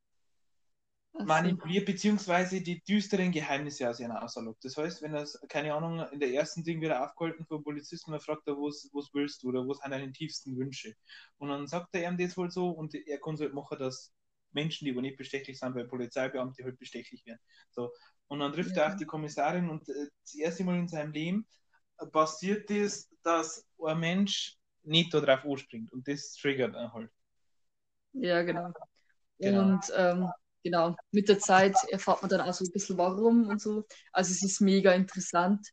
Manipuliert, 1.24 1.86
beziehungsweise 1.86 2.60
die 2.60 2.82
düsteren 2.82 3.32
Geheimnisse 3.32 3.88
aus 3.88 4.00
ihnen 4.00 4.12
auslockt. 4.12 4.64
Das 4.64 4.76
heißt, 4.76 5.02
wenn 5.02 5.14
er, 5.14 5.26
keine 5.48 5.74
Ahnung, 5.74 6.00
in 6.12 6.20
der 6.20 6.30
ersten 6.32 6.62
Ding 6.64 6.80
wieder 6.80 7.02
aufgehalten 7.04 7.46
vom 7.46 7.62
Polizisten, 7.64 8.12
dann 8.12 8.20
fragt 8.20 8.46
er, 8.48 8.54
was, 8.56 8.88
was 8.92 9.10
willst 9.14 9.42
du 9.42 9.48
oder 9.48 9.66
was 9.66 9.78
sind 9.78 9.90
deine 9.90 10.12
tiefsten 10.12 10.56
Wünsche? 10.56 10.94
Und 11.38 11.48
dann 11.48 11.66
sagt 11.66 11.94
er 11.94 12.08
ihm 12.10 12.18
das 12.18 12.36
wohl 12.36 12.50
so 12.50 12.70
und 12.70 12.94
er 12.94 13.18
kann 13.20 13.36
so 13.36 13.44
halt 13.44 13.54
machen, 13.54 13.78
dass 13.78 14.12
Menschen, 14.52 14.86
die 14.86 14.94
wo 14.96 15.00
nicht 15.00 15.16
bestechlich 15.18 15.58
sind, 15.58 15.74
weil 15.74 15.86
Polizeibeamte 15.86 16.64
halt 16.64 16.78
bestechlich 16.78 17.24
werden. 17.26 17.40
So. 17.70 17.92
Und 18.28 18.40
dann 18.40 18.52
trifft 18.52 18.76
er 18.76 18.84
Ja. 18.84 18.88
auf 18.88 18.96
die 18.96 19.06
Kommissarin 19.06 19.68
und 19.70 19.88
äh, 19.88 20.08
das 20.22 20.34
erste 20.34 20.64
Mal 20.64 20.78
in 20.78 20.88
seinem 20.88 21.12
Leben 21.12 21.46
passiert 22.12 22.70
ist, 22.70 23.10
dass 23.22 23.64
ein 23.84 24.00
Mensch 24.00 24.56
nicht 24.82 25.12
darauf 25.14 25.44
anspringt 25.44 25.92
und 25.92 26.06
das 26.08 26.32
triggert 26.34 26.74
er 26.74 26.92
halt. 26.92 27.10
Ja, 28.12 28.42
genau. 28.42 28.72
Genau. 29.40 29.78
Und 29.78 29.92
ähm, 29.96 30.30
genau, 30.66 30.96
mit 31.12 31.28
der 31.28 31.38
Zeit 31.38 31.76
erfahrt 31.90 32.22
man 32.22 32.28
dann 32.30 32.40
auch 32.40 32.52
so 32.54 32.64
ein 32.64 32.72
bisschen 32.72 32.98
warum 32.98 33.48
und 33.48 33.60
so. 33.60 33.84
Also 34.12 34.32
es 34.32 34.42
ist 34.42 34.60
mega 34.60 34.92
interessant. 34.92 35.68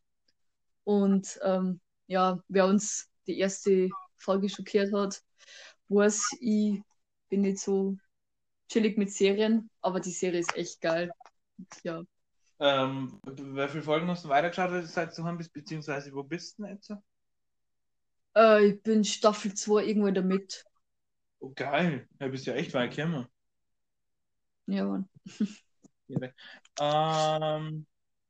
Und 0.85 1.39
ähm, 1.43 1.81
ja, 2.07 2.39
wer 2.49 2.67
uns 2.67 3.09
die 3.27 3.39
erste 3.39 3.89
Folge 4.17 4.49
schockiert 4.49 4.93
hat, 4.93 5.21
weiß, 5.89 6.23
ich 6.41 6.81
bin 7.29 7.41
nicht 7.41 7.59
so 7.59 7.97
chillig 8.69 8.97
mit 8.97 9.11
Serien, 9.13 9.69
aber 9.81 9.99
die 10.01 10.11
Serie 10.11 10.41
ist 10.41 10.55
echt 10.57 10.81
geil. 10.81 11.11
Ja, 11.83 12.03
Ähm, 12.59 13.19
wie 13.25 13.67
viele 13.67 13.83
Folgen 13.83 14.07
hast 14.09 14.25
du 14.25 14.29
weitergeschaut, 14.29 14.85
seit 14.87 15.15
du 15.17 15.23
haben 15.23 15.37
bist, 15.37 15.53
beziehungsweise 15.53 16.11
wo 16.13 16.23
bist 16.23 16.57
du 16.57 16.63
denn 16.63 16.73
jetzt? 16.75 16.91
äh, 18.35 18.67
ich 18.67 18.83
bin 18.83 19.03
Staffel 19.03 19.53
2 19.53 19.85
irgendwo 19.85 20.11
Mitte. 20.21 20.57
Oh, 21.39 21.51
geil. 21.55 22.07
Ja, 22.19 22.27
bist 22.27 22.45
ja 22.47 22.53
echt 22.55 22.73
weit 22.73 22.95
gekommen. 22.95 23.27
Ja. 24.67 25.03
Ähm, 26.79 27.85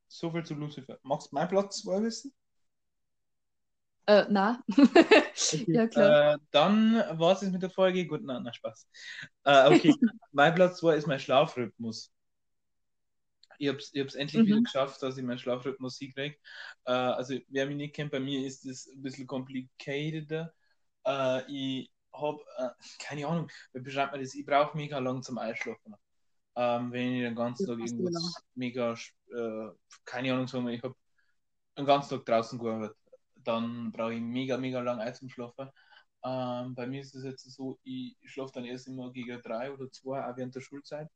so 0.08 0.32
viel 0.32 0.43
zu 0.46 0.56
Lucifer. 0.56 1.00
Magst 1.04 1.32
du 1.32 1.36
meinen 1.36 1.50
Platz 1.50 1.82
2 1.82 2.02
wissen? 2.04 2.34
Äh, 4.08 4.26
na. 4.30 4.63
Ja, 5.67 5.88
klar. 5.88 6.17
Äh, 6.34 6.38
dann 6.52 6.96
war 7.19 7.34
es 7.34 7.41
mit 7.43 7.62
der 7.62 7.69
Folge. 7.69 8.06
Gut, 8.08 8.24
nein, 8.24 8.43
na, 8.43 8.54
Spaß. 8.54 8.88
Äh, 9.46 9.69
okay, 9.69 10.00
mein 10.32 10.56
Platz 10.56 10.78
2 10.80 10.96
ist 10.98 11.08
mein 11.08 11.19
Schlafrhythmus. 11.19 12.12
Ich 13.60 13.67
habe 13.67 13.78
es 13.78 13.93
ich 13.93 14.02
hab's 14.02 14.15
endlich 14.15 14.43
Mhm. 14.43 14.46
wieder 14.46 14.62
geschafft, 14.62 15.02
dass 15.04 15.17
ich 15.17 15.24
meinen 15.24 15.38
Schlafrhythmus 15.39 15.98
hinkriege. 15.98 16.36
Äh, 16.86 16.91
also, 16.91 17.36
wer 17.50 17.67
mich 17.67 17.78
nicht 17.78 17.96
kennt, 17.96 18.12
bei 18.12 18.19
mir 18.19 18.46
ist 18.46 18.65
das 18.67 18.88
ein 18.88 19.02
bisschen 19.02 19.28
complicated. 19.28 20.32
Äh, 21.06 21.52
ich 21.52 21.91
habe, 22.13 22.39
äh, 22.58 22.69
keine 23.00 23.28
Ahnung, 23.28 23.50
wie 23.74 23.82
beschreibt 23.82 24.12
man 24.13 24.22
das? 24.22 24.34
Ich 24.36 24.46
brauche 24.46 24.76
mega 24.78 25.00
lang 25.00 25.22
zum 25.24 25.38
Einschlafen. 25.38 25.96
Ähm, 26.56 26.92
wenn 26.92 27.16
ich 27.16 27.22
den 27.24 27.36
ganzen 27.36 27.66
Tag 27.66 27.80
irgendwas 27.80 28.44
mega, 28.56 28.94
äh, 28.94 29.70
keine 30.06 30.34
Ahnung, 30.34 30.48
sagen 30.48 30.68
wir, 30.68 30.74
ich 30.74 30.84
habe 30.84 30.96
den 31.78 31.86
ganzen 31.86 32.18
Tag 32.18 32.26
draußen 32.26 32.60
gearbeitet, 32.60 32.98
dann 33.36 33.92
brauche 33.92 34.13
ich 34.13 34.22
mega, 34.22 34.58
mega 34.58 34.80
lang 34.82 35.00
ein 35.00 35.16
zum 35.16 35.30
Schlafen. 35.30 35.70
Ähm, 36.24 36.76
bei 36.76 36.88
mir 36.88 37.02
ist 37.02 37.16
es 37.16 37.24
jetzt 37.24 37.50
so, 37.52 37.80
ich 37.84 38.16
schlafe 38.26 38.54
dann 38.54 38.66
erst 38.66 38.88
immer 38.88 39.12
gegen 39.12 39.42
drei 39.42 39.72
oder 39.72 39.92
zwei, 39.92 40.24
auch 40.24 40.38
während 40.38 40.56
der 40.56 40.62
Schulzeit. 40.62 41.10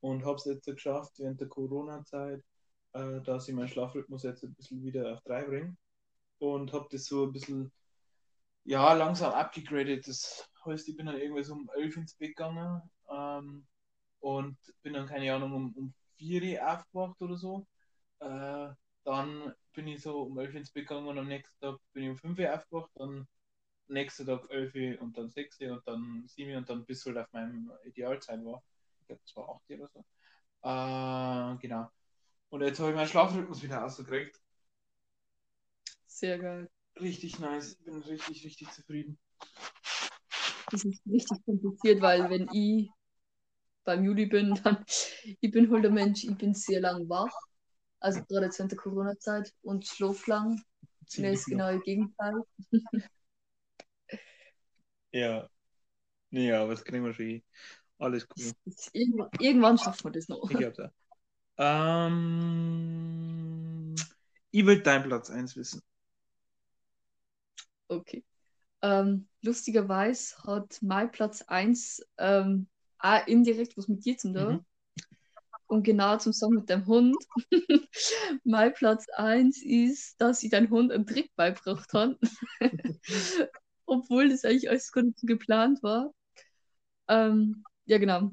Und 0.00 0.24
habe 0.24 0.36
es 0.36 0.44
jetzt 0.44 0.66
geschafft, 0.66 1.18
während 1.18 1.40
der 1.40 1.48
Corona-Zeit, 1.48 2.42
äh, 2.92 3.20
dass 3.22 3.48
ich 3.48 3.54
meinen 3.54 3.68
Schlafrhythmus 3.68 4.22
jetzt 4.22 4.44
ein 4.44 4.54
bisschen 4.54 4.82
wieder 4.82 5.12
auf 5.12 5.20
drei 5.22 5.42
bringe. 5.42 5.76
Und 6.38 6.72
habe 6.72 6.86
das 6.90 7.06
so 7.06 7.24
ein 7.24 7.32
bisschen, 7.32 7.72
ja, 8.64 8.92
langsam 8.92 9.32
abgegradet. 9.32 10.06
Das 10.06 10.48
heißt, 10.64 10.88
ich 10.88 10.96
bin 10.96 11.06
dann 11.06 11.18
irgendwie 11.18 11.44
so 11.44 11.54
um 11.54 11.68
elf 11.76 11.96
ins 11.96 12.14
Bett 12.14 12.36
gegangen 12.36 12.82
ähm, 13.10 13.66
und 14.20 14.56
bin 14.82 14.94
dann, 14.94 15.06
keine 15.06 15.32
Ahnung, 15.34 15.52
um, 15.52 15.72
um 15.74 15.94
vier 16.16 16.42
Uhr 16.42 16.72
aufgewacht 16.72 17.20
oder 17.20 17.36
so. 17.36 17.66
Äh, 18.20 18.68
dann 19.04 19.54
bin 19.72 19.88
ich 19.88 20.02
so 20.02 20.22
um 20.22 20.38
elf 20.38 20.54
ins 20.54 20.70
Bett 20.70 20.88
gegangen 20.88 21.06
und 21.08 21.18
am 21.18 21.28
nächsten 21.28 21.58
Tag 21.60 21.78
bin 21.92 22.04
ich 22.04 22.10
um 22.10 22.16
fünf 22.16 22.38
Uhr 22.38 22.54
aufgewacht, 22.54 22.90
dann 22.94 23.28
nächsten 23.88 24.26
Tag 24.26 24.50
11 24.50 24.74
Uhr 24.74 25.02
und 25.02 25.16
dann 25.16 25.30
6 25.30 25.60
Uhr 25.60 25.72
und 25.72 25.86
dann 25.86 26.24
7 26.26 26.50
Uhr 26.50 26.58
und 26.58 26.68
dann 26.68 26.84
bis 26.84 27.04
halt 27.06 27.18
auf 27.18 27.32
meinem 27.32 27.70
Idealzeit 27.84 28.44
war. 28.44 28.62
Ich 29.00 29.06
glaube, 29.06 29.22
das 29.24 29.36
war 29.36 29.48
8 29.48 29.70
Uhr 29.70 29.76
oder 29.78 29.88
so. 29.88 30.04
Äh, 30.62 31.58
genau. 31.60 31.90
Und 32.50 32.62
jetzt 32.62 32.80
habe 32.80 32.90
ich 32.90 32.96
meinen 32.96 33.08
Schlafrhythmus 33.08 33.62
wieder 33.62 33.84
ausgekriegt. 33.84 34.40
Sehr 36.06 36.38
geil. 36.38 36.70
Richtig 37.00 37.38
nice. 37.38 37.72
Ich 37.72 37.84
bin 37.84 38.02
richtig, 38.02 38.44
richtig 38.44 38.70
zufrieden. 38.70 39.18
Das 40.70 40.84
ist 40.84 41.00
richtig 41.06 41.44
kompliziert, 41.44 42.00
weil 42.00 42.28
wenn 42.30 42.48
ich 42.52 42.90
beim 43.86 44.04
Juli 44.04 44.26
bin, 44.26 44.54
dann 44.62 44.84
ich 45.40 45.50
bin 45.50 45.70
halt 45.72 45.84
der 45.84 45.90
Mensch, 45.90 46.24
ich 46.24 46.36
bin 46.36 46.52
sehr 46.52 46.80
lang 46.80 47.08
wach. 47.08 47.32
Also 48.00 48.22
gerade 48.24 48.46
jetzt 48.46 48.58
während 48.58 48.72
der 48.72 48.78
Corona-Zeit 48.78 49.54
und 49.62 49.86
schlaf 49.86 50.26
lang. 50.26 50.60
Ziemlich 51.06 51.34
ist 51.34 51.46
genau 51.46 51.72
das 51.72 51.82
Gegenteil. 51.82 52.34
Ja. 55.12 55.48
Ja, 56.30 56.62
aber 56.62 56.72
das 56.72 56.84
kriegen 56.84 57.04
wir 57.04 57.14
schon. 57.14 57.42
Alles 57.98 58.28
cool. 58.36 58.52
Irgendwann, 58.92 59.30
irgendwann 59.40 59.78
schaffen 59.78 60.04
wir 60.04 60.10
das 60.10 60.28
noch. 60.28 60.50
Ich 60.50 60.58
glaub's 60.58 60.78
auch. 60.78 60.90
Ähm, 61.56 62.34
ich 64.50 64.66
will 64.66 64.82
deinen 64.82 65.04
Platz 65.04 65.30
1 65.30 65.56
wissen. 65.56 65.80
Okay. 67.88 68.22
Ähm, 68.82 69.26
lustigerweise 69.40 70.36
hat 70.44 70.76
mein 70.82 71.10
Platz 71.10 71.40
1 71.40 72.06
ähm, 72.18 72.68
auch 73.06 73.26
indirekt 73.26 73.76
was 73.76 73.88
mit 73.88 74.04
dir 74.04 74.16
zu 74.16 74.32
tun. 74.32 74.52
Mhm. 74.54 74.64
Und 75.68 75.82
genau 75.82 76.16
zum 76.18 76.32
Song 76.32 76.54
mit 76.54 76.70
dem 76.70 76.86
Hund. 76.86 77.16
mein 78.44 78.72
Platz 78.72 79.06
1 79.16 79.62
ist, 79.62 80.20
dass 80.20 80.42
ich 80.42 80.50
deinem 80.50 80.70
Hund 80.70 80.92
einen 80.92 81.06
Trick 81.06 81.34
beigebracht 81.34 81.92
habe. 81.92 82.18
Obwohl 83.86 84.28
das 84.28 84.44
eigentlich 84.44 84.70
alles 84.70 84.90
so 84.92 85.26
geplant 85.26 85.82
war. 85.82 86.12
Ähm, 87.08 87.64
ja, 87.86 87.98
genau. 87.98 88.32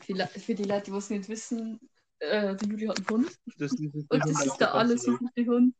Für, 0.00 0.14
die 0.14 0.40
für 0.40 0.54
die 0.54 0.64
Leute, 0.64 0.90
die 0.90 0.96
es 0.96 1.10
nicht 1.10 1.28
wissen, 1.28 1.80
äh, 2.20 2.56
der 2.56 2.68
Juli 2.68 2.86
hat 2.86 2.98
einen 2.98 3.08
Hund. 3.08 3.38
Das 3.58 3.72
Und 3.72 4.06
das 4.10 4.46
ist 4.46 4.56
der 4.58 4.74
alles 4.74 5.02
süßeste 5.02 5.46
Hund. 5.46 5.74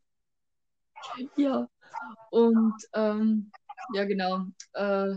Ja. 1.36 1.68
Und 2.30 2.74
ähm, 2.92 3.50
ja, 3.94 4.04
genau. 4.04 4.46
Äh, 4.72 5.16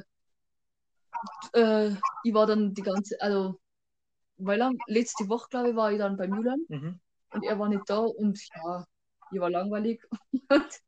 äh, 1.53 1.89
ich 2.23 2.33
war 2.33 2.45
dann 2.47 2.73
die 2.73 2.81
ganze, 2.81 3.19
also, 3.21 3.59
weil 4.37 4.59
lang, 4.59 4.77
letzte 4.87 5.29
Woche, 5.29 5.49
glaube 5.49 5.71
ich, 5.71 5.75
war 5.75 5.91
ich 5.91 5.99
dann 5.99 6.17
bei 6.17 6.27
Müllern 6.27 6.61
Mhm. 6.69 6.99
und 7.33 7.43
er 7.45 7.59
war 7.59 7.69
nicht 7.69 7.89
da 7.89 7.99
und 7.99 8.39
ja, 8.55 8.85
ich 9.31 9.39
war 9.41 9.49
langweilig. 9.49 10.01
Und 10.49 10.81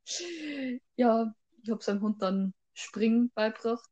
ja, 0.95 1.33
ich 1.63 1.69
habe 1.69 1.83
seinem 1.83 2.01
Hund 2.01 2.21
dann 2.21 2.53
Springen 2.73 3.31
beigebracht. 3.35 3.89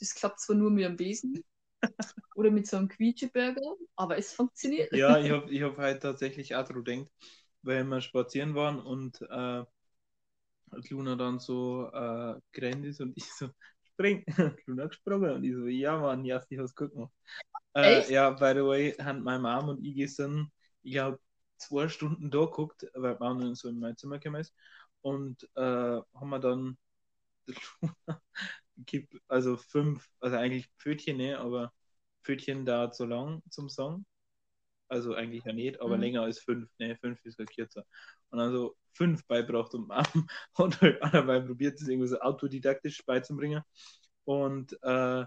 Das 0.00 0.14
klappt 0.14 0.40
zwar 0.40 0.56
nur 0.56 0.70
mit 0.70 0.84
einem 0.84 0.96
Besen 0.96 1.44
oder 2.34 2.50
mit 2.50 2.66
so 2.66 2.76
einem 2.78 2.88
Quietscheberger, 2.88 3.62
aber 3.96 4.18
es 4.18 4.32
funktioniert. 4.32 4.92
Ja, 4.92 5.18
ich 5.18 5.30
habe 5.30 5.50
ich 5.52 5.62
hab 5.62 5.76
halt 5.78 6.02
tatsächlich 6.02 6.54
auch 6.56 6.64
dran 6.66 6.84
gedacht, 6.84 7.08
weil 7.62 7.84
wir 7.84 8.00
spazieren 8.00 8.54
waren 8.54 8.80
und 8.80 9.20
äh, 9.22 9.64
Luna 10.90 11.16
dann 11.16 11.38
so 11.40 11.90
äh, 11.92 12.40
gerannt 12.52 12.84
ist 12.86 13.00
und 13.00 13.16
ich 13.16 13.24
so, 13.34 13.48
spring, 13.98 14.24
Luna 14.66 14.86
gesprungen 14.88 15.30
und 15.32 15.44
ich 15.44 15.54
so, 15.54 15.66
ja 15.66 15.98
Mann, 15.98 16.24
ja, 16.24 16.40
ich 16.48 16.58
gut 16.74 16.92
gemacht. 16.92 17.12
Äh, 17.74 18.10
ja, 18.12 18.30
by 18.30 18.52
the 18.54 18.64
way, 18.64 18.92
haben 18.92 19.22
meine 19.22 19.40
Mom 19.40 19.68
und 19.70 19.84
ich 19.84 19.96
gestern, 19.96 20.50
ich 20.82 20.92
glaube, 20.92 21.18
zwei 21.56 21.88
Stunden 21.88 22.30
da 22.30 22.44
geguckt, 22.44 22.86
weil 22.94 23.14
die 23.16 23.20
Mom 23.24 23.54
so 23.54 23.68
in 23.68 23.80
mein 23.80 23.96
Zimmer 23.96 24.18
gekommen 24.18 24.40
ist 24.40 24.54
und 25.00 25.42
äh, 25.56 25.60
haben 25.60 26.28
wir 26.30 26.38
dann 26.38 26.78
also 29.28 29.56
fünf, 29.56 30.08
also 30.20 30.36
eigentlich 30.36 30.68
Pfötchen, 30.78 31.16
ne, 31.16 31.38
aber 31.38 31.72
Pfötchen 32.22 32.64
dauert 32.64 32.94
so 32.94 33.04
lang 33.04 33.42
zum 33.50 33.68
Song. 33.68 34.04
Also 34.88 35.14
eigentlich 35.14 35.44
ja 35.44 35.52
nicht, 35.52 35.80
aber 35.80 35.96
Mhm. 35.96 36.02
länger 36.02 36.22
als 36.22 36.38
fünf. 36.40 36.70
Ne, 36.78 36.96
fünf 36.96 37.24
ist 37.24 37.38
ja 37.38 37.44
kürzer. 37.46 37.84
Und 38.30 38.40
also 38.40 38.76
fünf 38.94 39.26
beibracht 39.26 39.74
und 39.74 39.88
Mom 39.88 40.28
hat 40.58 40.80
halt 40.80 41.00
dabei 41.12 41.40
probiert, 41.40 41.80
das 41.80 41.88
irgendwie 41.88 42.08
so 42.08 42.20
autodidaktisch 42.20 43.04
beizubringen. 43.06 43.62
Und 44.24 44.72
äh, 44.82 45.26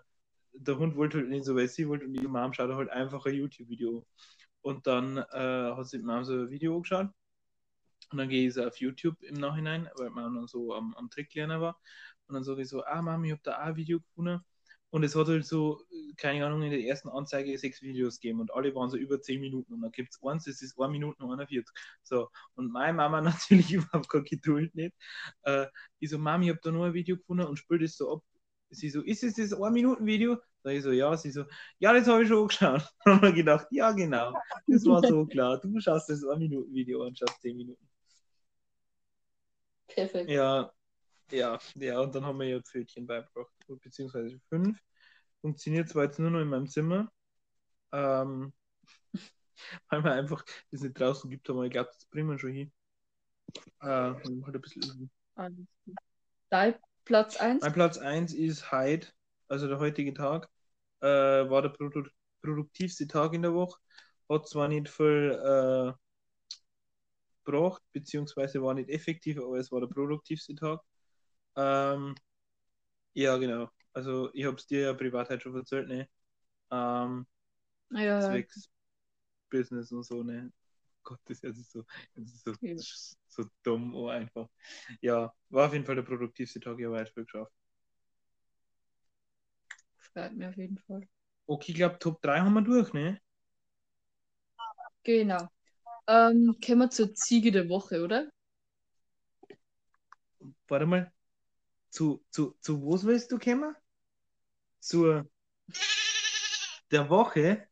der 0.53 0.77
Hund 0.77 0.95
wollte 0.95 1.19
halt 1.19 1.29
nicht 1.29 1.45
so, 1.45 1.55
weil 1.55 1.67
sie 1.67 1.87
wollte 1.87 2.05
und 2.05 2.13
die 2.13 2.27
Mom 2.27 2.53
schaut 2.53 2.71
halt 2.71 2.89
einfach 2.89 3.25
ein 3.25 3.35
YouTube-Video. 3.35 4.05
Und 4.61 4.87
dann 4.87 5.17
äh, 5.17 5.23
hat 5.75 5.87
sie 5.87 5.97
mit 5.97 6.05
Mom 6.07 6.23
so 6.25 6.33
ein 6.33 6.49
Video 6.51 6.75
angeschaut. 6.75 7.09
Und 8.11 8.17
dann 8.17 8.29
gehe 8.29 8.47
ich 8.47 8.53
so 8.53 8.65
auf 8.65 8.77
YouTube 8.77 9.21
im 9.23 9.35
Nachhinein, 9.35 9.89
weil 9.95 10.09
man 10.09 10.35
dann 10.35 10.47
so 10.47 10.73
am, 10.75 10.93
am 10.95 11.09
Trick 11.09 11.33
lernen 11.33 11.61
war. 11.61 11.79
Und 12.27 12.35
dann 12.35 12.43
sage 12.43 12.61
ich 12.61 12.69
so, 12.69 12.83
ah 12.83 13.01
Mami, 13.01 13.27
ich 13.29 13.31
habe 13.33 13.41
da 13.43 13.57
auch 13.57 13.67
ein 13.67 13.75
Video 13.77 13.99
gefunden. 14.01 14.41
Und 14.91 15.03
es 15.03 15.15
hat 15.15 15.27
halt 15.27 15.45
so, 15.45 15.81
keine 16.17 16.45
Ahnung, 16.45 16.63
in 16.63 16.69
der 16.69 16.81
ersten 16.81 17.07
Anzeige 17.07 17.57
sechs 17.57 17.81
Videos 17.81 18.19
gegeben 18.19 18.41
und 18.41 18.53
alle 18.53 18.75
waren 18.75 18.89
so 18.89 18.97
über 18.97 19.21
zehn 19.21 19.39
Minuten. 19.39 19.73
Und 19.73 19.81
dann 19.81 19.91
gibt 19.91 20.13
es 20.13 20.19
eins, 20.21 20.43
das 20.43 20.61
ist 20.61 20.77
1 20.77 20.91
Minute 20.91 21.23
und 21.23 21.31
41. 21.31 21.65
So, 22.03 22.29
und 22.55 22.71
meine 22.71 22.93
Mama 22.93 23.21
natürlich 23.21 23.71
überhaupt 23.71 24.09
keine 24.09 24.25
Geduld 24.25 24.75
nicht. 24.75 24.93
Äh, 25.43 25.67
ich 25.99 26.09
so, 26.09 26.17
Mami, 26.17 26.47
ich 26.47 26.51
habe 26.51 26.59
da 26.61 26.71
nur 26.71 26.87
ein 26.87 26.93
Video 26.93 27.15
gefunden 27.15 27.45
und 27.45 27.57
spielt 27.57 27.81
das 27.83 27.95
so 27.95 28.13
ab. 28.13 28.23
Sie 28.69 28.89
so, 28.89 29.01
ist 29.01 29.23
es 29.23 29.35
das 29.35 29.53
1-Minuten-Video? 29.53 30.37
Sag 30.63 30.73
ich 30.73 30.83
so, 30.83 30.91
ja. 30.91 31.15
Sie 31.17 31.31
so, 31.31 31.45
ja, 31.79 31.93
das 31.93 32.07
habe 32.07 32.23
ich 32.23 32.29
schon 32.29 32.47
geschaut. 32.47 32.83
Und 33.05 33.11
haben 33.13 33.21
wir 33.21 33.31
gedacht, 33.33 33.67
ja, 33.71 33.91
genau. 33.91 34.33
Das 34.67 34.85
war 34.85 35.01
so 35.01 35.25
klar. 35.25 35.59
Du 35.59 35.79
schaust 35.79 36.09
das 36.09 36.23
1-Minuten-Video 36.23 37.05
und 37.05 37.17
schaust 37.17 37.41
10 37.41 37.57
Minuten. 37.57 37.87
Perfekt. 39.87 40.29
Ja, 40.29 40.71
ja, 41.31 41.59
ja, 41.75 41.99
und 41.99 42.13
dann 42.13 42.25
haben 42.25 42.39
wir 42.39 42.47
ihr 42.47 42.61
Pfötchen 42.61 43.07
beigebracht, 43.07 43.51
beziehungsweise 43.67 44.39
fünf. 44.49 44.79
Funktioniert 45.41 45.89
zwar 45.89 46.03
jetzt 46.03 46.19
nur 46.19 46.29
noch 46.29 46.39
in 46.39 46.47
meinem 46.49 46.67
Zimmer, 46.67 47.11
ähm, 47.91 48.53
weil 49.89 50.01
man 50.01 50.13
einfach 50.13 50.43
das 50.71 50.81
nicht 50.81 50.99
draußen 50.99 51.29
gibt, 51.29 51.49
aber 51.49 51.65
ich 51.65 51.71
glaube, 51.71 51.89
das 51.93 52.05
bringen 52.05 52.29
wir 52.29 52.39
schon 52.39 52.53
hin. 52.53 52.71
Äh, 53.81 53.87
halt 53.87 54.25
ein 54.25 54.61
bisschen 54.61 55.09
Alles 55.35 55.57
gut. 55.85 55.95
Dein 56.49 56.75
Platz 57.05 57.37
1? 57.37 57.61
Mein 57.61 57.73
Platz 57.73 57.97
1 57.97 58.33
ist 58.33 58.71
heute, 58.71 59.07
also 59.47 59.67
der 59.67 59.79
heutige 59.79 60.13
Tag, 60.13 60.49
äh, 61.01 61.07
war 61.07 61.61
der 61.61 61.69
Produ 61.69 62.03
produktivste 62.41 63.07
Tag 63.07 63.33
in 63.33 63.43
der 63.43 63.53
Woche. 63.53 63.79
Hat 64.27 64.47
zwar 64.47 64.67
nicht 64.67 64.89
viel 64.89 65.31
äh, 65.31 65.93
gebracht, 67.43 67.81
beziehungsweise 67.93 68.61
war 68.61 68.73
nicht 68.73 68.89
effektiv, 68.89 69.37
aber 69.37 69.57
es 69.57 69.71
war 69.71 69.79
der 69.81 69.87
produktivste 69.87 70.55
Tag. 70.55 70.81
Ähm, 71.55 72.15
ja, 73.13 73.37
genau. 73.37 73.69
Also 73.93 74.31
ich 74.33 74.45
habe 74.45 74.57
es 74.57 74.67
dir 74.67 74.81
ja 74.81 74.93
privat 74.93 75.29
halt 75.29 75.41
schon 75.43 75.55
erzählt, 75.55 75.87
ne? 75.87 76.07
Ähm, 76.71 77.27
Ja, 77.91 78.19
zwecks 78.19 78.69
Business 79.51 79.91
und 79.91 80.03
so, 80.05 80.23
ne? 80.23 80.51
Gott, 81.03 81.19
das 81.25 81.43
ist 81.43 81.71
so, 81.71 81.85
das 82.15 82.25
ist 82.33 82.45
so, 82.45 82.55
Ja. 82.61 82.75
so 83.29 83.45
dumm, 83.63 83.95
oh, 83.95 84.09
einfach. 84.09 84.49
Ja, 85.01 85.33
war 85.49 85.67
auf 85.67 85.73
jeden 85.73 85.85
Fall 85.85 85.95
der 85.95 86.03
produktivste 86.03 86.59
Tag, 86.59 86.79
ich 86.79 86.85
habe 86.85 86.97
heute 86.99 87.13
viel 87.13 87.25
geschafft. 87.25 87.53
freut 89.99 90.33
mich 90.33 90.47
auf 90.47 90.57
jeden 90.57 90.77
Fall. 90.77 91.07
Okay, 91.47 91.71
ich 91.71 91.75
glaube, 91.77 91.99
Top 91.99 92.19
3 92.23 92.39
haben 92.39 92.53
wir 92.53 92.61
durch, 92.63 92.93
ne? 92.93 93.19
Genau. 95.03 95.47
Ähm, 96.07 96.57
kommen 96.65 96.79
wir 96.81 96.89
zur 96.91 97.13
Ziege 97.15 97.51
der 97.51 97.69
Woche, 97.69 98.03
oder? 98.03 98.29
Warte 100.67 100.85
mal. 100.85 101.11
Zu, 101.91 102.23
zu, 102.29 102.55
zu 102.61 102.81
was 102.87 103.05
willst 103.05 103.31
du 103.31 103.37
kommen? 103.37 103.75
Zur 104.79 105.29
der 106.89 107.09
Woche? 107.09 107.67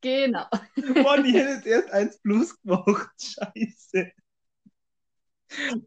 Genau. 0.00 0.46
Mann, 0.76 1.24
ich 1.24 1.34
hätte 1.34 1.50
jetzt 1.50 1.66
erst 1.66 1.90
1 1.90 2.18
plus 2.20 2.60
gemacht. 2.60 3.10
Scheiße. 3.20 4.12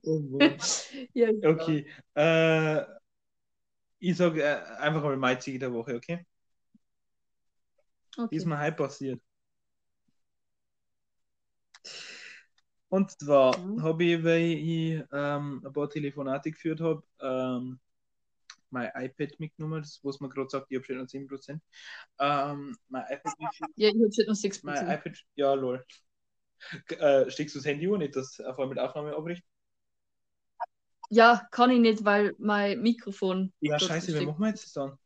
Oh. 0.03 0.39
Ja, 1.13 1.31
genau. 1.31 1.49
Okay. 1.49 1.87
Äh, 2.15 2.81
ich 3.99 4.17
sage 4.17 4.43
äh, 4.43 4.61
einfach 4.77 5.01
mal 5.01 5.17
mein 5.17 5.39
Ziel 5.41 5.57
der 5.59 5.73
Woche, 5.73 5.95
okay? 5.95 6.25
Okay. 8.17 8.35
Ist 8.35 8.45
mir 8.45 8.59
heute 8.59 8.75
passiert. 8.75 9.21
Und 12.91 13.11
zwar 13.11 13.57
Mhm. 13.57 13.81
habe 13.81 14.03
ich, 14.03 14.23
weil 14.23 14.41
ich 14.51 15.03
ähm, 15.13 15.61
ein 15.65 15.73
paar 15.73 15.89
Telefonate 15.89 16.51
geführt 16.51 16.81
habe, 16.81 17.01
ähm, 17.21 17.79
mein 18.69 18.91
iPad 18.93 19.39
mitgenommen, 19.39 19.81
das, 19.81 20.01
was 20.03 20.19
man 20.19 20.29
gerade 20.29 20.49
sagt, 20.49 20.67
ich 20.69 20.77
habe 20.77 20.85
schon 20.85 20.97
noch 20.97 21.07
10%. 21.07 21.63
Ähm, 22.19 22.77
mein 22.89 23.05
iPad. 23.09 23.33
Ja, 23.77 23.89
ich 23.89 23.95
habe 23.95 24.11
schon 24.13 24.25
noch 24.27 24.35
6 24.35 24.61
Mein 24.63 24.75
iPad, 24.75 25.17
ja, 25.35 25.53
lol. 25.53 25.85
Äh, 26.89 27.31
steckst 27.31 27.55
du 27.55 27.59
das 27.59 27.65
Handy 27.65 27.87
an, 27.87 27.99
nicht, 27.99 28.15
dass 28.15 28.39
auf 28.41 28.59
einmal 28.59 28.67
mit 28.67 28.79
Aufnahme 28.79 29.15
abbricht? 29.15 29.43
Ja, 31.09 31.47
kann 31.51 31.71
ich 31.71 31.79
nicht, 31.79 32.03
weil 32.03 32.35
mein 32.39 32.81
Mikrofon. 32.81 33.53
Ja, 33.61 33.79
scheiße, 33.79 34.19
wie 34.19 34.25
machen 34.25 34.41
wir 34.41 34.49
jetzt 34.49 34.65
das 34.65 34.73
dann? 34.73 34.97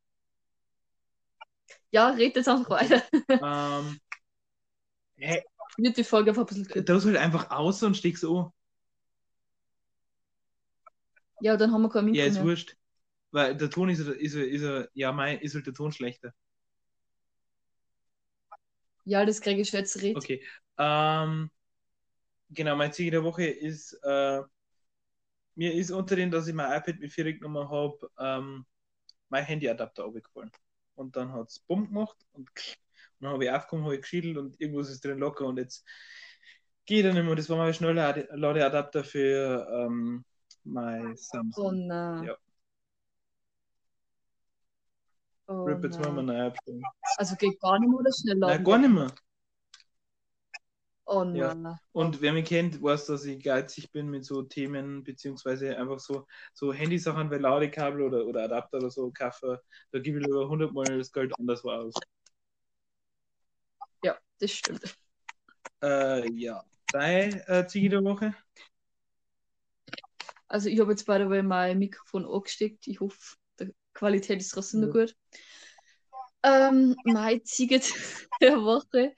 Ja, 1.91 2.09
red 2.09 2.35
jetzt 2.35 2.47
einfach 2.49 2.69
weiter. 2.69 3.03
ähm, 3.29 3.99
hä, 5.17 5.41
Wird 5.77 5.97
die 5.97 6.03
Folge 6.03 6.31
einfach 6.31 6.43
ein 6.43 6.47
bisschen 6.47 6.65
kürzer. 6.65 6.83
da 6.83 6.97
ist 6.97 7.05
halt 7.05 7.17
einfach 7.17 7.51
aus 7.51 7.83
und 7.83 7.97
steckst 7.97 8.23
an. 8.25 8.51
Ja, 11.41 11.57
dann 11.57 11.71
haben 11.71 11.81
wir 11.81 11.89
kein 11.89 12.05
Mikro 12.05 12.17
Ja, 12.17 12.25
ist 12.25 12.35
mehr. 12.35 12.45
wurscht. 12.45 12.77
Weil 13.31 13.55
der 13.57 13.69
Ton 13.69 13.89
ist, 13.89 13.99
ist, 13.99 14.35
ist, 14.35 14.63
ist 14.63 14.89
ja, 14.93 15.11
mein, 15.11 15.39
ist 15.39 15.55
halt 15.55 15.65
der 15.67 15.73
Ton 15.73 15.91
schlechter. 15.91 16.33
Ja, 19.03 19.25
das 19.25 19.41
kriege 19.41 19.61
ich 19.61 19.71
jetzt 19.71 20.01
red. 20.01 20.15
Okay. 20.15 20.41
Ähm, 20.77 21.51
genau, 22.49 22.75
mein 22.75 22.91
Ziel 22.91 23.11
der 23.11 23.23
Woche 23.23 23.45
ist, 23.45 23.93
äh, 24.03 24.41
mir 25.55 25.73
ist 25.73 25.91
unter 25.91 26.15
dem, 26.15 26.31
dass 26.31 26.47
ich 26.47 26.53
mein 26.53 26.71
iPad 26.71 26.99
mit 26.99 27.11
4 27.11 27.33
genommen 27.33 27.69
habe, 27.69 28.09
ähm, 28.19 28.65
mein 29.29 29.45
Handyadapter 29.45 30.05
abgefallen. 30.05 30.51
Und 30.95 31.15
dann 31.15 31.31
hat 31.33 31.49
es 31.49 31.59
Bumm 31.59 31.87
gemacht 31.87 32.17
und, 32.33 32.49
und 32.49 32.77
dann 33.19 33.31
habe 33.31 33.45
ich 33.45 33.51
aufgekommen, 33.51 33.85
habe 33.85 33.95
ich 33.95 34.01
geschiedelt 34.01 34.37
und 34.37 34.59
irgendwas 34.59 34.89
ist 34.89 35.03
drin 35.03 35.19
locker 35.19 35.45
und 35.45 35.57
jetzt 35.57 35.85
geht 36.85 37.05
er 37.05 37.13
nicht 37.13 37.23
mehr. 37.25 37.35
Das 37.35 37.49
war 37.49 37.57
mein 37.57 37.73
schneller 37.73 38.25
Ladeadapter 38.35 39.03
für 39.03 39.67
ähm, 39.71 40.23
mein 40.63 41.15
Oh 41.15 41.17
Samsung. 41.17 41.77
nein. 41.87 42.25
Ja. 42.25 42.37
Oh 45.47 45.67
Rip, 45.67 45.83
jetzt 45.83 45.99
wir 45.99 46.11
nein. 46.11 46.29
abstellen. 46.41 46.83
Also 47.17 47.35
geht 47.35 47.59
gar 47.59 47.79
nicht 47.79 47.89
mehr 47.89 47.99
oder 47.99 48.11
schnell 48.11 48.37
Nein, 48.37 48.63
laden? 48.63 48.65
gar 48.65 48.77
nicht 48.79 48.91
mehr. 48.93 49.11
Oh 51.07 51.23
Ja. 51.33 51.55
nein. 51.55 51.77
Und 51.93 52.21
wer 52.21 52.33
mich 52.33 52.45
kennt, 52.45 52.81
weiß, 52.83 53.05
dass 53.05 53.25
ich 53.25 53.41
geizig 53.41 53.91
bin 53.91 54.09
mit 54.09 54.25
so 54.25 54.41
Themen, 54.43 55.03
beziehungsweise 55.03 55.77
einfach 55.77 55.99
so, 55.99 56.27
so 56.53 56.73
Handysachen 56.73 57.31
wie 57.31 57.35
Ladekabel 57.37 58.01
oder, 58.01 58.25
oder 58.25 58.43
Adapter 58.43 58.77
oder 58.79 58.89
so 58.91 59.11
kaufen. 59.11 59.57
Da 59.91 59.99
gebe 59.99 60.19
ich 60.19 60.25
lieber 60.25 60.47
100 60.49 60.73
Mal 60.73 60.97
das 60.97 61.11
Geld 61.13 61.31
anderswo 61.39 61.71
aus. 61.71 61.93
Ja, 64.05 64.15
das 64.39 64.51
stimmt. 64.51 64.95
Äh, 65.81 66.31
ja. 66.33 66.63
Deine 66.91 67.47
äh, 67.47 67.65
Ziege 67.65 67.89
der 67.89 68.03
Woche? 68.03 68.35
Also 70.47 70.69
ich 70.69 70.79
habe 70.79 70.91
jetzt 70.91 71.07
bei 71.07 71.17
der 71.17 71.27
Way 71.27 71.41
mein 71.41 71.79
Mikrofon 71.79 72.23
angesteckt. 72.23 72.85
Ich 72.85 72.99
hoffe, 72.99 73.35
die 73.59 73.73
Qualität 73.95 74.41
ist 74.41 74.49
trotzdem 74.49 74.81
noch 74.81 74.93
gut. 74.93 75.17
Ähm, 76.43 76.95
mein 77.05 77.43
Ziege 77.45 77.79
der 78.41 78.61
Woche. 78.61 79.15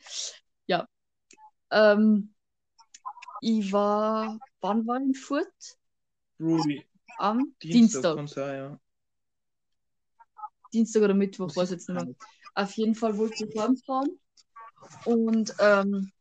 Ja. 0.68 0.88
Ähm, 1.70 2.34
ich 3.42 3.70
war, 3.74 4.40
wann 4.62 4.88
war 4.88 5.02
ich 5.02 5.08
in 5.08 5.16
Furt? 5.16 5.78
Ruby. 6.40 6.88
Am 7.18 7.54
Dienstag, 7.62 8.16
Dienstag. 8.16 8.56
ja. 8.56 8.80
Dienstag 10.72 11.02
oder 11.02 11.14
Mittwoch, 11.14 11.54
weiß 11.54 11.72
jetzt 11.72 11.90
nicht 11.90 12.06
mehr. 12.06 12.16
Auf 12.56 12.72
jeden 12.78 12.96
Fall 12.96 13.18
wollte 13.18 13.46
ich 13.46 13.60
heimfahren. 13.60 14.18
Und 15.06 15.54
ähm, 15.60 16.12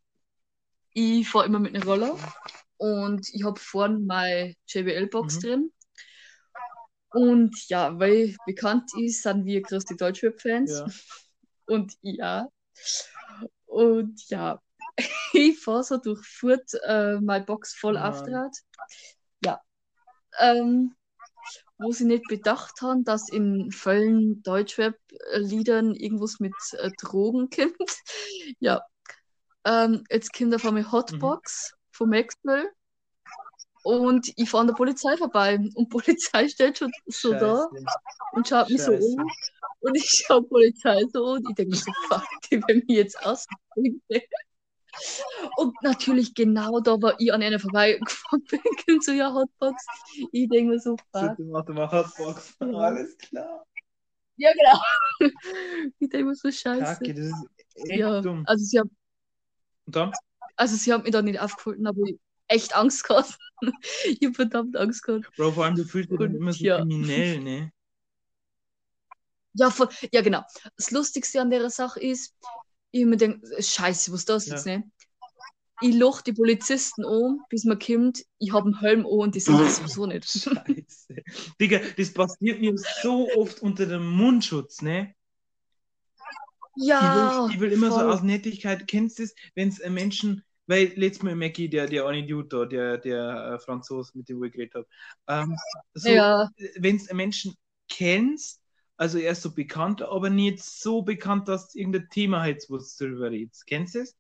ich 0.92 1.28
fahre 1.28 1.46
immer 1.46 1.58
mit 1.58 1.74
einem 1.74 1.86
Roller. 1.88 2.16
Und 2.78 3.28
ich 3.32 3.44
habe 3.44 3.58
vorne 3.60 3.98
meine 3.98 4.54
JBL-Box 4.68 5.36
Mhm. 5.36 5.40
drin. 5.40 5.72
Und 7.10 7.68
ja, 7.68 7.98
weil 7.98 8.36
bekannt 8.46 8.90
ist, 8.98 9.22
sind 9.22 9.44
wir 9.46 9.62
größte 9.62 9.96
Deutschrap-Fans. 9.96 10.70
Ja. 10.70 10.86
Und 11.66 11.94
ja. 12.02 12.48
Und 13.66 14.22
ja, 14.30 14.60
ich 15.32 15.58
fahre 15.60 15.84
so 15.84 15.98
durch 15.98 16.24
Furt, 16.26 16.70
äh, 16.86 17.20
meine 17.20 17.44
Box 17.44 17.74
voll 17.74 17.96
aufdraht. 17.96 18.56
Ja. 19.44 19.60
Ähm, 20.40 20.95
wo 21.78 21.92
sie 21.92 22.04
nicht 22.04 22.24
bedacht 22.28 22.80
haben, 22.80 23.04
dass 23.04 23.28
in 23.28 23.70
vielen 23.70 24.42
Deutschrap-Liedern 24.42 25.94
irgendwas 25.94 26.40
mit 26.40 26.54
äh, 26.72 26.90
Drogen 27.00 27.50
kommt. 27.54 27.98
Ja. 28.60 28.82
Ähm, 29.64 30.04
jetzt 30.10 30.32
kommt 30.32 30.54
auf 30.54 30.64
einmal 30.64 30.90
Hotbox 30.90 31.74
vom 31.90 32.10
Maxwell. 32.10 32.70
Und 33.82 34.32
ich 34.36 34.50
fahre 34.50 34.62
an 34.62 34.66
der 34.68 34.74
Polizei 34.74 35.16
vorbei. 35.16 35.56
Und 35.56 35.76
die 35.76 35.84
Polizei 35.86 36.48
steht 36.48 36.78
schon 36.78 36.90
so 37.06 37.32
da 37.32 37.68
und 38.32 38.48
schaut 38.48 38.68
mich 38.68 38.82
so 38.82 38.92
Scheiße. 38.92 39.16
um. 39.16 39.30
Und 39.80 39.96
ich 39.96 40.24
schaue 40.26 40.42
Polizei 40.42 41.02
so 41.12 41.24
und 41.34 41.48
ich 41.48 41.54
denke 41.54 41.70
mir 41.70 41.76
so, 41.76 41.92
fuck, 42.08 42.24
die 42.50 42.56
werden 42.56 42.82
mich 42.88 42.96
jetzt 42.96 43.24
ausbringen. 43.24 44.02
Und 45.56 45.74
natürlich 45.82 46.34
genau 46.34 46.80
da, 46.80 46.92
wo 47.00 47.12
ich 47.18 47.32
an 47.32 47.42
einer 47.42 47.58
vorbeigefahren 47.58 48.44
bin, 48.50 48.60
kommt 48.86 49.04
so, 49.04 49.12
ja, 49.12 49.32
Hotbox. 49.32 49.84
Ich 50.32 50.48
denke 50.48 50.72
mir 50.72 50.80
so, 50.80 50.96
fuck. 51.12 51.38
machst 51.38 51.68
mal 51.68 51.90
Hotbox. 51.90 52.56
Alles 52.60 53.16
klar. 53.18 53.64
Ja, 54.36 54.50
genau. 54.52 54.80
Ich 55.98 56.08
denke 56.10 56.26
mir 56.26 56.34
so, 56.34 56.50
scheiße. 56.50 56.84
Kacke, 56.84 57.14
das 57.14 57.26
ist 57.26 57.46
echt 57.74 57.98
Ja, 57.98 58.20
dumm. 58.20 58.44
also 58.46 58.64
sie 58.64 58.78
haben, 58.78 58.90
Und 59.86 59.96
dann? 59.96 60.12
also 60.56 60.76
sie 60.76 60.92
haben 60.92 61.02
mich 61.02 61.12
da 61.12 61.22
nicht 61.22 61.40
aufgehalten, 61.40 61.86
aber 61.86 62.00
ich, 62.06 62.18
echt 62.48 62.76
Angst 62.76 63.04
gehabt. 63.04 63.38
ich 64.04 64.20
habe 64.22 64.34
verdammt 64.34 64.76
Angst 64.76 65.02
gehabt. 65.02 65.30
Bro, 65.36 65.52
vor 65.52 65.64
allem, 65.64 65.74
du 65.76 65.84
fühlst 65.84 66.10
dich 66.10 66.18
Und 66.18 66.34
immer 66.34 66.52
so 66.52 66.64
ja. 66.64 66.76
kriminell, 66.78 67.40
ne? 67.40 67.72
Ja, 69.54 69.70
voll, 69.70 69.88
ja, 70.12 70.20
genau. 70.20 70.42
Das 70.76 70.90
Lustigste 70.90 71.40
an 71.40 71.50
der 71.50 71.70
Sache 71.70 71.98
ist, 72.00 72.34
ich 73.00 73.06
mir 73.06 73.16
denke, 73.16 73.40
Scheiße, 73.62 74.12
was 74.12 74.20
ist 74.20 74.28
das 74.28 74.46
Ja. 74.46 74.54
jetzt, 74.54 74.66
ne? 74.66 74.90
Ich 75.82 75.94
loch 75.94 76.22
die 76.22 76.32
Polizisten 76.32 77.04
an, 77.04 77.40
bis 77.50 77.64
man 77.64 77.78
kommt, 77.78 78.24
ich 78.38 78.52
habe 78.52 78.66
einen 78.66 78.80
Helm 78.80 79.00
an 79.00 79.06
und 79.06 79.34
die 79.34 79.40
sind 79.40 79.60
das 79.60 79.76
sowieso 79.76 80.06
nicht. 80.06 80.24
Scheiße. 80.26 81.14
Digga, 81.60 81.80
das 81.96 82.12
passiert 82.12 82.60
mir 82.60 82.74
so 83.02 83.28
oft 83.36 83.60
unter 83.60 83.84
dem 83.84 84.06
Mundschutz, 84.06 84.80
ne? 84.80 85.14
Ja, 86.76 86.96
ich, 87.00 87.14
will, 87.14 87.54
ich 87.54 87.60
will 87.60 87.72
immer 87.72 87.90
so 87.90 88.00
voll. 88.00 88.12
aus 88.12 88.22
Nettigkeit, 88.22 88.86
kennst 88.86 89.18
du 89.18 89.24
es, 89.24 89.34
wenn 89.54 89.68
es 89.68 89.86
Menschen, 89.88 90.42
weil 90.66 90.92
letztes 90.96 91.22
Mal 91.22 91.36
Mackie, 91.36 91.68
der, 91.68 91.86
der 91.86 92.06
eine 92.06 92.26
Dude 92.26 92.48
da, 92.48 92.64
der, 92.64 92.98
der 92.98 93.52
äh, 93.54 93.58
Franzos, 93.58 94.14
mit 94.14 94.28
dem 94.28 94.42
ich 94.44 94.52
geredet 94.52 94.74
habe, 94.74 94.86
ähm, 95.28 95.56
so, 95.94 96.10
Ja, 96.10 96.50
wenn 96.78 96.96
es 96.96 97.12
Menschen 97.12 97.54
kennst, 97.88 98.60
also 98.96 99.18
er 99.18 99.32
ist 99.32 99.42
so 99.42 99.54
bekannt, 99.54 100.02
aber 100.02 100.30
nicht 100.30 100.62
so 100.62 101.02
bekannt, 101.02 101.48
dass 101.48 101.74
irgendein 101.74 102.08
Thema 102.10 102.40
halt, 102.42 102.64
wo 102.68 102.78
du 102.78 102.84
drüber 102.98 103.30
redest. 103.30 103.66
Kennst 103.66 103.94
du 103.94 104.00
es? 104.00 104.16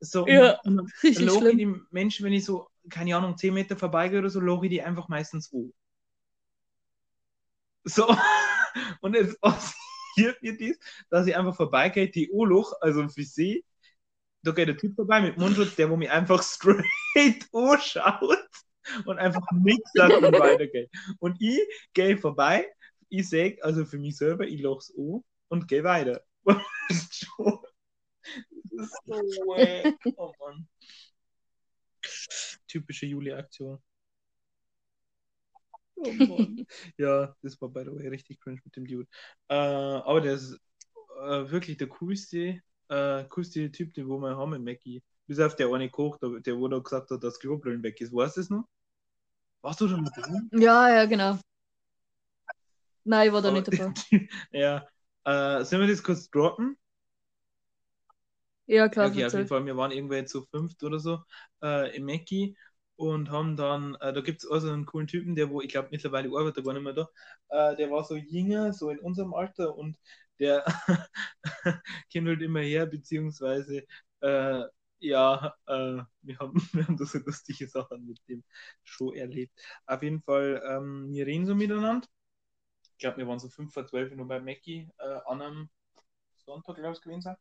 So, 0.00 0.26
Ja, 0.26 0.60
und 0.64 0.80
richtig 1.02 1.26
loche 1.26 1.50
ich 1.50 1.56
die 1.58 1.74
Menschen, 1.90 2.24
wenn 2.24 2.32
ich 2.32 2.44
so, 2.44 2.68
keine 2.90 3.16
Ahnung, 3.16 3.36
10 3.36 3.54
Meter 3.54 3.76
vorbeigehe 3.76 4.18
oder 4.20 4.30
so, 4.30 4.40
loche 4.40 4.66
ich 4.66 4.70
die 4.70 4.82
einfach 4.82 5.08
meistens 5.08 5.52
an. 5.52 5.72
So, 7.84 8.06
und 9.00 9.14
es 9.16 9.38
passiert 9.40 10.42
mir 10.42 10.56
dies, 10.56 10.78
dass 11.10 11.26
ich 11.26 11.36
einfach 11.36 11.54
vorbeigehe, 11.56 12.08
die 12.10 12.30
O-Loch, 12.30 12.72
also 12.80 13.08
für 13.08 13.22
sie, 13.22 13.64
da 14.42 14.52
geht 14.52 14.68
der 14.68 14.76
Typ 14.76 14.94
vorbei 14.96 15.20
mit 15.22 15.38
Mundschutz, 15.38 15.76
der 15.76 15.90
wo 15.90 15.96
mich 15.96 16.10
einfach 16.10 16.42
straight 16.44 17.46
anschaut 17.52 18.38
und 19.06 19.18
einfach 19.18 19.50
nichts 19.52 19.94
sagt 19.94 20.22
und 20.22 20.38
weitergeht. 20.38 20.90
Und 21.18 21.40
ich 21.40 21.60
gehe 21.94 22.18
vorbei, 22.18 22.66
ich 23.08 23.28
sage, 23.28 23.62
also 23.62 23.84
für 23.84 23.98
mich 23.98 24.16
selber, 24.16 24.46
ich 24.46 24.60
loch's 24.60 24.92
an 24.96 25.22
und 25.48 25.68
gehe 25.68 25.84
weiter. 25.84 26.22
Schon- 27.10 27.60
so 28.70 29.12
wack. 29.46 29.94
Oh 30.16 30.32
Mann. 30.40 30.68
Typische 32.66 33.06
Juli-Aktion. 33.06 33.82
Oh 35.96 36.12
Mann. 36.12 36.66
ja, 36.98 37.34
das 37.42 37.60
war 37.60 37.68
by 37.68 37.84
the 37.84 37.92
way 37.92 38.08
richtig 38.08 38.40
cringe 38.40 38.60
mit 38.64 38.76
dem 38.76 38.86
Dude. 38.86 39.08
Äh, 39.48 39.54
aber 39.54 40.20
der 40.20 40.34
ist 40.34 40.58
äh, 41.22 41.50
wirklich 41.50 41.76
der 41.78 41.88
coolste, 41.88 42.60
äh, 42.88 43.24
coolste 43.24 43.70
Typ, 43.72 43.94
den 43.94 44.08
wir 44.08 44.18
mal 44.18 44.36
haben 44.36 44.54
in 44.54 44.64
Mackie. 44.64 45.02
Bis 45.26 45.40
auf 45.40 45.56
der 45.56 45.72
eine 45.72 45.90
Koch, 45.90 46.18
der, 46.18 46.40
der 46.40 46.56
wo 46.56 46.68
da 46.68 46.78
gesagt 46.78 47.10
hat, 47.10 47.22
dass 47.24 47.40
Klobrillen 47.40 47.82
weg 47.82 48.00
ist. 48.00 48.12
Weißt 48.12 48.36
du 48.36 48.40
das 48.40 48.50
noch? 48.50 48.68
Warst 49.62 49.80
du 49.80 49.88
da 49.88 49.96
mit 49.96 50.16
drin? 50.16 50.48
Ja, 50.52 50.88
ja, 50.94 51.06
genau. 51.06 51.38
Nein, 53.06 53.28
ich 53.28 53.32
war 53.32 53.42
da 53.42 53.48
Aber- 53.48 53.56
nicht 53.58 53.68
dabei. 53.68 53.94
ja. 54.52 54.86
Äh, 55.24 55.64
sollen 55.64 55.82
wir 55.82 55.88
das 55.88 56.02
kurz 56.02 56.30
droppen? 56.30 56.76
Ja, 58.66 58.88
klar, 58.88 59.06
Ja, 59.06 59.10
okay, 59.12 59.24
auf 59.26 59.32
jeden. 59.34 59.46
Fall. 59.48 59.64
Wir 59.66 59.76
waren 59.76 59.92
irgendwie 59.92 60.24
zu 60.24 60.42
fünft 60.46 60.82
oder 60.82 60.98
so 60.98 61.20
äh, 61.62 61.96
im 61.96 62.04
Mackie 62.06 62.56
und 62.96 63.30
haben 63.30 63.56
dann, 63.56 63.94
äh, 64.00 64.12
da 64.12 64.20
gibt 64.20 64.42
es 64.42 64.50
also 64.50 64.70
einen 64.72 64.86
coolen 64.86 65.06
Typen, 65.06 65.34
der 65.36 65.50
wo, 65.50 65.60
ich 65.60 65.68
glaube 65.68 65.88
mittlerweile 65.92 66.28
arbeitet 66.30 66.64
gar 66.64 66.72
nicht 66.74 66.82
mehr 66.82 66.92
da, 66.94 67.08
äh, 67.50 67.76
der 67.76 67.90
war 67.90 68.04
so 68.04 68.16
jünger, 68.16 68.72
so 68.72 68.90
in 68.90 68.98
unserem 68.98 69.34
Alter 69.34 69.76
und 69.76 69.98
der 70.40 70.64
kennt 72.12 72.28
halt 72.28 72.42
immer 72.42 72.60
her, 72.60 72.86
beziehungsweise 72.86 73.84
äh, 74.20 74.62
ja, 74.98 75.54
äh, 75.66 76.02
wir 76.22 76.38
haben, 76.40 76.54
wir 76.72 76.88
haben 76.88 76.96
da 76.96 77.04
so 77.04 77.18
lustige 77.18 77.68
Sachen 77.68 78.06
mit 78.06 78.20
dem 78.28 78.42
schon 78.84 79.14
erlebt. 79.14 79.52
Auf 79.86 80.02
jeden 80.02 80.22
Fall, 80.22 80.62
ähm, 80.68 81.12
wir 81.12 81.26
reden 81.26 81.46
so 81.46 81.54
miteinander. 81.54 82.06
Ich 82.96 83.00
glaube, 83.00 83.18
wir 83.18 83.28
waren 83.28 83.38
so 83.38 83.48
5 83.48 83.72
vor 83.74 83.86
12 83.86 84.14
nur 84.14 84.26
bei 84.28 84.40
Mackie 84.40 84.88
äh, 84.98 85.18
an 85.26 85.42
einem 85.42 85.68
Sonntag, 86.46 86.76
glaube 86.76 86.94
ich, 86.96 87.02
gewesen 87.02 87.22
sein. 87.22 87.36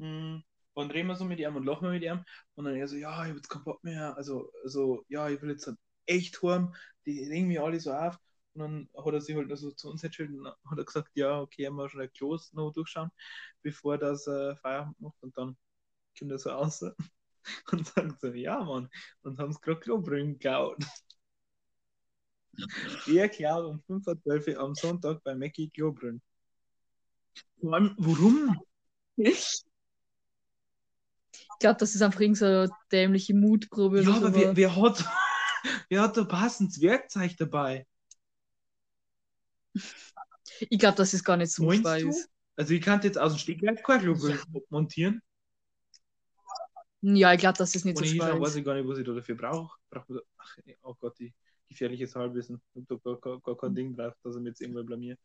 Hm, 0.00 0.42
Und 0.74 0.92
reden 0.92 1.08
wir 1.08 1.16
so 1.16 1.24
mit 1.24 1.40
ihm 1.40 1.56
und 1.56 1.64
lachen 1.66 1.84
wir 1.84 1.92
mit 1.92 2.02
ihm. 2.04 2.24
Und 2.54 2.64
dann 2.66 2.76
er 2.76 2.88
so, 2.88 2.96
ja, 2.96 3.12
ich 3.24 3.28
habe 3.30 3.36
jetzt 3.36 3.48
keinen 3.48 3.64
Bock 3.64 3.82
mehr. 3.84 4.16
Also, 4.16 4.50
also, 4.64 5.04
ja, 5.08 5.28
ich 5.28 5.40
will 5.42 5.50
jetzt 5.50 5.66
halt 5.66 5.78
echt 6.06 6.42
heim. 6.42 6.74
Die 7.06 7.24
regen 7.28 7.48
mich 7.48 7.60
alle 7.60 7.80
so 7.80 7.92
auf. 7.92 8.18
Und 8.54 8.60
dann 8.62 8.90
hat 8.96 9.14
er 9.14 9.20
sich 9.20 9.36
halt 9.36 9.48
noch 9.48 9.56
so 9.56 9.70
zu 9.72 9.90
uns 9.90 10.04
erzählt 10.04 10.30
und 10.30 10.46
hat 10.48 10.78
er 10.78 10.84
gesagt, 10.84 11.10
ja, 11.14 11.40
okay, 11.40 11.70
muss 11.70 11.92
schon 11.92 12.02
ein 12.02 12.12
Klos 12.12 12.52
noch 12.52 12.72
durchschauen, 12.72 13.10
bevor 13.62 13.98
das 13.98 14.26
äh, 14.26 14.56
Feierabend 14.56 15.00
macht. 15.00 15.22
Und 15.22 15.36
dann 15.38 15.56
kommt 16.18 16.32
er 16.32 16.38
so 16.38 16.50
raus 16.50 16.82
und 17.72 17.86
sagt 17.86 18.20
so, 18.20 18.28
ja, 18.34 18.62
Mann, 18.64 18.90
und 19.22 19.38
haben 19.38 19.50
es 19.52 19.60
gerade 19.60 19.80
Klobrillen 19.80 20.34
geklaut. 20.34 20.78
Er 23.06 23.28
klaut 23.28 23.64
um 23.64 23.82
5.12 23.88 24.54
Uhr 24.54 24.60
am 24.60 24.74
Sonntag 24.74 25.22
bei 25.24 25.34
Mackie 25.34 25.70
allem, 27.74 27.94
warum? 27.98 28.60
Ich 29.16 29.64
glaube, 31.58 31.78
das 31.78 31.94
ist 31.94 32.02
einfach 32.02 32.20
irgendeine 32.20 32.66
so 32.66 32.74
dämliche 32.90 33.34
Mutprobe 33.34 34.02
Ja, 34.02 34.16
aber 34.16 34.34
wer, 34.34 34.56
wer 34.56 34.76
hat, 34.76 35.04
wer 35.88 36.02
hat 36.02 36.16
da 36.16 36.24
passendes 36.24 36.80
Werkzeug 36.80 37.36
dabei? 37.36 37.86
Ich 39.74 40.78
glaube, 40.78 40.96
das 40.96 41.14
ist 41.14 41.24
gar 41.24 41.36
nicht 41.36 41.52
so 41.52 41.64
Meinst. 41.64 42.28
Also 42.56 42.74
ich 42.74 42.82
kann 42.82 43.00
jetzt 43.02 43.18
aus 43.18 43.32
dem 43.32 43.38
Stegreif 43.38 43.82
kein 43.82 44.00
Klobrillen 44.00 44.38
montieren. 44.68 45.22
Ja, 47.00 47.32
ich 47.32 47.40
glaube, 47.40 47.58
das 47.58 47.74
ist 47.74 47.84
nicht 47.84 47.96
Und 47.96 48.04
so 48.04 48.12
ich 48.12 48.20
schwer. 48.20 48.40
weiß 48.40 48.50
ist. 48.50 48.56
ich 48.56 48.64
gar 48.64 48.74
nicht, 48.74 48.86
was 48.86 48.98
ich 48.98 49.06
da 49.06 49.12
dafür 49.12 49.34
brauche. 49.36 49.76
Brauch 49.90 50.04
oh 50.82 50.94
Gott, 50.94 51.18
die 51.18 51.32
gefährliches 51.72 52.14
Halbwissen. 52.14 52.60
Ich 52.74 52.84
habe 52.88 53.00
da 53.04 53.14
gar, 53.20 53.40
gar, 53.40 53.56
kein 53.56 53.74
Ding 53.74 53.96
drauf, 53.96 54.14
dass 54.22 54.36
er 54.36 54.40
mir 54.40 54.50
jetzt 54.50 54.60
irgendwann 54.60 54.86
blamiert. 54.86 55.20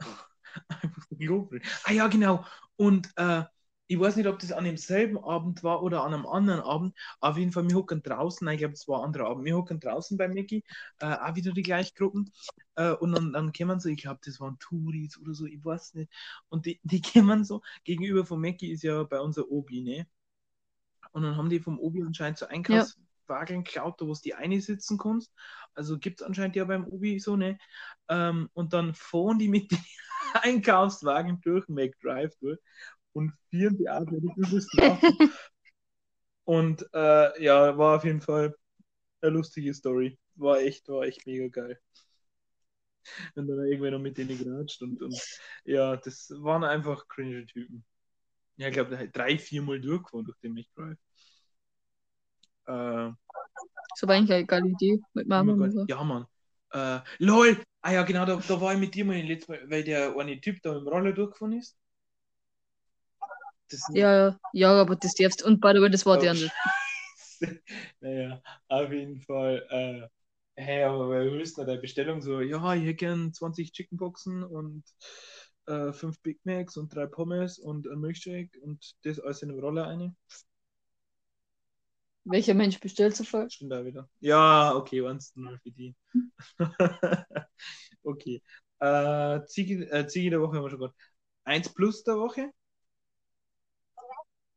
Einfach 0.68 1.02
so 1.08 1.16
Klobrillen. 1.16 1.66
Ah 1.84 1.92
ja, 1.92 2.08
genau. 2.08 2.44
Und 2.76 3.10
äh, 3.16 3.44
ich 3.90 3.98
weiß 3.98 4.16
nicht, 4.16 4.26
ob 4.26 4.38
das 4.38 4.52
an 4.52 4.64
demselben 4.64 5.18
Abend 5.18 5.62
war 5.62 5.82
oder 5.82 6.04
an 6.04 6.12
einem 6.12 6.26
anderen 6.26 6.60
Abend. 6.60 6.94
Auf 7.20 7.38
jeden 7.38 7.52
Fall, 7.52 7.68
wir 7.68 7.76
hocken 7.76 8.02
draußen. 8.02 8.44
Nein, 8.44 8.54
ich 8.54 8.60
glaube, 8.60 8.74
es 8.74 8.86
war 8.86 9.00
ein 9.00 9.06
anderer 9.06 9.28
Abend. 9.28 9.46
Wir 9.46 9.56
hocken 9.56 9.80
draußen 9.80 10.18
bei 10.18 10.28
Mickey. 10.28 10.62
Äh, 11.00 11.14
auch 11.14 11.34
wieder 11.34 11.52
die 11.52 11.62
gleichen 11.62 11.94
Gruppen. 11.94 12.30
Äh, 12.74 12.92
und 12.92 13.12
dann, 13.12 13.32
dann 13.32 13.52
kämen 13.52 13.80
so, 13.80 13.88
ich 13.88 14.02
glaube, 14.02 14.20
das 14.24 14.40
waren 14.40 14.58
Touris 14.58 15.18
oder 15.18 15.34
so, 15.34 15.46
ich 15.46 15.64
weiß 15.64 15.94
nicht. 15.94 16.12
Und 16.50 16.66
die, 16.66 16.80
die 16.82 17.00
kämen 17.02 17.44
so, 17.44 17.62
gegenüber 17.84 18.26
von 18.26 18.40
Mackie 18.40 18.72
ist 18.72 18.82
ja 18.82 19.02
bei 19.04 19.20
unser 19.20 19.50
Obi, 19.50 19.80
ne? 19.80 20.06
Und 21.12 21.22
dann 21.22 21.36
haben 21.36 21.48
die 21.48 21.60
vom 21.60 21.78
Obi 21.80 22.02
anscheinend 22.02 22.38
so 22.38 22.46
Geklaut, 23.28 24.00
da 24.00 24.06
wo 24.06 24.12
du 24.12 24.20
die 24.24 24.34
eine 24.34 24.60
sitzen 24.60 24.98
kannst. 24.98 25.32
Also 25.74 25.98
gibt 25.98 26.20
es 26.20 26.26
anscheinend 26.26 26.56
ja 26.56 26.64
beim 26.64 26.86
Obi 26.86 27.18
so, 27.20 27.36
ne? 27.36 27.58
Ähm, 28.08 28.48
und 28.54 28.72
dann 28.72 28.94
fahren 28.94 29.38
die 29.38 29.48
mit 29.48 29.70
den 29.70 29.78
Einkaufswagen 30.34 31.40
durch 31.42 31.68
McDrive 31.68 32.34
durch 32.40 32.58
und 33.12 33.32
führen 33.50 33.76
die 33.78 33.86
übelsten 34.36 34.80
ab. 34.80 35.00
Und 36.44 36.84
äh, 36.94 37.42
ja, 37.42 37.76
war 37.78 37.96
auf 37.96 38.04
jeden 38.04 38.20
Fall 38.20 38.54
eine 39.22 39.32
lustige 39.32 39.74
Story. 39.74 40.18
War 40.36 40.60
echt, 40.60 40.88
war 40.88 41.04
echt 41.04 41.26
mega 41.26 41.48
geil. 41.48 41.78
Und 43.34 43.46
dann 43.48 43.64
irgendwer 43.64 43.90
noch 43.92 43.98
mit 44.00 44.18
denen 44.18 44.38
geratscht 44.38 44.82
und, 44.82 45.02
und 45.02 45.20
ja, 45.64 45.96
das 45.96 46.30
waren 46.38 46.64
einfach 46.64 47.06
cringe 47.08 47.46
Typen. 47.46 47.84
Ja, 48.56 48.68
ich 48.68 48.74
glaube, 48.74 49.08
drei, 49.10 49.38
viermal 49.38 49.80
durchgefahren 49.80 50.26
durch 50.26 50.38
den 50.40 50.54
McDrive. 50.54 50.98
Äh, 52.68 53.12
Das 53.90 54.02
war 54.02 54.14
eigentlich 54.14 54.32
eine 54.32 54.46
geile 54.46 54.68
Idee 54.68 55.00
mit 55.14 55.26
Mama. 55.26 55.70
so. 55.70 55.84
ja, 55.88 56.04
Mann. 56.04 56.26
Äh, 56.72 57.00
LOL! 57.18 57.56
Ah 57.80 57.92
ja, 57.92 58.02
genau, 58.02 58.26
da, 58.26 58.36
da 58.36 58.60
war 58.60 58.74
ich 58.74 58.78
mit 58.78 58.94
dir 58.94 59.04
mal 59.04 59.16
letztes 59.16 59.48
Mal, 59.48 59.70
weil 59.70 59.84
der 59.84 60.14
eine 60.16 60.40
Typ 60.40 60.60
da 60.62 60.76
im 60.76 60.86
Roller 60.86 61.12
durchgefahren 61.12 61.58
ist. 61.58 61.76
Das 63.70 63.86
Ja, 63.94 64.28
ja, 64.28 64.38
ja, 64.52 64.80
aber 64.80 64.96
das 64.96 65.14
darfst 65.14 65.42
Und 65.42 65.60
by 65.60 65.72
the 65.74 65.80
way, 65.80 65.90
das 65.90 66.04
war 66.04 66.18
Oh, 66.18 66.20
der 66.20 66.34
nicht. 66.34 66.50
Scheiße. 66.50 66.52
Naja, 68.00 68.42
auf 68.68 68.92
jeden 68.92 69.20
Fall. 69.22 69.64
Äh, 69.70 70.08
hey, 70.60 70.82
aber 70.84 71.10
wer 71.10 71.24
willst 71.32 71.56
du 71.56 71.64
deine 71.64 71.80
Bestellung 71.80 72.20
so? 72.20 72.40
Ja, 72.40 72.74
ich 72.74 72.82
hätte 72.82 72.94
gern 72.94 73.32
20 73.32 73.72
Chickenboxen 73.72 74.42
und 74.42 74.82
äh, 75.66 75.92
5 75.92 76.20
Big 76.22 76.40
Macs 76.44 76.76
und 76.76 76.92
3 76.94 77.06
Pommes 77.06 77.58
und 77.58 77.86
ein 77.86 78.00
Milkshake 78.00 78.58
und 78.62 78.94
das 79.04 79.20
alles 79.20 79.42
in 79.42 79.50
einem 79.50 79.60
Roller 79.60 79.86
eine. 79.86 80.16
Welcher 82.30 82.54
Mensch 82.54 82.78
bestellt 82.78 83.16
so 83.16 83.24
falsch? 83.24 83.54
Stimmt 83.54 83.72
da 83.72 83.84
wieder. 83.84 84.08
Ja, 84.20 84.74
okay, 84.74 85.06
1 85.06 85.34
0 85.36 85.58
für 85.62 85.70
die. 85.70 85.94
okay. 88.02 88.42
Äh, 88.80 89.40
Ziege, 89.46 89.90
äh, 89.90 90.06
Ziege 90.06 90.30
der 90.30 90.40
Woche 90.40 90.56
haben 90.56 90.64
wir 90.64 90.70
schon 90.70 90.80
gehabt. 90.80 90.96
1 91.44 91.72
plus 91.72 92.04
der 92.04 92.16
Woche. 92.16 92.50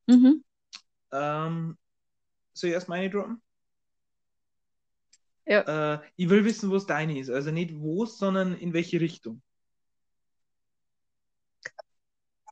Mhm. 0.07 0.43
Ähm, 1.13 1.77
soll 2.53 2.69
ich 2.69 2.73
erst 2.73 2.89
meine 2.89 3.09
droppen? 3.09 3.41
Ja. 5.45 5.93
Äh, 5.93 5.99
ich 6.17 6.29
will 6.29 6.43
wissen, 6.43 6.69
wo 6.69 6.75
es 6.75 6.85
deine 6.85 7.17
ist. 7.17 7.29
Also 7.29 7.51
nicht 7.51 7.73
wo, 7.79 8.05
sondern 8.05 8.57
in 8.57 8.73
welche 8.73 8.99
Richtung. 8.99 9.41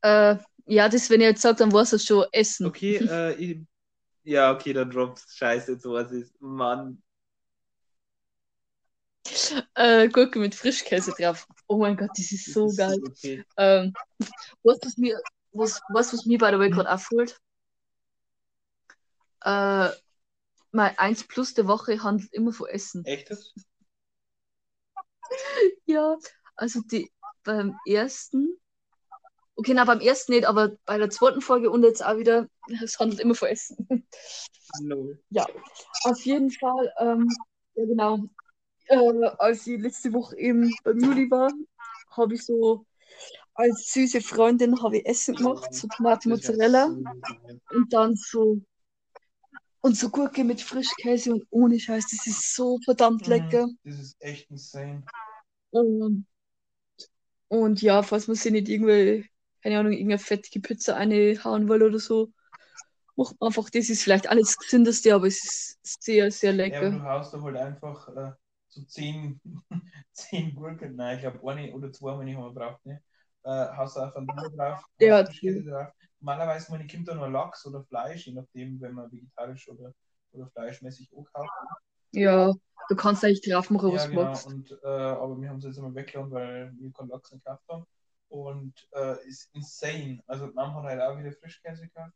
Äh, 0.01 0.37
ja, 0.65 0.87
das, 0.87 1.09
wenn 1.09 1.19
ihr 1.19 1.27
jetzt 1.27 1.41
sagt, 1.41 1.59
dann 1.59 1.73
war 1.73 1.81
es 1.81 2.05
schon 2.05 2.25
Essen. 2.31 2.65
Okay, 2.65 2.95
äh, 2.97 3.33
ich, 3.37 3.59
Ja, 4.29 4.51
okay, 4.51 4.73
dann 4.73 4.91
droppt 4.91 5.25
scheiße, 5.27 5.79
sowas 5.79 6.11
ist. 6.11 6.39
Mann. 6.39 7.01
Äh, 9.73 10.07
Gurke 10.09 10.37
mit 10.37 10.53
Frischkäse 10.53 11.15
drauf. 11.17 11.47
Oh 11.67 11.79
mein 11.79 11.97
Gott, 11.97 12.11
das 12.15 12.31
ist 12.31 12.53
so 12.53 12.65
Das 12.65 12.73
ist 12.73 12.77
geil. 12.77 12.99
Okay. 13.09 13.43
Ähm, 13.57 13.93
du, 14.63 14.85
was 14.85 14.97
mir, 14.97 15.19
was, 15.51 15.79
du, 15.79 15.93
was 15.95 16.25
mir 16.27 16.37
bei 16.37 16.51
der 16.51 16.59
Way 16.59 16.69
gerade 16.69 16.91
auffällt? 16.91 17.41
Äh, 19.41 19.89
mein 20.73 20.95
1 20.99 21.23
Plus 21.27 21.55
der 21.55 21.67
Woche 21.67 22.03
handelt 22.03 22.31
immer 22.31 22.53
von 22.53 22.67
Essen. 22.67 23.03
Echtes? 23.05 23.51
Ja, 25.85 26.17
also 26.55 26.81
die 26.81 27.11
beim 27.43 27.75
ersten, 27.87 28.59
okay, 29.59 29.73
na 29.73 29.83
beim 29.83 29.99
ersten 29.99 30.31
nicht, 30.31 30.45
aber 30.45 30.71
bei 30.85 30.97
der 30.97 31.09
zweiten 31.09 31.41
Folge 31.41 31.69
und 31.69 31.83
jetzt 31.83 32.03
auch 32.03 32.17
wieder, 32.17 32.47
es 32.83 32.97
handelt 32.99 33.19
immer 33.19 33.35
von 33.35 33.49
Essen. 33.49 34.07
Null. 34.81 35.19
Ja, 35.29 35.45
auf 36.03 36.19
jeden 36.21 36.51
Fall, 36.51 36.93
ähm, 36.99 37.27
ja 37.75 37.85
genau, 37.85 38.19
äh, 38.87 39.25
als 39.37 39.67
ich 39.67 39.79
letzte 39.79 40.13
Woche 40.13 40.37
eben 40.37 40.73
beim 40.83 40.99
Juli 40.99 41.29
war, 41.29 41.51
habe 42.11 42.35
ich 42.35 42.45
so 42.45 42.85
als 43.53 43.91
süße 43.91 44.21
Freundin 44.21 44.81
habe 44.81 44.97
ich 44.97 45.05
Essen 45.05 45.35
gemacht, 45.35 45.73
so 45.73 45.87
Tomate 45.87 46.29
Mozzarella 46.29 46.85
und 47.71 47.93
dann 47.93 48.15
so 48.15 48.61
und 49.81 49.97
so 49.97 50.09
Gurke 50.09 50.43
mit 50.43 50.61
Frischkäse 50.61 51.33
und 51.33 51.45
ohne 51.49 51.79
Scheiß, 51.79 52.05
das 52.11 52.27
ist 52.27 52.55
so 52.55 52.79
verdammt 52.85 53.27
lecker. 53.27 53.67
Mhm, 53.67 53.77
Das 53.83 53.99
ist 53.99 54.15
echt 54.19 54.49
insane. 54.49 55.03
Und, 55.71 56.25
und 57.47 57.81
ja, 57.81 58.03
falls 58.03 58.27
man 58.27 58.35
sich 58.35 58.51
nicht 58.51 58.69
irgendwie, 58.69 59.29
keine 59.63 59.79
Ahnung, 59.79 59.93
irgendeine 59.93 60.19
fettige 60.19 60.59
Pizza 60.61 60.95
reinhauen 60.95 61.69
will 61.69 61.83
oder 61.83 61.99
so, 61.99 62.31
macht 63.15 63.35
man 63.39 63.49
einfach 63.49 63.69
das. 63.69 63.89
Ist 63.89 64.03
vielleicht 64.03 64.29
alles 64.29 64.57
gesündeste, 64.57 65.15
aber 65.15 65.27
es 65.27 65.77
ist 65.83 66.03
sehr, 66.03 66.31
sehr 66.31 66.53
Ja, 66.53 66.57
lecker. 66.73 66.89
du 66.89 67.03
haust 67.03 67.33
da 67.33 67.41
halt 67.41 67.57
einfach 67.57 68.07
äh, 68.15 68.31
so 68.67 68.83
zehn, 68.83 69.39
zehn 70.13 70.55
Gurken, 70.55 70.95
nein, 70.95 71.15
ich 71.17 71.21
glaube 71.23 71.51
eine 71.51 71.73
oder 71.73 71.91
zwei, 71.91 72.17
wenn 72.19 72.27
ich 72.27 72.37
mal 72.37 72.51
braucht, 72.51 72.85
ne? 72.85 73.01
Äh, 73.43 73.49
haust 73.75 73.95
du 73.97 74.01
einfach 74.01 74.21
nur 74.21 74.51
drauf, 74.51 74.83
Ja, 74.99 75.23
drauf. 75.23 75.93
Normalerweise, 76.19 76.71
meine, 76.71 76.87
kommt 76.87 77.07
da 77.07 77.15
nur 77.15 77.29
Lachs 77.29 77.65
oder 77.65 77.83
Fleisch, 77.85 78.27
je 78.27 78.33
nachdem, 78.33 78.79
wenn 78.81 78.93
man 78.93 79.11
vegetarisch 79.11 79.69
oder, 79.69 79.93
oder 80.31 80.47
fleischmäßig 80.51 81.09
ankauft. 81.17 81.51
Ja, 82.11 82.53
du 82.89 82.95
kannst 82.95 83.23
eigentlich 83.23 83.41
drauf 83.41 83.69
machen, 83.69 83.91
was 83.91 84.03
Ja, 84.03 84.07
du 84.07 84.15
genau. 84.15 84.15
magst. 84.15 84.45
Und, 84.45 84.71
äh, 84.83 84.87
aber 84.87 85.39
wir 85.39 85.49
haben 85.49 85.57
es 85.57 85.65
jetzt 85.65 85.77
immer 85.77 85.93
weggelassen, 85.93 86.31
weil 86.31 86.71
wir 86.77 86.91
keinen 86.93 87.09
Lachs 87.09 87.29
gekauft 87.29 87.63
haben. 87.69 87.85
Und 88.29 88.87
äh, 88.93 89.27
ist 89.27 89.49
insane. 89.53 90.23
Also, 90.27 90.47
Mama 90.53 90.83
hat 90.83 90.89
halt 90.89 91.01
auch 91.01 91.17
wieder 91.17 91.31
Frischkäse 91.31 91.83
gekauft. 91.83 92.13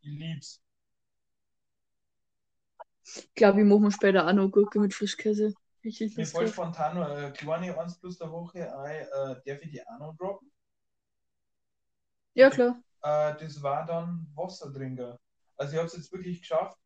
Ich 0.00 0.10
lieb's. 0.10 0.62
Ich 3.04 3.34
glaube, 3.34 3.60
ich 3.60 3.66
mache 3.66 3.80
mir 3.80 3.92
später 3.92 4.26
auch 4.26 4.32
noch 4.32 4.50
Gurke 4.50 4.80
mit 4.80 4.94
Frischkäse. 4.94 5.52
Richtig 5.84 6.16
Mir 6.16 6.22
Lust 6.22 6.32
voll 6.32 6.48
spontan 6.48 6.96
noch 6.96 7.08
eine 7.08 7.32
kleine 7.32 7.78
1 7.78 7.98
plus 7.98 8.18
der 8.18 8.30
Woche 8.30 8.76
ein. 8.78 9.02
Äh, 9.02 9.40
darf 9.44 9.62
ich 9.62 9.70
die 9.70 9.86
auch 9.86 9.98
noch 9.98 10.16
droppen? 10.16 10.50
Ja, 12.34 12.50
klar. 12.50 12.80
Äh, 13.02 13.34
das 13.38 13.62
war 13.62 13.86
dann 13.86 14.30
Wassertrinker. 14.34 15.18
Also 15.56 15.72
ich 15.72 15.78
habe 15.78 15.86
es 15.86 15.96
jetzt 15.96 16.12
wirklich 16.12 16.40
geschafft. 16.40 16.78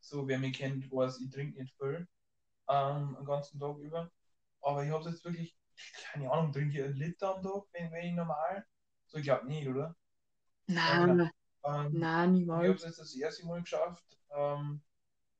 So, 0.00 0.26
wer 0.26 0.38
mich 0.38 0.56
kennt, 0.58 0.90
weiß, 0.90 1.20
ich 1.20 1.30
trinke 1.30 1.60
nicht 1.60 1.74
viel. 1.78 2.06
Ähm, 2.68 3.16
den 3.18 3.26
ganzen 3.26 3.58
Tag 3.60 3.78
über. 3.78 4.10
Aber 4.60 4.84
ich 4.84 4.90
habe 4.90 5.04
es 5.04 5.10
jetzt 5.10 5.24
wirklich, 5.24 5.56
keine 6.12 6.30
Ahnung, 6.30 6.52
trinke 6.52 6.78
ich 6.78 6.84
einen 6.84 6.96
Liter 6.96 7.36
am 7.36 7.42
Tag, 7.42 7.62
wenn, 7.72 7.92
wenn 7.92 8.04
ich 8.06 8.12
normal. 8.14 8.66
So, 9.08 9.18
ich 9.18 9.24
glaube 9.24 9.46
nicht, 9.46 9.68
oder? 9.68 9.96
Nein, 10.68 11.30
Ähm, 11.64 11.90
nein, 11.90 12.32
und 12.52 12.62
ich 12.62 12.68
habe 12.68 12.76
niemals. 12.76 12.78
es 12.78 12.84
jetzt 12.84 12.98
das 13.00 13.14
erste 13.14 13.46
Mal 13.46 13.60
geschafft, 13.62 14.04
ähm, 14.34 14.82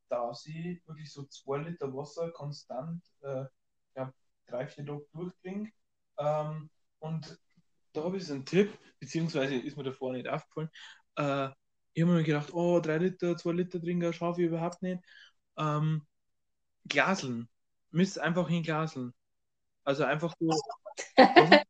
dass 0.09 0.47
ich 0.47 0.86
wirklich 0.86 1.12
so 1.12 1.24
zwei 1.26 1.59
Liter 1.59 1.93
Wasser 1.95 2.30
konstant, 2.32 3.05
äh, 3.22 3.43
ich 3.45 3.95
glaube, 3.95 4.14
drei, 4.47 4.66
vier 4.68 4.86
Tage 4.86 5.07
durchtrinke. 5.14 5.72
Ähm, 6.18 6.70
und 7.01 7.38
da 7.93 8.05
habe 8.05 8.18
ich 8.18 8.26
so 8.26 8.34
einen 8.34 8.47
Tipp, 8.47 8.78
beziehungsweise 9.01 9.57
ist 9.57 9.76
mir 9.76 9.84
davor 9.84 10.12
nicht 10.12 10.28
aufgefallen. 10.28 10.70
Äh, 11.16 11.51
ich 11.95 12.03
habe 12.05 12.14
mir 12.14 12.24
gedacht, 12.24 12.53
oh, 12.55 12.80
drei 12.80 12.99
Liter, 12.99 13.36
zwei 13.36 13.53
Liter 13.53 13.80
trinken 13.80 14.12
schaffe 14.12 14.43
ich 14.43 14.49
überhaupt 14.49 14.82
nicht. 14.82 15.03
Ähm, 15.59 16.07
Glaseln. 16.88 17.49
Müsst 17.91 18.18
einfach 18.18 18.49
hinglaseln. 18.49 19.14
Also 19.91 20.05
einfach 20.05 20.32
so. 20.38 20.61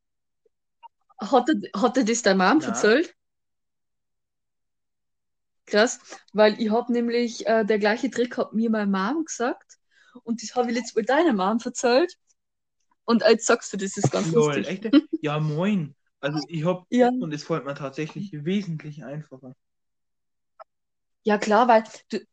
Hat 1.18 1.48
er, 1.48 1.80
hat 1.80 1.96
er 1.96 2.04
das 2.04 2.20
deiner 2.20 2.52
Mom 2.52 2.60
Nein. 2.60 2.68
erzählt? 2.68 3.14
Krass, 5.64 6.00
weil 6.34 6.60
ich 6.60 6.70
habe 6.70 6.92
nämlich 6.92 7.46
äh, 7.46 7.64
der 7.64 7.78
gleiche 7.78 8.10
Trick 8.10 8.36
hat 8.36 8.52
mir 8.52 8.68
meine 8.68 8.90
Mom 8.90 9.24
gesagt 9.24 9.78
und 10.24 10.42
das 10.42 10.54
habe 10.54 10.70
ich 10.70 10.76
jetzt 10.76 10.94
mal 10.96 11.04
deiner 11.04 11.32
Mom 11.32 11.58
erzählt 11.64 12.14
und 13.04 13.22
jetzt 13.22 13.46
sagst 13.46 13.72
du, 13.72 13.78
das 13.78 13.96
ist 13.96 14.10
ganz 14.10 14.32
Lol, 14.32 14.56
lustig. 14.56 14.66
echt? 14.66 14.90
Ja, 15.22 15.38
moin. 15.38 15.94
Also 16.20 16.40
ich 16.48 16.64
habe, 16.64 16.86
Ja. 16.90 17.10
und 17.18 17.32
es 17.32 17.44
fällt 17.44 17.64
mir 17.64 17.74
tatsächlich 17.74 18.32
wesentlich 18.44 19.04
einfacher. 19.04 19.54
Ja, 21.22 21.38
klar, 21.38 21.68
weil 21.68 21.84
du, 22.10 22.18
weil 22.18 22.26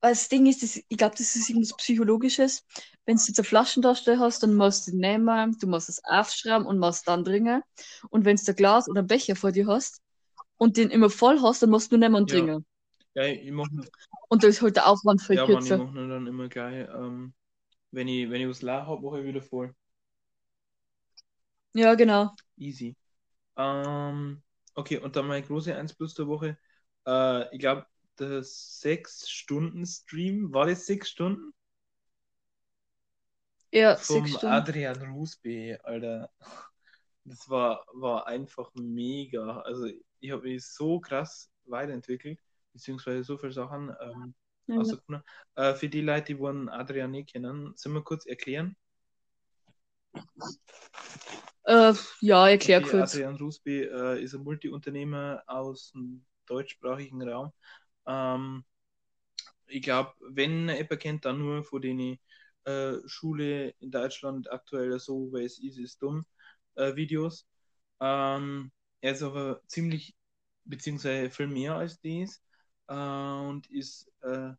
das 0.00 0.28
Ding 0.28 0.46
ist, 0.46 0.62
das, 0.62 0.76
ich 0.76 0.96
glaube, 0.98 1.14
das 1.16 1.36
ist 1.36 1.48
irgendwas 1.48 1.76
Psychologisches. 1.76 2.64
Wenn 3.06 3.16
du 3.16 3.22
jetzt 3.26 3.38
eine 3.38 3.44
Flaschentasche 3.44 4.18
hast, 4.18 4.42
dann 4.42 4.54
musst 4.54 4.88
du 4.88 4.96
nehmen, 4.96 5.56
du 5.58 5.66
musst 5.66 5.88
es 5.88 6.02
aufschrauben 6.04 6.66
und 6.66 6.78
musst 6.78 7.06
dann 7.08 7.24
trinken. 7.24 7.62
Und 8.10 8.24
wenn 8.24 8.36
du 8.36 8.42
ein 8.50 8.56
Glas 8.56 8.88
oder 8.88 9.00
einen 9.00 9.08
Becher 9.08 9.36
vor 9.36 9.52
dir 9.52 9.66
hast 9.66 10.00
und 10.58 10.76
den 10.76 10.90
immer 10.90 11.10
voll 11.10 11.40
hast, 11.42 11.62
dann 11.62 11.70
musst 11.70 11.92
du 11.92 11.96
nehmen 11.98 12.16
und 12.16 12.30
Ja. 12.30 12.30
trinken. 12.30 12.66
Ja, 13.14 13.24
ich 13.24 13.50
mache 13.52 13.70
Und 14.28 14.42
da 14.42 14.48
ist 14.48 14.62
halt 14.62 14.76
der 14.76 14.86
Aufwand 14.88 15.20
viel 15.22 15.36
ja, 15.36 15.46
Mann, 15.46 15.66
ich 15.66 15.72
mache 15.74 15.94
dann 16.08 16.26
immer 16.26 16.48
gleich, 16.48 16.88
ähm, 16.88 17.34
wenn 17.92 18.08
ich, 18.08 18.30
wenn 18.30 18.42
ich 18.42 18.48
was 18.48 18.62
leer 18.62 18.86
habe, 18.86 19.02
mache 19.02 19.20
ich 19.20 19.26
wieder 19.26 19.42
voll. 19.42 19.74
Ja, 21.74 21.94
genau. 21.94 22.34
Easy. 22.58 22.96
Ähm, 23.56 24.42
okay, 24.74 24.98
und 24.98 25.16
dann 25.16 25.26
meine 25.28 25.46
große 25.46 25.76
1 25.76 25.94
plus 25.94 26.14
der 26.14 26.26
Woche. 26.28 26.58
Äh, 27.06 27.54
ich 27.54 27.60
glaube, 27.60 27.86
der 28.20 28.42
6-Stunden-Stream, 28.42 30.52
war 30.52 30.66
das 30.66 30.86
6 30.86 31.10
Stunden? 31.10 31.52
Ja, 33.72 33.96
Vom 33.96 34.26
sechs 34.26 34.38
Stunden. 34.38 34.54
Adrian 34.54 35.12
Rusbe, 35.12 35.78
Alter. 35.84 36.30
Das 37.24 37.48
war, 37.48 37.84
war 37.92 38.26
einfach 38.26 38.70
mega. 38.74 39.60
Also, 39.60 39.86
ich 40.20 40.30
habe 40.30 40.42
mich 40.42 40.66
so 40.66 41.00
krass 41.00 41.50
weiterentwickelt, 41.66 42.40
beziehungsweise 42.72 43.22
so 43.24 43.38
viele 43.38 43.52
Sachen 43.52 43.94
ähm, 44.00 44.34
Ja. 44.66 44.76
rausgefunden. 44.76 45.22
Äh, 45.54 45.74
für 45.74 45.88
die 45.88 46.00
Leute, 46.00 46.34
die 46.34 46.38
wollen 46.38 46.68
Adrian 46.68 47.10
nicht 47.12 47.32
kennen, 47.32 47.72
sollen 47.76 47.94
wir 47.94 48.02
kurz 48.02 48.26
erklären? 48.26 48.76
Äh, 51.64 51.92
ja, 52.20 52.48
erklär 52.48 52.80
Okay, 52.80 52.90
kurz. 52.90 53.14
Adrian 53.14 53.36
Rusby 53.36 53.82
äh, 53.82 54.22
ist 54.22 54.34
ein 54.34 54.42
Multiunternehmer 54.42 55.42
aus 55.46 55.92
dem 55.92 56.24
deutschsprachigen 56.46 57.22
Raum. 57.22 57.52
Ähm, 58.06 58.64
ich 59.66 59.82
glaube, 59.82 60.12
wenn 60.20 60.68
jemand 60.68 61.00
kennt, 61.00 61.24
dann 61.24 61.38
nur 61.38 61.64
von 61.64 61.80
den 61.82 62.18
äh, 62.64 62.94
Schule 63.06 63.70
in 63.80 63.90
Deutschland 63.90 64.50
aktuell 64.50 64.98
so, 64.98 65.32
weil 65.32 65.44
es 65.44 65.58
ist, 65.58 65.78
ist 65.78 66.02
dumm, 66.02 66.26
äh, 66.74 66.94
Videos. 66.96 67.46
Ähm, 68.00 68.72
er 69.00 69.12
ist 69.12 69.22
aber 69.22 69.62
ziemlich, 69.66 70.14
beziehungsweise 70.64 71.30
viel 71.30 71.46
mehr 71.48 71.76
als 71.76 72.00
dies 72.00 72.42
äh, 72.88 72.94
und 72.94 73.70
ist 73.70 74.10
äh, 74.22 74.52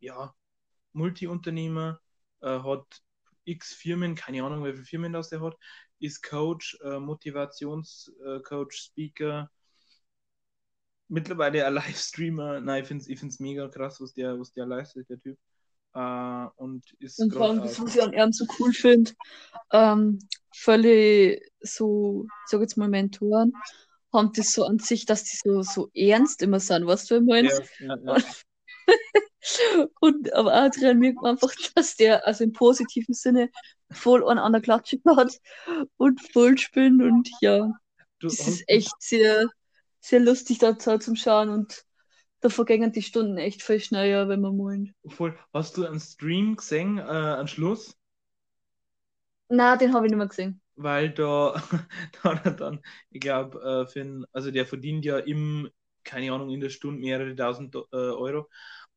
ja 0.00 0.34
Multiunternehmer, 0.92 2.00
äh, 2.42 2.60
hat 2.60 3.02
x 3.44 3.74
Firmen, 3.74 4.14
keine 4.14 4.44
Ahnung, 4.44 4.64
wie 4.64 4.72
viele 4.72 4.84
Firmen 4.84 5.12
das 5.12 5.32
er 5.32 5.40
hat, 5.42 5.56
ist 6.00 6.22
Coach, 6.22 6.78
äh, 6.84 6.98
Motivationscoach, 7.00 8.72
Speaker, 8.72 9.50
mittlerweile 11.14 11.64
ein 11.66 11.74
Livestreamer. 11.74 12.60
Nein, 12.60 12.82
ich 12.82 12.88
finde 12.88 13.02
es 13.02 13.08
ich 13.08 13.18
find's 13.18 13.40
mega 13.40 13.68
krass, 13.68 14.00
was 14.00 14.12
der, 14.12 14.38
was 14.38 14.52
der 14.52 14.66
leistet, 14.66 15.08
der 15.08 15.20
Typ. 15.20 15.38
Äh, 15.94 16.46
und 16.56 16.84
ist 16.98 17.20
Und 17.20 17.32
vor 17.32 17.48
allem, 17.48 17.60
das, 17.60 17.80
was 17.80 17.94
ich 17.94 18.02
an 18.02 18.12
ihm 18.12 18.32
so 18.32 18.44
cool 18.58 18.72
finde, 18.72 19.12
ähm, 19.72 20.18
völlig 20.52 21.40
so, 21.60 22.26
sag 22.46 22.60
jetzt 22.60 22.76
mal 22.76 22.88
Mentoren, 22.88 23.52
haben 24.12 24.32
das 24.34 24.52
so 24.52 24.64
an 24.64 24.78
sich, 24.78 25.06
dass 25.06 25.24
die 25.24 25.36
so, 25.36 25.62
so 25.62 25.90
ernst 25.94 26.42
immer 26.42 26.60
sind, 26.60 26.86
weißt 26.86 27.10
du, 27.10 27.14
was 27.14 27.22
ich 27.22 27.26
meine? 27.26 27.48
ja, 27.48 27.96
ja, 27.96 28.16
ja. 28.16 28.24
Und 30.00 30.32
aber 30.34 30.54
Adrian 30.54 30.98
merkt 30.98 31.22
man 31.22 31.32
einfach, 31.32 31.52
dass 31.74 31.96
der, 31.96 32.26
also 32.26 32.44
im 32.44 32.52
positiven 32.52 33.14
Sinne, 33.14 33.50
voll 33.90 34.24
an, 34.28 34.38
an 34.38 34.52
der 34.52 34.62
Klatsche 34.62 34.98
hat 35.06 35.38
und 35.96 36.20
voll 36.32 36.58
spinnt 36.58 37.02
und 37.02 37.28
ja, 37.40 37.70
Du, 38.20 38.28
das 38.28 38.38
hast, 38.38 38.48
ist 38.48 38.64
echt 38.68 38.94
sehr, 39.00 39.48
sehr 40.04 40.20
lustig 40.20 40.58
da 40.58 40.78
zu- 40.78 40.98
zum 41.00 41.16
Schauen 41.16 41.48
und 41.50 41.84
da 42.40 42.48
vergängen 42.50 42.92
die 42.92 43.02
Stunden 43.02 43.38
echt 43.38 43.62
viel 43.62 43.80
schneller, 43.80 44.28
wenn 44.28 44.40
man 44.42 44.56
meint. 44.56 44.94
voll, 45.08 45.38
hast 45.54 45.76
du 45.78 45.86
einen 45.86 45.98
Stream 46.00 46.56
gesehen, 46.56 46.98
äh, 46.98 47.02
am 47.02 47.46
Schluss? 47.46 47.98
Na, 49.48 49.76
den 49.76 49.94
habe 49.94 50.06
ich 50.06 50.10
nicht 50.10 50.18
mehr 50.18 50.28
gesehen. 50.28 50.60
Weil 50.76 51.10
da, 51.12 51.54
da 52.22 52.34
hat 52.34 52.44
er 52.46 52.52
dann, 52.52 52.80
ich 53.10 53.20
glaube, 53.20 53.86
äh, 53.94 54.24
also 54.32 54.50
der 54.50 54.66
verdient 54.66 55.04
ja 55.04 55.18
im, 55.18 55.70
keine 56.04 56.32
Ahnung, 56.32 56.50
in 56.50 56.60
der 56.60 56.70
Stunde 56.70 57.00
mehrere 57.00 57.34
tausend 57.36 57.74
äh, 57.76 57.78
Euro. 57.96 58.48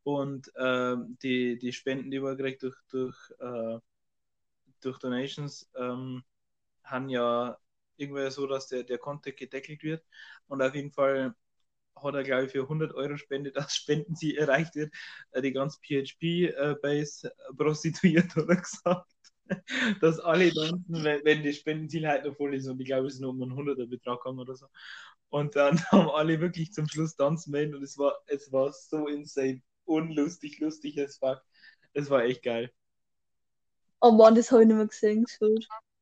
Und 0.04 0.52
äh, 0.56 0.96
die, 1.22 1.58
die 1.60 1.74
Spenden, 1.74 2.10
die 2.12 2.22
wir 2.24 2.36
gekriegt 2.36 2.64
durch, 2.64 2.76
durch, 2.90 3.18
äh, 3.40 3.80
durch 4.82 5.00
Donations, 5.00 5.70
ähm, 5.76 6.24
haben 6.84 7.10
ja 7.10 7.58
irgendwie 7.98 8.30
so, 8.32 8.48
dass 8.48 8.68
der, 8.68 8.84
der 8.84 8.98
Contact 8.98 9.38
gedeckelt 9.38 9.84
wird. 9.84 10.04
Und 10.48 10.62
auf 10.62 10.76
jeden 10.76 10.92
Fall 10.92 11.36
hat 11.96 12.16
er, 12.16 12.24
glaube 12.24 12.46
ich, 12.46 12.52
für 12.52 12.64
100 12.64 12.94
Euro 12.94 13.18
Spende, 13.18 13.52
dass 13.54 13.76
Spendenziel 13.76 14.38
erreicht 14.38 14.76
wird, 14.76 14.94
äh, 15.32 15.42
die 15.42 15.54
ganze 15.54 15.80
PHP-Base 15.82 17.28
äh, 17.28 17.54
prostituiert, 17.56 18.36
hat 18.36 18.50
er 18.50 18.56
gesagt. 18.58 19.12
dass 20.02 20.20
alle 20.20 20.54
tanzen, 20.54 21.04
wenn, 21.04 21.24
wenn 21.24 21.44
die 21.44 21.54
Spendenziel 21.54 22.08
halt 22.08 22.26
noch 22.26 22.36
voll 22.36 22.54
ist 22.56 22.68
und 22.68 22.80
ich 22.82 22.88
glaube, 22.88 23.08
es 23.08 23.16
ist 23.16 23.22
nur 23.22 23.30
um 23.32 23.42
einen 23.42 23.54
100er 23.54 23.88
Betrag 23.88 24.24
haben 24.26 24.40
oder 24.40 24.56
so. 24.56 24.68
Und 25.30 25.56
dann 25.56 25.80
haben 25.92 26.10
alle 26.10 26.40
wirklich 26.40 26.74
zum 26.74 26.88
Schluss 26.88 27.16
tanzen 27.16 27.54
wollen 27.54 27.76
und 27.76 27.84
es 27.84 27.98
war, 27.98 28.16
es 28.28 28.52
war 28.52 28.72
so 28.74 29.08
insane, 29.08 29.62
unlustig, 29.86 30.60
lustig 30.60 31.00
as 31.00 31.18
fuck. 31.18 31.42
Es 31.94 32.10
war 32.10 32.24
echt 32.24 32.44
geil. 32.44 32.72
Oh 34.02 34.12
Mann, 34.12 34.36
das 34.36 34.52
habe 34.52 34.62
ich 34.62 34.68
nicht 34.68 34.78
mehr 34.78 34.88
gesehen. 34.88 35.26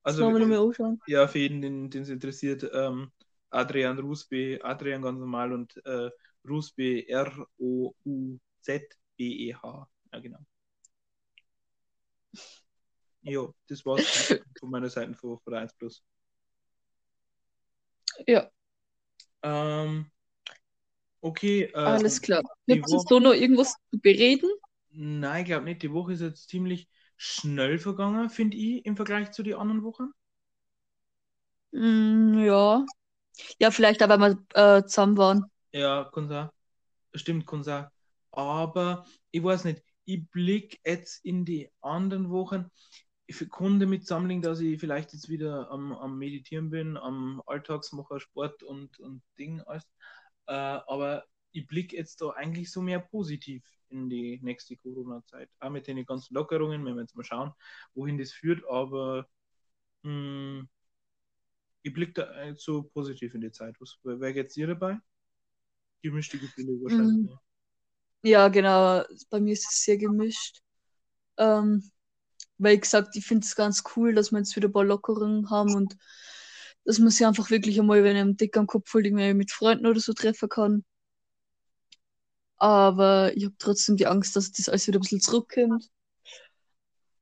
Das 0.05 0.17
Also, 0.17 0.21
wollen 0.21 0.39
wir 0.39 0.45
mehr 0.47 0.59
anschauen. 0.59 0.99
ja, 1.07 1.27
für 1.27 1.39
jeden, 1.39 1.61
den 1.91 2.03
es 2.03 2.09
interessiert, 2.09 2.69
ähm, 2.73 3.11
Adrian 3.49 3.99
Rusbe, 3.99 4.59
Adrian 4.63 5.01
ganz 5.01 5.19
normal 5.19 5.53
und 5.53 5.75
äh, 5.85 6.09
Rusbe, 6.47 7.07
R-O-U-Z-B-E-H. 7.09 8.39
Ja, 10.13 10.19
genau. 10.19 10.39
Jo, 13.23 13.53
das 13.67 13.85
war's 13.85 14.05
von 14.59 14.69
meiner 14.69 14.89
Seite 14.89 15.13
von, 15.15 15.37
von 15.39 15.51
der 15.53 15.61
1 15.63 15.73
Plus. 15.73 16.01
Ja, 18.27 18.51
Ähm, 19.43 20.11
okay. 21.21 21.71
Äh, 21.73 21.99
alles 21.99 22.21
klar. 22.21 22.43
Gibt 22.67 22.91
es 22.91 23.05
da 23.05 23.19
noch 23.19 23.33
irgendwas 23.33 23.73
zu 23.91 23.99
bereden? 23.99 24.49
Nein, 24.91 25.41
ich 25.41 25.45
glaube 25.47 25.65
nicht. 25.65 25.81
Die 25.83 25.91
Woche 25.91 26.13
ist 26.13 26.21
jetzt 26.21 26.49
ziemlich 26.49 26.87
schnell 27.17 27.79
vergangen, 27.79 28.29
finde 28.29 28.57
ich, 28.57 28.85
im 28.85 28.95
Vergleich 28.95 29.31
zu 29.31 29.43
den 29.43 29.55
anderen 29.55 29.83
Wochen. 29.83 30.11
Mm, 31.71 32.39
ja. 32.39 32.85
Ja, 33.59 33.71
vielleicht 33.71 34.01
weil 34.01 34.19
wir 34.19 34.37
äh, 34.53 34.85
zusammen 34.85 35.17
waren. 35.17 35.45
Ja, 35.71 36.09
sein. 36.13 36.49
Stimmt, 37.13 37.45
sein. 37.63 37.87
Aber 38.31 39.05
ich 39.31 39.43
weiß 39.43 39.65
nicht, 39.65 39.83
ich 40.05 40.29
blicke 40.29 40.77
jetzt 40.85 41.23
in 41.25 41.45
die 41.45 41.69
anderen 41.81 42.29
Wochen. 42.29 42.69
Ich 43.27 43.49
kann 43.49 43.79
damit 43.79 44.05
sammeln, 44.05 44.41
dass 44.41 44.59
ich 44.59 44.79
vielleicht 44.79 45.13
jetzt 45.13 45.29
wieder 45.29 45.69
am, 45.71 45.93
am 45.93 46.17
Meditieren 46.17 46.69
bin, 46.69 46.95
am 46.95 47.41
Alltagsmacher, 47.47 48.19
Sport 48.19 48.63
und, 48.63 48.99
und 48.99 49.21
Ding 49.37 49.61
alles. 49.61 49.83
Äh, 50.47 50.53
aber 50.53 51.25
ich 51.55 51.67
blicke 51.67 51.95
jetzt 51.95 52.21
da 52.21 52.29
eigentlich 52.31 52.71
so 52.71 52.81
mehr 52.81 52.99
positiv 52.99 53.63
in 53.89 54.09
die 54.09 54.39
nächste 54.43 54.77
Corona-Zeit. 54.77 55.49
Auch 55.59 55.69
mit 55.69 55.87
den 55.87 56.05
ganzen 56.05 56.33
Lockerungen, 56.35 56.85
wenn 56.85 56.95
wir 56.95 57.01
jetzt 57.01 57.15
mal 57.15 57.23
schauen, 57.23 57.53
wohin 57.95 58.17
das 58.17 58.31
führt. 58.33 58.63
Aber 58.69 59.27
mh, 60.03 60.65
ich 61.83 61.93
blicke 61.93 62.13
da 62.13 62.43
jetzt 62.43 62.63
so 62.63 62.83
positiv 62.83 63.33
in 63.33 63.41
die 63.41 63.51
Zeit. 63.51 63.75
Was, 63.79 63.97
wer 64.03 64.33
geht's 64.33 64.55
dir 64.55 64.67
dabei? 64.67 64.99
Gemischte 66.01 66.39
Gefühle 66.39 66.81
wahrscheinlich. 66.81 67.17
Mhm. 67.17 67.29
Ja, 68.23 68.49
genau. 68.49 69.03
Bei 69.29 69.39
mir 69.39 69.53
ist 69.53 69.67
es 69.71 69.83
sehr 69.83 69.97
gemischt. 69.97 70.61
Ähm, 71.37 71.91
weil 72.59 72.75
ich 72.75 72.81
gesagt, 72.81 73.15
ich 73.17 73.25
finde 73.25 73.45
es 73.45 73.55
ganz 73.55 73.83
cool, 73.95 74.15
dass 74.15 74.31
wir 74.31 74.39
jetzt 74.39 74.55
wieder 74.55 74.69
ein 74.69 74.73
paar 74.73 74.85
Lockerungen 74.85 75.49
haben 75.51 75.75
und 75.75 75.97
dass 76.85 76.99
man 76.99 77.09
sich 77.11 77.25
einfach 77.25 77.49
wirklich 77.51 77.79
einmal, 77.79 78.03
wenn 78.03 78.17
einem 78.17 78.37
dick 78.37 78.57
am 78.57 78.67
Kopf 78.67 78.93
irgendwie 78.95 79.33
mit 79.33 79.51
Freunden 79.51 79.87
oder 79.87 79.99
so 79.99 80.13
treffen 80.13 80.49
kann. 80.49 80.85
Aber 82.57 83.35
ich 83.35 83.45
habe 83.45 83.55
trotzdem 83.57 83.97
die 83.97 84.07
Angst, 84.07 84.35
dass 84.35 84.51
das 84.51 84.69
alles 84.69 84.87
wieder 84.87 84.99
ein 84.99 85.01
bisschen 85.01 85.21
zurückkommt. 85.21 85.89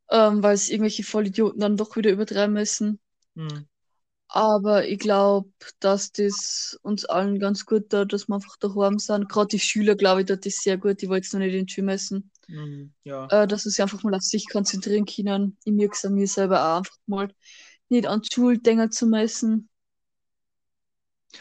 Ähm, 0.10 0.44
weil 0.44 0.54
es 0.54 0.70
irgendwelche 0.70 1.04
Vollidioten 1.04 1.60
dann 1.60 1.78
doch 1.78 1.96
wieder 1.96 2.12
übertreiben 2.12 2.54
müssen. 2.54 3.00
Hm. 3.36 3.68
Aber 4.28 4.88
ich 4.88 5.00
glaube, 5.00 5.52
dass 5.80 6.12
das 6.12 6.80
uns 6.82 7.06
allen 7.06 7.40
ganz 7.40 7.66
gut 7.66 7.90
tut, 7.90 8.14
dass 8.14 8.28
wir 8.28 8.36
einfach 8.36 8.58
daheim 8.58 9.00
sind. 9.00 9.30
Gerade 9.30 9.48
die 9.48 9.60
Schüler, 9.60 9.96
glaube 9.96 10.22
ich, 10.22 10.28
tut 10.28 10.46
das 10.46 10.58
sehr 10.58 10.78
gut. 10.78 11.02
Die 11.02 11.08
wollen 11.08 11.22
jetzt 11.22 11.34
noch 11.34 11.40
nicht 11.40 11.54
in 11.54 11.66
die 11.66 11.72
Schule 11.72 11.86
müssen. 11.86 12.32
Hm. 12.48 12.94
Ja. 13.04 13.28
Äh, 13.28 13.48
dass 13.48 13.64
sie 13.64 13.70
sich 13.70 13.82
einfach 13.82 14.04
mal 14.04 14.16
auf 14.16 14.24
sich 14.24 14.50
konzentrieren 14.50 15.06
können. 15.06 15.58
Ich 15.64 15.74
merke 15.74 15.94
es 15.96 16.06
an 16.06 16.14
mir 16.14 16.28
selber 16.28 16.64
auch 16.64 16.78
einfach 16.80 16.98
mal 17.06 17.34
nicht 17.90 18.08
an 18.08 18.22
denken 18.64 18.92
zu 18.92 19.06
müssen. 19.06 19.70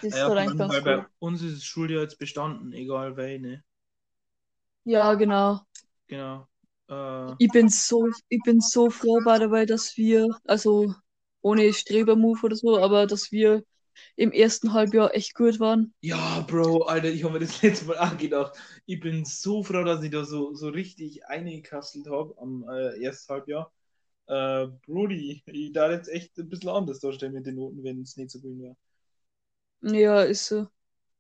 Das 0.01 0.14
ja, 0.14 0.26
vor 0.26 0.36
eigentlich 0.36 0.49
allem, 0.49 0.59
ganz 0.59 0.72
weil 0.72 0.82
bei 0.82 1.07
uns 1.18 1.43
ist 1.43 1.57
das 1.57 1.64
Schuljahr 1.64 2.03
jetzt 2.03 2.18
bestanden, 2.18 2.72
egal 2.72 3.16
wer, 3.16 3.38
ne? 3.38 3.64
Ja, 4.85 5.14
genau. 5.14 5.66
Genau. 6.07 6.47
Äh, 6.89 7.37
Ich 7.37 7.51
bin 7.51 7.68
so, 7.68 8.09
ich 8.30 8.43
bin 8.43 8.61
so 8.61 8.89
froh 8.89 9.20
by 9.20 9.37
the 9.39 9.51
way, 9.51 9.66
dass 9.66 9.97
wir, 9.99 10.26
also 10.45 10.95
ohne 11.43 11.72
Streber-Move 11.72 12.41
oder 12.47 12.57
so, 12.57 12.78
aber 12.78 13.07
dass 13.07 13.30
wir 13.33 13.64
im 14.16 14.33
ersten 14.33 14.72
Halbjahr 14.74 15.14
echt 15.16 15.35
gut 15.35 15.61
waren. 15.61 15.95
ja, 16.01 16.41
Bro, 16.41 16.83
Alter, 16.87 17.09
ich 17.11 17.22
habe 17.24 17.35
mir 17.35 17.41
das 17.41 17.62
letzte 17.62 17.87
Mal 17.87 17.99
auch 17.99 18.16
gedacht. 18.16 18.57
Ich 18.87 19.01
bin 19.01 19.24
so 19.24 19.62
froh, 19.62 19.85
dass 19.85 20.03
ich 20.03 20.11
da 20.11 20.24
so, 20.24 20.55
so 20.55 20.68
richtig 20.68 21.26
eingekastelt 21.26 22.07
habe 22.09 22.35
am 22.39 22.64
äh, 22.68 23.03
ersten 23.03 23.33
Halbjahr. 23.35 23.72
Äh, 24.28 24.68
Brody, 24.87 25.43
ich 25.47 25.72
darf 25.72 25.93
jetzt 25.93 26.09
echt 26.09 26.39
ein 26.39 26.49
bisschen 26.49 26.70
anders 26.70 27.01
darstellen 27.01 27.35
mit 27.35 27.47
den 27.47 27.57
Noten, 27.57 27.85
wenn 27.85 28.03
es 28.03 28.16
nicht 28.16 28.30
so 28.30 28.41
gut 28.41 28.59
wäre. 28.61 28.76
Ja, 29.83 30.22
ist 30.22 30.47
so. 30.47 30.66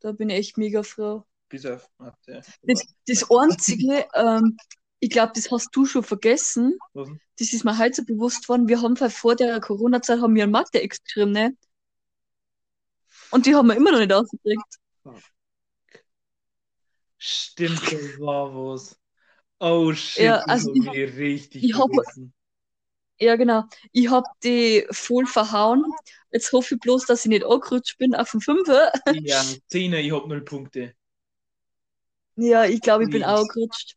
Da 0.00 0.10
bin 0.12 0.28
ich 0.30 0.36
echt 0.38 0.58
mega 0.58 0.82
froh. 0.82 1.24
Bis 1.52 1.66
auf 1.66 1.86
Mathe. 1.98 2.40
Das, 2.62 2.86
das 3.06 3.30
Einzige, 3.30 4.06
ähm, 4.14 4.56
ich 5.00 5.10
glaube, 5.10 5.32
das 5.34 5.50
hast 5.50 5.68
du 5.72 5.84
schon 5.84 6.02
vergessen. 6.02 6.78
Was? 6.94 7.10
Das 7.38 7.52
ist 7.52 7.62
mir 7.62 7.76
heute 7.78 7.96
so 7.96 8.04
bewusst 8.06 8.48
worden. 8.48 8.68
Wir 8.68 8.80
haben 8.80 8.96
vor 8.96 9.36
der 9.36 9.60
Corona-Zeit 9.60 10.20
haben 10.22 10.34
wir 10.34 10.44
einen 10.44 10.52
Mathe-Ex 10.52 11.04
geschrieben, 11.04 11.32
ne? 11.32 11.54
Und 13.30 13.44
die 13.44 13.54
haben 13.54 13.66
wir 13.68 13.76
immer 13.76 13.92
noch 13.92 13.98
nicht 13.98 14.12
ausgekriegt. 14.14 14.78
Stimmt, 17.18 17.82
das 17.92 18.18
war 18.18 18.54
was. 18.54 18.98
Oh 19.60 19.92
shit, 19.92 20.24
Ja, 20.24 20.36
also 20.46 20.70
hab 20.86 20.94
ich- 20.94 21.02
ich 21.02 21.16
richtig 21.16 21.64
ich 21.64 21.74
hab-. 21.76 21.90
Ja, 23.20 23.36
genau. 23.36 23.64
Ich 23.92 24.10
hab 24.10 24.24
die 24.42 24.86
voll 24.90 25.26
verhauen. 25.26 25.84
Jetzt 26.30 26.50
hoffe 26.52 26.74
ich 26.76 26.80
bloß, 26.80 27.04
dass 27.04 27.24
ich 27.24 27.28
nicht 27.28 27.44
angerutscht 27.44 27.98
bin 27.98 28.14
auf 28.14 28.30
den 28.30 28.40
Fünfer. 28.40 28.90
Ja, 29.20 29.44
Zehner, 29.68 29.98
ich 29.98 30.10
hab 30.10 30.26
null 30.26 30.40
Punkte. 30.40 30.94
Ja, 32.42 32.64
ich 32.64 32.80
glaube, 32.80 33.04
ich 33.04 33.10
bin 33.10 33.22
auch 33.22 33.40
angerutscht. 33.42 33.96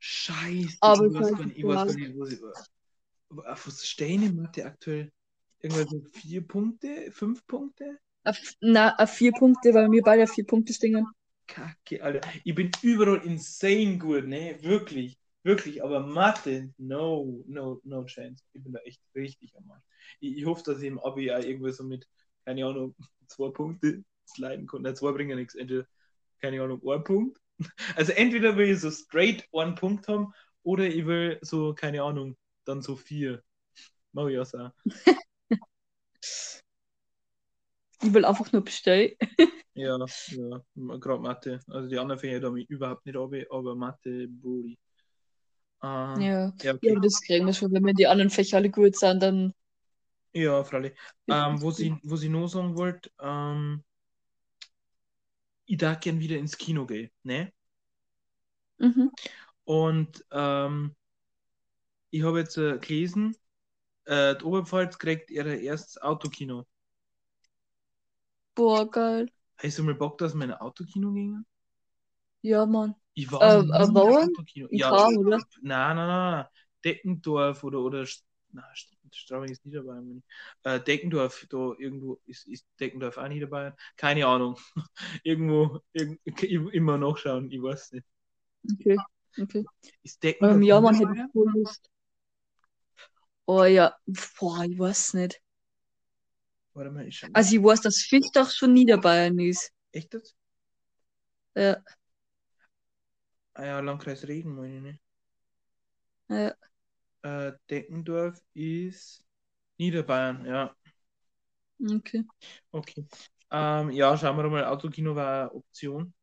Scheiße, 0.00 0.78
Aber 0.80 1.06
ich 1.06 1.14
weiß 1.14 1.32
gar 1.36 1.46
nicht. 1.46 2.42
Auf 3.46 3.66
was 3.66 3.86
stehen 3.86 4.22
in 4.24 4.34
Mathe 4.36 4.64
aktuell? 4.64 5.12
Irgendwas 5.60 5.88
so 5.90 6.02
vier 6.12 6.46
Punkte? 6.46 7.12
Fünf 7.12 7.46
Punkte? 7.46 7.98
Auf, 8.24 8.36
na, 8.60 8.96
auf 8.96 9.10
vier 9.10 9.30
Punkte, 9.32 9.72
weil 9.74 9.90
wir 9.92 10.02
beide 10.02 10.24
auf 10.24 10.32
vier 10.32 10.44
Punkte 10.44 10.72
stehen. 10.72 11.06
Kacke, 11.46 12.02
Alter. 12.02 12.28
Ich 12.42 12.54
bin 12.54 12.72
überall 12.82 13.24
insane 13.24 13.98
gut, 13.98 14.26
ne? 14.26 14.58
Wirklich. 14.62 15.16
Wirklich. 15.44 15.84
Aber 15.84 16.00
Mathe, 16.00 16.74
no, 16.78 17.44
no, 17.46 17.80
no 17.84 18.04
chance. 18.06 18.42
Ich 18.52 18.62
bin 18.62 18.72
da 18.72 18.80
echt 18.80 19.00
richtig 19.14 19.56
am 19.56 19.70
Arsch. 19.70 19.84
Ich, 20.18 20.38
ich 20.38 20.46
hoffe, 20.46 20.64
dass 20.64 20.80
ich 20.80 20.88
im 20.88 20.98
Abi 20.98 21.30
auch 21.32 21.38
irgendwie 21.38 21.72
so 21.72 21.84
mit, 21.84 22.08
keine 22.44 22.66
Ahnung, 22.66 22.96
zwei 23.28 23.50
Punkte 23.50 24.02
sliden 24.26 24.66
kann. 24.66 24.82
Nein, 24.82 24.96
zwei 24.96 25.12
bringen 25.12 25.38
nichts. 25.38 25.54
Entweder, 25.54 25.86
keine 26.40 26.60
Ahnung, 26.62 26.82
ein 26.84 27.04
Punkt. 27.04 27.38
Also 27.96 28.12
entweder 28.12 28.56
will 28.56 28.70
ich 28.70 28.80
so 28.80 28.90
straight 28.90 29.48
einen 29.52 29.74
Punkt 29.74 30.08
haben 30.08 30.32
oder 30.62 30.84
ich 30.84 31.06
will 31.06 31.38
so, 31.42 31.74
keine 31.74 32.02
Ahnung, 32.02 32.36
dann 32.64 32.82
so 32.82 32.96
vier. 32.96 33.42
Mach 34.12 34.28
ich 34.28 34.38
auch. 34.38 34.70
Ich 38.04 38.12
will 38.12 38.24
einfach 38.24 38.50
nur 38.52 38.62
bestellen. 38.64 39.12
Ja, 39.74 39.96
ja, 39.96 40.60
gerade 40.74 41.22
Mathe. 41.22 41.60
Also 41.66 41.88
die 41.88 41.98
anderen 41.98 42.18
Fächer 42.18 42.40
da 42.40 42.50
mich 42.50 42.68
überhaupt 42.68 43.06
nicht 43.06 43.16
ab, 43.16 43.32
aber 43.50 43.74
Mathe, 43.74 44.28
Brody. 44.28 44.78
Ähm, 45.82 46.20
Ja. 46.20 46.52
ja, 46.60 46.74
okay. 46.74 46.92
Ja, 46.92 47.00
das 47.00 47.22
kriegen 47.22 47.46
wir 47.46 47.54
schon. 47.54 47.72
Wenn 47.72 47.86
wir 47.86 47.94
die 47.94 48.06
anderen 48.06 48.28
Fächer 48.28 48.58
alle 48.58 48.68
gut 48.68 48.96
sind, 48.96 49.22
dann. 49.22 49.54
Ja, 50.34 50.62
freilich. 50.62 50.92
Ähm, 51.26 51.62
wo 51.62 51.70
sie, 51.70 51.96
wo 52.02 52.16
sie 52.16 52.28
noch 52.28 52.48
sagen 52.48 52.76
wollte, 52.76 53.10
ähm, 53.18 53.82
ich 55.72 55.78
darf 55.78 56.00
gern 56.00 56.20
wieder 56.20 56.36
ins 56.36 56.58
Kino 56.58 56.86
gehen, 56.86 57.10
ne? 57.22 57.50
Mhm. 58.78 59.08
Und 59.64 60.24
ähm, 60.30 60.94
ich 62.10 62.22
habe 62.22 62.38
jetzt 62.40 62.56
äh, 62.58 62.78
gelesen, 62.78 63.36
äh, 64.06 64.36
die 64.36 64.44
Oberpfalz 64.44 64.98
kriegt 64.98 65.30
ihr 65.30 65.46
erstes 65.46 66.00
Autokino. 66.02 66.66
Boah, 68.54 68.86
geil. 68.90 69.28
Hast 69.56 69.78
du 69.78 69.82
mal 69.82 69.94
Bock, 69.94 70.18
dass 70.18 70.34
wir 70.34 70.44
in 70.44 70.50
ein 70.52 70.60
Autokino 70.60 71.10
gingen? 71.10 71.46
Ja, 72.42 72.66
Mann. 72.66 72.94
Ich 73.14 73.30
war 73.32 73.40
Äh, 73.40 73.58
äh, 73.58 73.88
in 74.04 74.16
Autokino. 74.16 74.68
In 74.68 74.80
Ja, 74.80 74.92
Kram, 74.92 75.16
oder? 75.18 75.46
nein, 75.62 75.96
nein, 75.96 76.08
nein. 76.08 76.46
Deckendorf 76.84 77.62
oder, 77.64 77.78
oder 77.80 78.06
Na, 78.52 78.62
Straubing 79.12 79.50
ist 79.50 79.64
Niederbayern. 79.64 80.22
Äh, 80.64 80.80
Deckendorf, 80.80 81.46
da 81.50 81.72
irgendwo 81.78 82.20
ist, 82.26 82.46
ist 82.46 82.66
Deckendorf 82.80 83.16
auch 83.16 83.28
Niederbayern? 83.28 83.74
Keine 83.96 84.26
Ahnung. 84.26 84.56
irgendwo 85.24 85.80
irg 85.94 86.18
immer 86.74 86.98
nachschauen, 86.98 87.50
ich 87.50 87.62
weiß 87.62 87.92
nicht. 87.92 88.06
Okay, 88.72 88.96
okay. 89.40 89.64
Ist 90.04 90.22
Deckendorf 90.22 90.56
Ähm, 90.56 90.62
ja, 90.62 90.80
man 90.80 90.94
hätte 90.94 91.28
voll 91.32 91.50
Lust. 91.54 91.90
Oh 93.46 93.64
ja, 93.64 93.96
boah, 94.40 94.64
ich 94.64 94.76
weiß 94.78 95.14
nicht. 95.14 95.40
Warte 96.74 96.90
mal, 96.90 97.06
ich. 97.06 97.24
Also 97.34 97.56
ich 97.56 97.62
weiß, 97.62 97.82
dass 97.82 97.98
Fichtach 97.98 98.50
schon 98.50 98.72
Niederbayern 98.72 99.38
ist. 99.38 99.70
Echt 99.92 100.12
jetzt? 100.14 100.36
Ja, 101.54 101.82
Ah 103.54 103.64
ja, 103.64 103.80
Landkreis 103.80 104.28
Regen, 104.28 104.54
meine 104.54 104.76
ich 104.76 104.82
nicht. 104.82 105.00
ja. 106.28 106.71
Äh, 107.22 107.52
Deckendorf 107.70 108.40
ist 108.54 109.24
Niederbayern, 109.78 110.44
ja. 110.46 110.74
Okay. 111.96 112.24
Okay. 112.72 113.04
Ähm, 113.50 113.90
ja, 113.90 114.16
schauen 114.16 114.36
wir 114.36 114.48
mal. 114.48 114.64
Autokino 114.64 115.14
war 115.14 115.42
eine 115.42 115.54
Option. 115.54 116.14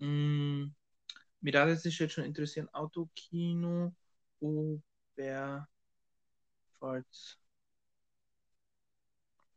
Mm, 0.00 0.66
mich 1.40 1.54
würde 1.54 1.72
es 1.72 1.84
jetzt 1.84 2.12
schon 2.14 2.24
interessieren. 2.24 2.68
Autokino, 2.72 3.94
Oberpfalz. 4.40 5.68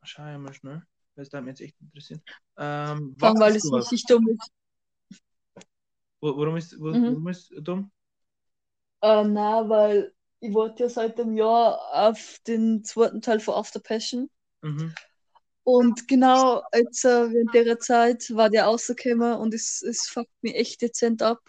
Schau 0.03 0.31
ich 0.31 0.37
mal 0.37 0.53
schnell. 0.53 0.81
Das 1.15 1.31
würde 1.31 1.45
mich 1.45 1.51
jetzt 1.59 1.61
echt 1.61 1.81
interessieren. 1.81 2.21
Ähm, 2.57 3.15
Vor 3.19 3.29
allem, 3.29 3.39
weil 3.39 3.55
es 3.55 3.71
richtig 3.73 4.05
dumm 4.05 4.27
ist. 4.29 4.51
Warum 6.21 6.55
ist, 6.57 6.79
wo, 6.79 6.91
Mhm. 6.91 7.05
warum 7.05 7.27
ist 7.27 7.51
dumm? 7.61 7.91
Äh, 9.01 9.23
na, 9.23 9.67
weil 9.69 10.13
ich 10.41 10.53
warte 10.53 10.83
ja 10.83 10.89
seit 10.89 11.19
einem 11.19 11.37
Jahr 11.37 11.79
auf 11.93 12.39
den 12.47 12.83
zweiten 12.83 13.21
Teil 13.21 13.39
von 13.39 13.53
After 13.55 13.79
Passion. 13.79 14.29
Mhm. 14.63 14.93
Und 15.63 16.07
genau 16.07 16.63
jetzt 16.73 17.05
äh, 17.05 17.31
während 17.31 17.53
der 17.53 17.79
Zeit 17.79 18.35
war 18.35 18.49
der 18.49 18.65
rausgekommen 18.65 19.35
und 19.37 19.53
es, 19.53 19.81
es 19.83 20.07
fuckt 20.09 20.31
mich 20.41 20.55
echt 20.55 20.81
dezent 20.81 21.21
ab. 21.21 21.39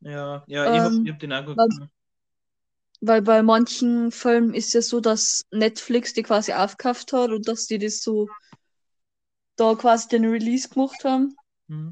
Ja, 0.00 0.44
ja, 0.46 0.66
ich 0.66 0.78
habe 0.80 0.94
Ähm, 0.94 1.04
ich 1.04 1.12
hab 1.12 1.18
den 1.20 1.32
auch 1.32 1.46
was- 1.46 1.68
geguckt. 1.68 1.90
Weil 3.02 3.22
bei 3.22 3.42
manchen 3.42 4.10
Filmen 4.10 4.54
ist 4.54 4.72
ja 4.74 4.80
so, 4.82 5.00
dass 5.00 5.42
Netflix 5.50 6.14
die 6.14 6.22
quasi 6.22 6.52
aufgekauft 6.52 7.12
hat 7.12 7.30
und 7.30 7.46
dass 7.48 7.66
die 7.66 7.78
das 7.78 8.00
so 8.02 8.28
da 9.56 9.76
quasi 9.76 10.08
den 10.08 10.24
Release 10.24 10.68
gemacht 10.68 11.04
haben. 11.04 11.36
Mhm. 11.68 11.90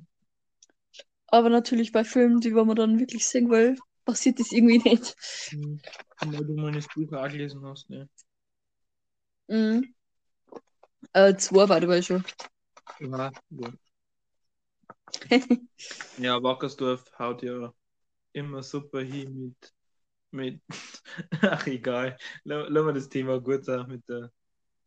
Aber 1.28 1.48
natürlich 1.48 1.92
bei 1.92 2.04
Filmen, 2.04 2.40
die 2.40 2.50
man 2.50 2.76
dann 2.76 2.98
wirklich 2.98 3.26
sehen 3.26 3.48
will, 3.50 3.78
passiert 4.08 4.40
das 4.40 4.52
irgendwie 4.52 4.78
nicht. 4.78 5.14
Mhm. 5.52 5.80
Weil 6.20 6.44
du 6.46 6.54
mal 6.54 6.72
das 6.72 6.88
Buch 6.88 7.12
auch 7.12 7.28
gelesen 7.28 7.62
hast, 7.66 7.90
ne? 7.90 8.08
Mhm. 9.48 9.94
Äh, 11.12 11.36
zwei 11.36 11.80
the 11.80 11.86
way 11.86 12.02
schon. 12.02 12.24
Ja, 13.00 13.30
ja. 13.50 13.72
Ja, 16.18 16.42
Wackersdorf 16.42 17.04
haut 17.18 17.42
ja 17.42 17.72
immer 18.32 18.62
super 18.62 19.00
hin 19.00 19.34
mit, 19.38 19.74
mit 20.30 20.62
ach 21.42 21.66
egal, 21.66 22.16
lassen 22.44 22.86
wir 22.86 22.92
das 22.92 23.08
Thema 23.08 23.40
kurz 23.40 23.68
auch 23.68 23.86
mit 23.86 24.08
der 24.08 24.32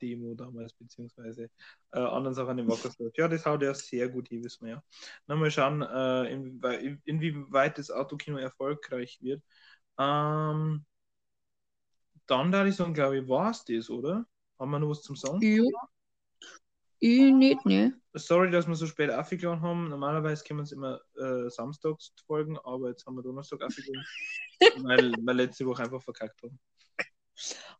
Demo 0.01 0.33
damals, 0.33 0.73
beziehungsweise 0.73 1.49
äh, 1.91 1.99
anderen 1.99 2.33
Sachen 2.33 2.57
in 2.57 2.67
Wackersdorf. 2.67 3.13
Ja, 3.15 3.27
das 3.27 3.45
haut 3.45 3.61
ja 3.61 3.73
sehr 3.73 4.09
gut 4.09 4.29
hin, 4.29 4.43
wissen 4.43 4.65
wir 4.65 4.81
ja. 5.27 5.35
Mal 5.35 5.51
schauen, 5.51 5.81
äh, 5.81 6.31
inwie 6.31 6.99
inwieweit 7.05 7.77
das 7.77 7.91
Autokino 7.91 8.37
erfolgreich 8.37 9.19
wird. 9.21 9.43
Ähm, 9.97 10.85
dann 12.27 12.51
da 12.51 12.65
ich 12.65 12.75
sagen, 12.75 12.93
glaube 12.93 13.19
ich, 13.19 13.27
war 13.27 13.51
es 13.51 13.65
das, 13.65 13.89
oder? 13.89 14.25
Haben 14.57 14.71
wir 14.71 14.79
noch 14.79 14.89
was 14.89 15.01
zum 15.01 15.15
Sagen? 15.15 15.41
Ja. 15.41 15.63
Ich 17.03 17.33
nicht, 17.33 17.65
ne? 17.65 17.99
Sorry, 18.13 18.51
dass 18.51 18.67
wir 18.67 18.75
so 18.75 18.85
spät 18.85 19.09
aufgeladen 19.09 19.61
haben. 19.61 19.89
Normalerweise 19.89 20.43
können 20.43 20.59
wir 20.59 20.61
uns 20.61 20.71
immer 20.71 21.01
äh, 21.17 21.49
samstags 21.49 22.13
folgen, 22.27 22.59
aber 22.59 22.89
jetzt 22.89 23.07
haben 23.07 23.15
wir 23.15 23.23
Donnerstag 23.23 23.63
aufgeladen, 23.63 24.05
weil 24.85 25.11
wir 25.13 25.33
letzte 25.33 25.65
Woche 25.65 25.81
einfach 25.81 26.01
verkackt 26.01 26.43
haben. 26.43 26.59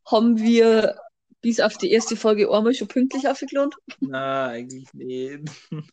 Haben 0.08 0.40
wir 0.40 0.98
bis 1.42 1.60
auf 1.60 1.78
die 1.78 1.92
erste 1.92 2.16
Folge 2.16 2.52
einmal 2.52 2.74
schon 2.74 2.88
pünktlich 2.88 3.28
aufgeladen? 3.28 3.74
Nein, 4.00 4.50
eigentlich 4.50 4.94
nicht. 4.94 5.50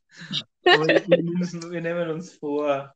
aber 0.65 0.87
wir, 0.87 1.23
müssen, 1.23 1.71
wir 1.71 1.81
nehmen 1.81 2.11
uns 2.11 2.35
vor. 2.35 2.95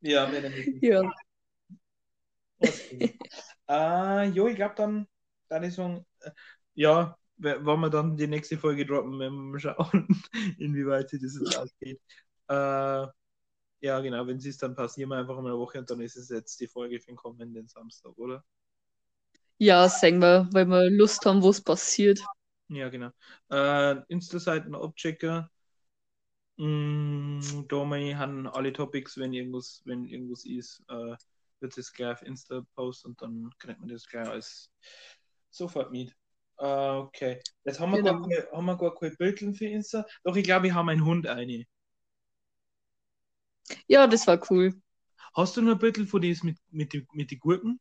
Ja, 0.00 0.30
wir 0.30 0.40
nehmen 0.40 0.74
uns 0.74 0.82
Ja. 0.82 1.02
Okay. 2.58 3.18
äh, 3.68 4.28
jo, 4.30 4.46
ich 4.48 4.56
glaube 4.56 4.74
dann, 4.76 5.06
dann 5.48 5.62
ist 5.64 5.74
so, 5.76 6.04
äh, 6.20 6.30
ja, 6.74 7.16
wollen 7.38 7.80
wir 7.80 7.90
dann 7.90 8.16
die 8.16 8.26
nächste 8.26 8.56
Folge 8.56 8.86
droppen, 8.86 9.18
wenn 9.18 9.52
wir 9.52 9.60
schauen, 9.60 10.08
inwieweit 10.58 11.10
sich 11.10 11.20
das 11.20 11.38
jetzt 11.38 11.56
ausgeht. 11.58 12.00
Äh, 12.48 13.06
ja, 13.80 14.00
genau, 14.00 14.26
wenn 14.26 14.38
es 14.38 14.46
ist, 14.46 14.62
dann 14.62 14.74
passieren 14.74 15.10
wir 15.10 15.16
einfach 15.16 15.36
mal 15.36 15.50
eine 15.50 15.58
Woche 15.58 15.78
und 15.78 15.90
dann 15.90 16.00
ist 16.00 16.16
es 16.16 16.30
jetzt 16.30 16.58
die 16.60 16.66
Folge 16.68 16.98
für 16.98 17.08
den 17.08 17.16
kommenden 17.16 17.68
Samstag, 17.68 18.16
oder? 18.16 18.42
Ja, 19.58 19.88
sagen 19.88 20.20
wir, 20.20 20.48
weil 20.52 20.66
wir 20.66 20.90
Lust 20.90 21.24
haben, 21.24 21.42
wo 21.42 21.50
es 21.50 21.62
passiert. 21.62 22.20
Ja, 22.68 22.88
genau. 22.88 23.10
Äh, 23.50 23.96
Insta-Seiten 24.08 24.74
abchecken. 24.74 25.48
Mm, 26.58 27.40
da 27.68 27.96
ich, 27.96 28.14
haben 28.14 28.46
alle 28.46 28.72
Topics, 28.72 29.18
wenn 29.18 29.32
irgendwas, 29.32 29.82
wenn 29.84 30.06
irgendwas 30.06 30.44
ist, 30.46 30.82
äh, 30.88 31.16
wird 31.60 31.76
es 31.76 31.92
gleich 31.92 32.12
auf 32.12 32.22
Insta 32.22 32.62
posten 32.74 33.08
und 33.08 33.22
dann 33.22 33.50
kriegt 33.58 33.78
man 33.78 33.88
das 33.88 34.06
gleich 34.06 34.28
als 34.28 34.70
sofort 35.50 35.90
mit. 35.90 36.14
Äh, 36.58 36.64
okay. 36.64 37.40
Jetzt 37.64 37.78
haben 37.78 37.92
wir, 37.92 37.98
Genau. 37.98 38.20
gar, 38.20 38.28
keine, 38.28 38.48
haben 38.52 38.64
wir 38.66 38.76
gar 38.76 38.94
keine 38.94 39.14
Bildchen 39.16 39.54
für 39.54 39.66
Insta. 39.66 40.06
Doch 40.24 40.36
ich 40.36 40.44
glaube, 40.44 40.68
ich 40.68 40.74
habe 40.74 40.90
einen 40.90 41.04
Hund 41.04 41.26
eine. 41.26 41.64
Ja, 43.88 44.06
das 44.06 44.26
war 44.26 44.40
cool. 44.50 44.74
Hast 45.34 45.56
du 45.56 45.62
noch 45.62 45.72
ein 45.72 45.78
Bildchen 45.78 46.06
von 46.06 46.22
das 46.22 46.42
mit, 46.42 46.58
mit, 46.70 46.92
die, 46.92 47.06
mit 47.12 47.30
den 47.30 47.38
Gurken? 47.38 47.80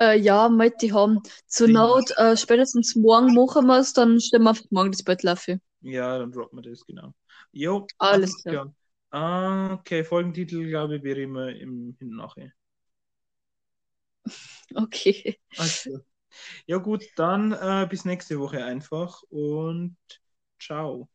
Äh, 0.00 0.18
ja, 0.18 0.48
mit 0.48 0.82
die 0.82 0.92
haben. 0.92 1.20
Zur 1.46 1.68
Ja. 1.68 1.72
Not, 1.74 2.10
äh, 2.16 2.36
spätestens 2.36 2.94
morgen 2.96 3.34
machen 3.34 3.66
wir 3.66 3.78
es, 3.78 3.92
dann 3.92 4.20
stellen 4.20 4.42
wir 4.44 4.50
einfach 4.50 4.64
morgen 4.70 4.92
das 4.92 5.02
Bett 5.02 5.26
auf. 5.26 5.46
Ja, 5.80 6.18
dann 6.18 6.32
droppen 6.32 6.58
wir 6.62 6.70
das, 6.70 6.84
genau. 6.86 7.14
Jo, 7.52 7.86
Alles 7.98 8.42
klar. 8.42 8.74
Ah, 9.10 9.74
okay, 9.74 10.04
Folgentitel, 10.04 10.68
glaube 10.68 10.96
ich, 10.96 11.02
wäre 11.02 11.20
immer 11.22 11.48
im 11.50 11.96
hinten 11.98 12.16
nachher. 12.16 12.52
Okay. 14.76 15.36
Klar. 15.54 16.00
Ja 16.66 16.78
gut, 16.78 17.04
dann 17.16 17.52
äh, 17.52 17.86
bis 17.90 18.04
nächste 18.04 18.38
Woche 18.40 18.64
einfach 18.64 19.22
und 19.30 19.96
ciao. 20.60 21.08